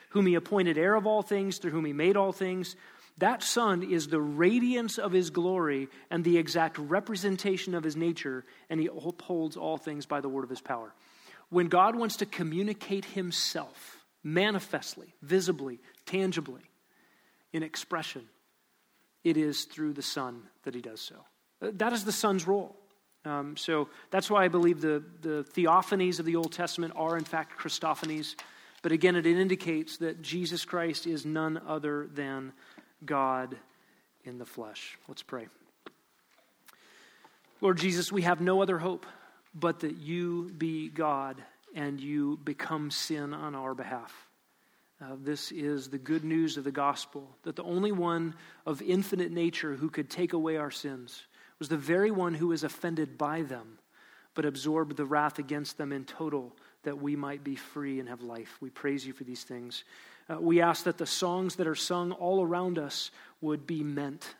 whom 0.09 0.25
he 0.25 0.35
appointed 0.35 0.77
heir 0.77 0.95
of 0.95 1.05
all 1.05 1.21
things, 1.21 1.57
through 1.57 1.71
whom 1.71 1.85
he 1.85 1.93
made 1.93 2.17
all 2.17 2.31
things. 2.31 2.75
That 3.19 3.41
Son 3.41 3.83
is 3.83 4.07
the 4.07 4.21
radiance 4.21 4.99
of 4.99 5.11
his 5.11 5.31
glory 5.31 5.87
and 6.11 6.23
the 6.23 6.37
exact 6.37 6.77
representation 6.77 7.73
of 7.73 7.83
his 7.83 7.95
nature, 7.95 8.45
and 8.69 8.79
he 8.79 8.87
upholds 8.87 9.57
all 9.57 9.77
things 9.77 10.05
by 10.05 10.21
the 10.21 10.29
word 10.29 10.43
of 10.43 10.49
his 10.49 10.61
power. 10.61 10.93
When 11.49 11.67
God 11.67 11.95
wants 11.95 12.17
to 12.17 12.25
communicate 12.25 13.05
himself 13.05 14.05
manifestly, 14.23 15.13
visibly, 15.21 15.79
tangibly, 16.05 16.61
in 17.53 17.63
expression, 17.63 18.23
it 19.23 19.37
is 19.37 19.65
through 19.65 19.93
the 19.93 20.01
Son 20.01 20.43
that 20.63 20.75
he 20.75 20.81
does 20.81 21.01
so. 21.01 21.15
That 21.59 21.93
is 21.93 22.05
the 22.05 22.11
Son's 22.11 22.45
role. 22.45 22.75
Um, 23.25 23.57
so 23.57 23.89
that's 24.11 24.29
why 24.29 24.45
I 24.45 24.47
believe 24.47 24.79
the, 24.79 25.03
the 25.21 25.45
theophanies 25.55 26.19
of 26.19 26.25
the 26.25 26.35
Old 26.35 26.51
Testament 26.51 26.93
are, 26.95 27.17
in 27.17 27.23
fact, 27.23 27.57
Christophanies. 27.59 28.35
But 28.81 28.91
again, 28.91 29.15
it 29.15 29.25
indicates 29.25 29.97
that 29.97 30.21
Jesus 30.21 30.65
Christ 30.65 31.07
is 31.07 31.25
none 31.25 31.59
other 31.67 32.07
than 32.13 32.53
God 33.05 33.57
in 34.23 34.37
the 34.37 34.45
flesh. 34.45 34.97
Let's 35.07 35.23
pray. 35.23 35.47
Lord 37.59 37.77
Jesus, 37.77 38.11
we 38.11 38.21
have 38.21 38.39
no 38.39 38.61
other 38.61 38.77
hope 38.77 39.05
but 39.53 39.79
that 39.79 39.97
you 39.97 40.51
be 40.57 40.89
God 40.89 41.41
and 41.73 41.99
you 41.99 42.37
become 42.43 42.91
sin 42.91 43.33
on 43.33 43.55
our 43.55 43.73
behalf. 43.73 44.13
Uh, 45.01 45.15
this 45.23 45.51
is 45.51 45.89
the 45.89 45.97
good 45.97 46.23
news 46.23 46.57
of 46.57 46.63
the 46.63 46.71
gospel 46.71 47.35
that 47.43 47.55
the 47.55 47.63
only 47.63 47.91
one 47.91 48.33
of 48.65 48.81
infinite 48.81 49.31
nature 49.31 49.75
who 49.75 49.89
could 49.89 50.09
take 50.09 50.33
away 50.33 50.57
our 50.57 50.71
sins 50.71 51.23
was 51.59 51.69
the 51.69 51.77
very 51.77 52.11
one 52.11 52.33
who 52.33 52.47
was 52.47 52.63
offended 52.63 53.17
by 53.17 53.43
them, 53.43 53.77
but 54.33 54.45
absorbed 54.45 54.97
the 54.97 55.05
wrath 55.05 55.39
against 55.39 55.77
them 55.77 55.91
in 55.91 56.03
total 56.03 56.55
that 56.83 57.01
we 57.01 57.15
might 57.15 57.43
be 57.43 57.55
free 57.55 57.99
and 57.99 58.09
have 58.09 58.21
life. 58.21 58.57
We 58.61 58.69
praise 58.69 59.05
you 59.05 59.13
for 59.13 59.23
these 59.23 59.43
things. 59.43 59.83
Uh, 60.29 60.39
we 60.39 60.61
ask 60.61 60.83
that 60.85 60.97
the 60.97 61.05
songs 61.05 61.55
that 61.55 61.67
are 61.67 61.75
sung 61.75 62.11
all 62.11 62.43
around 62.43 62.77
us 62.77 63.11
would 63.41 63.65
be 63.65 63.83
meant. 63.83 64.35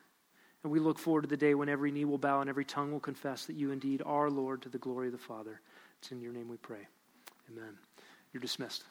And 0.64 0.72
we 0.72 0.80
look 0.80 1.00
forward 1.00 1.22
to 1.22 1.28
the 1.28 1.38
day 1.38 1.56
when 1.56 1.70
every 1.70 1.92
knee 1.92 2.06
will 2.06 2.18
bow 2.18 2.42
and 2.42 2.50
every 2.50 2.66
tongue 2.66 2.92
will 2.92 3.00
confess 3.00 3.46
that 3.46 3.56
you 3.56 3.72
indeed 3.72 4.02
are 4.06 4.30
Lord 4.30 4.62
to 4.64 4.70
the 4.70 4.78
glory 4.78 5.08
of 5.08 5.14
the 5.14 5.18
Father. 5.18 5.62
It's 6.00 6.12
in 6.12 6.22
your 6.22 6.34
name 6.34 6.50
we 6.50 6.58
pray. 6.58 6.88
Amen. 7.50 7.78
You're 8.34 8.42
dismissed. 8.42 8.84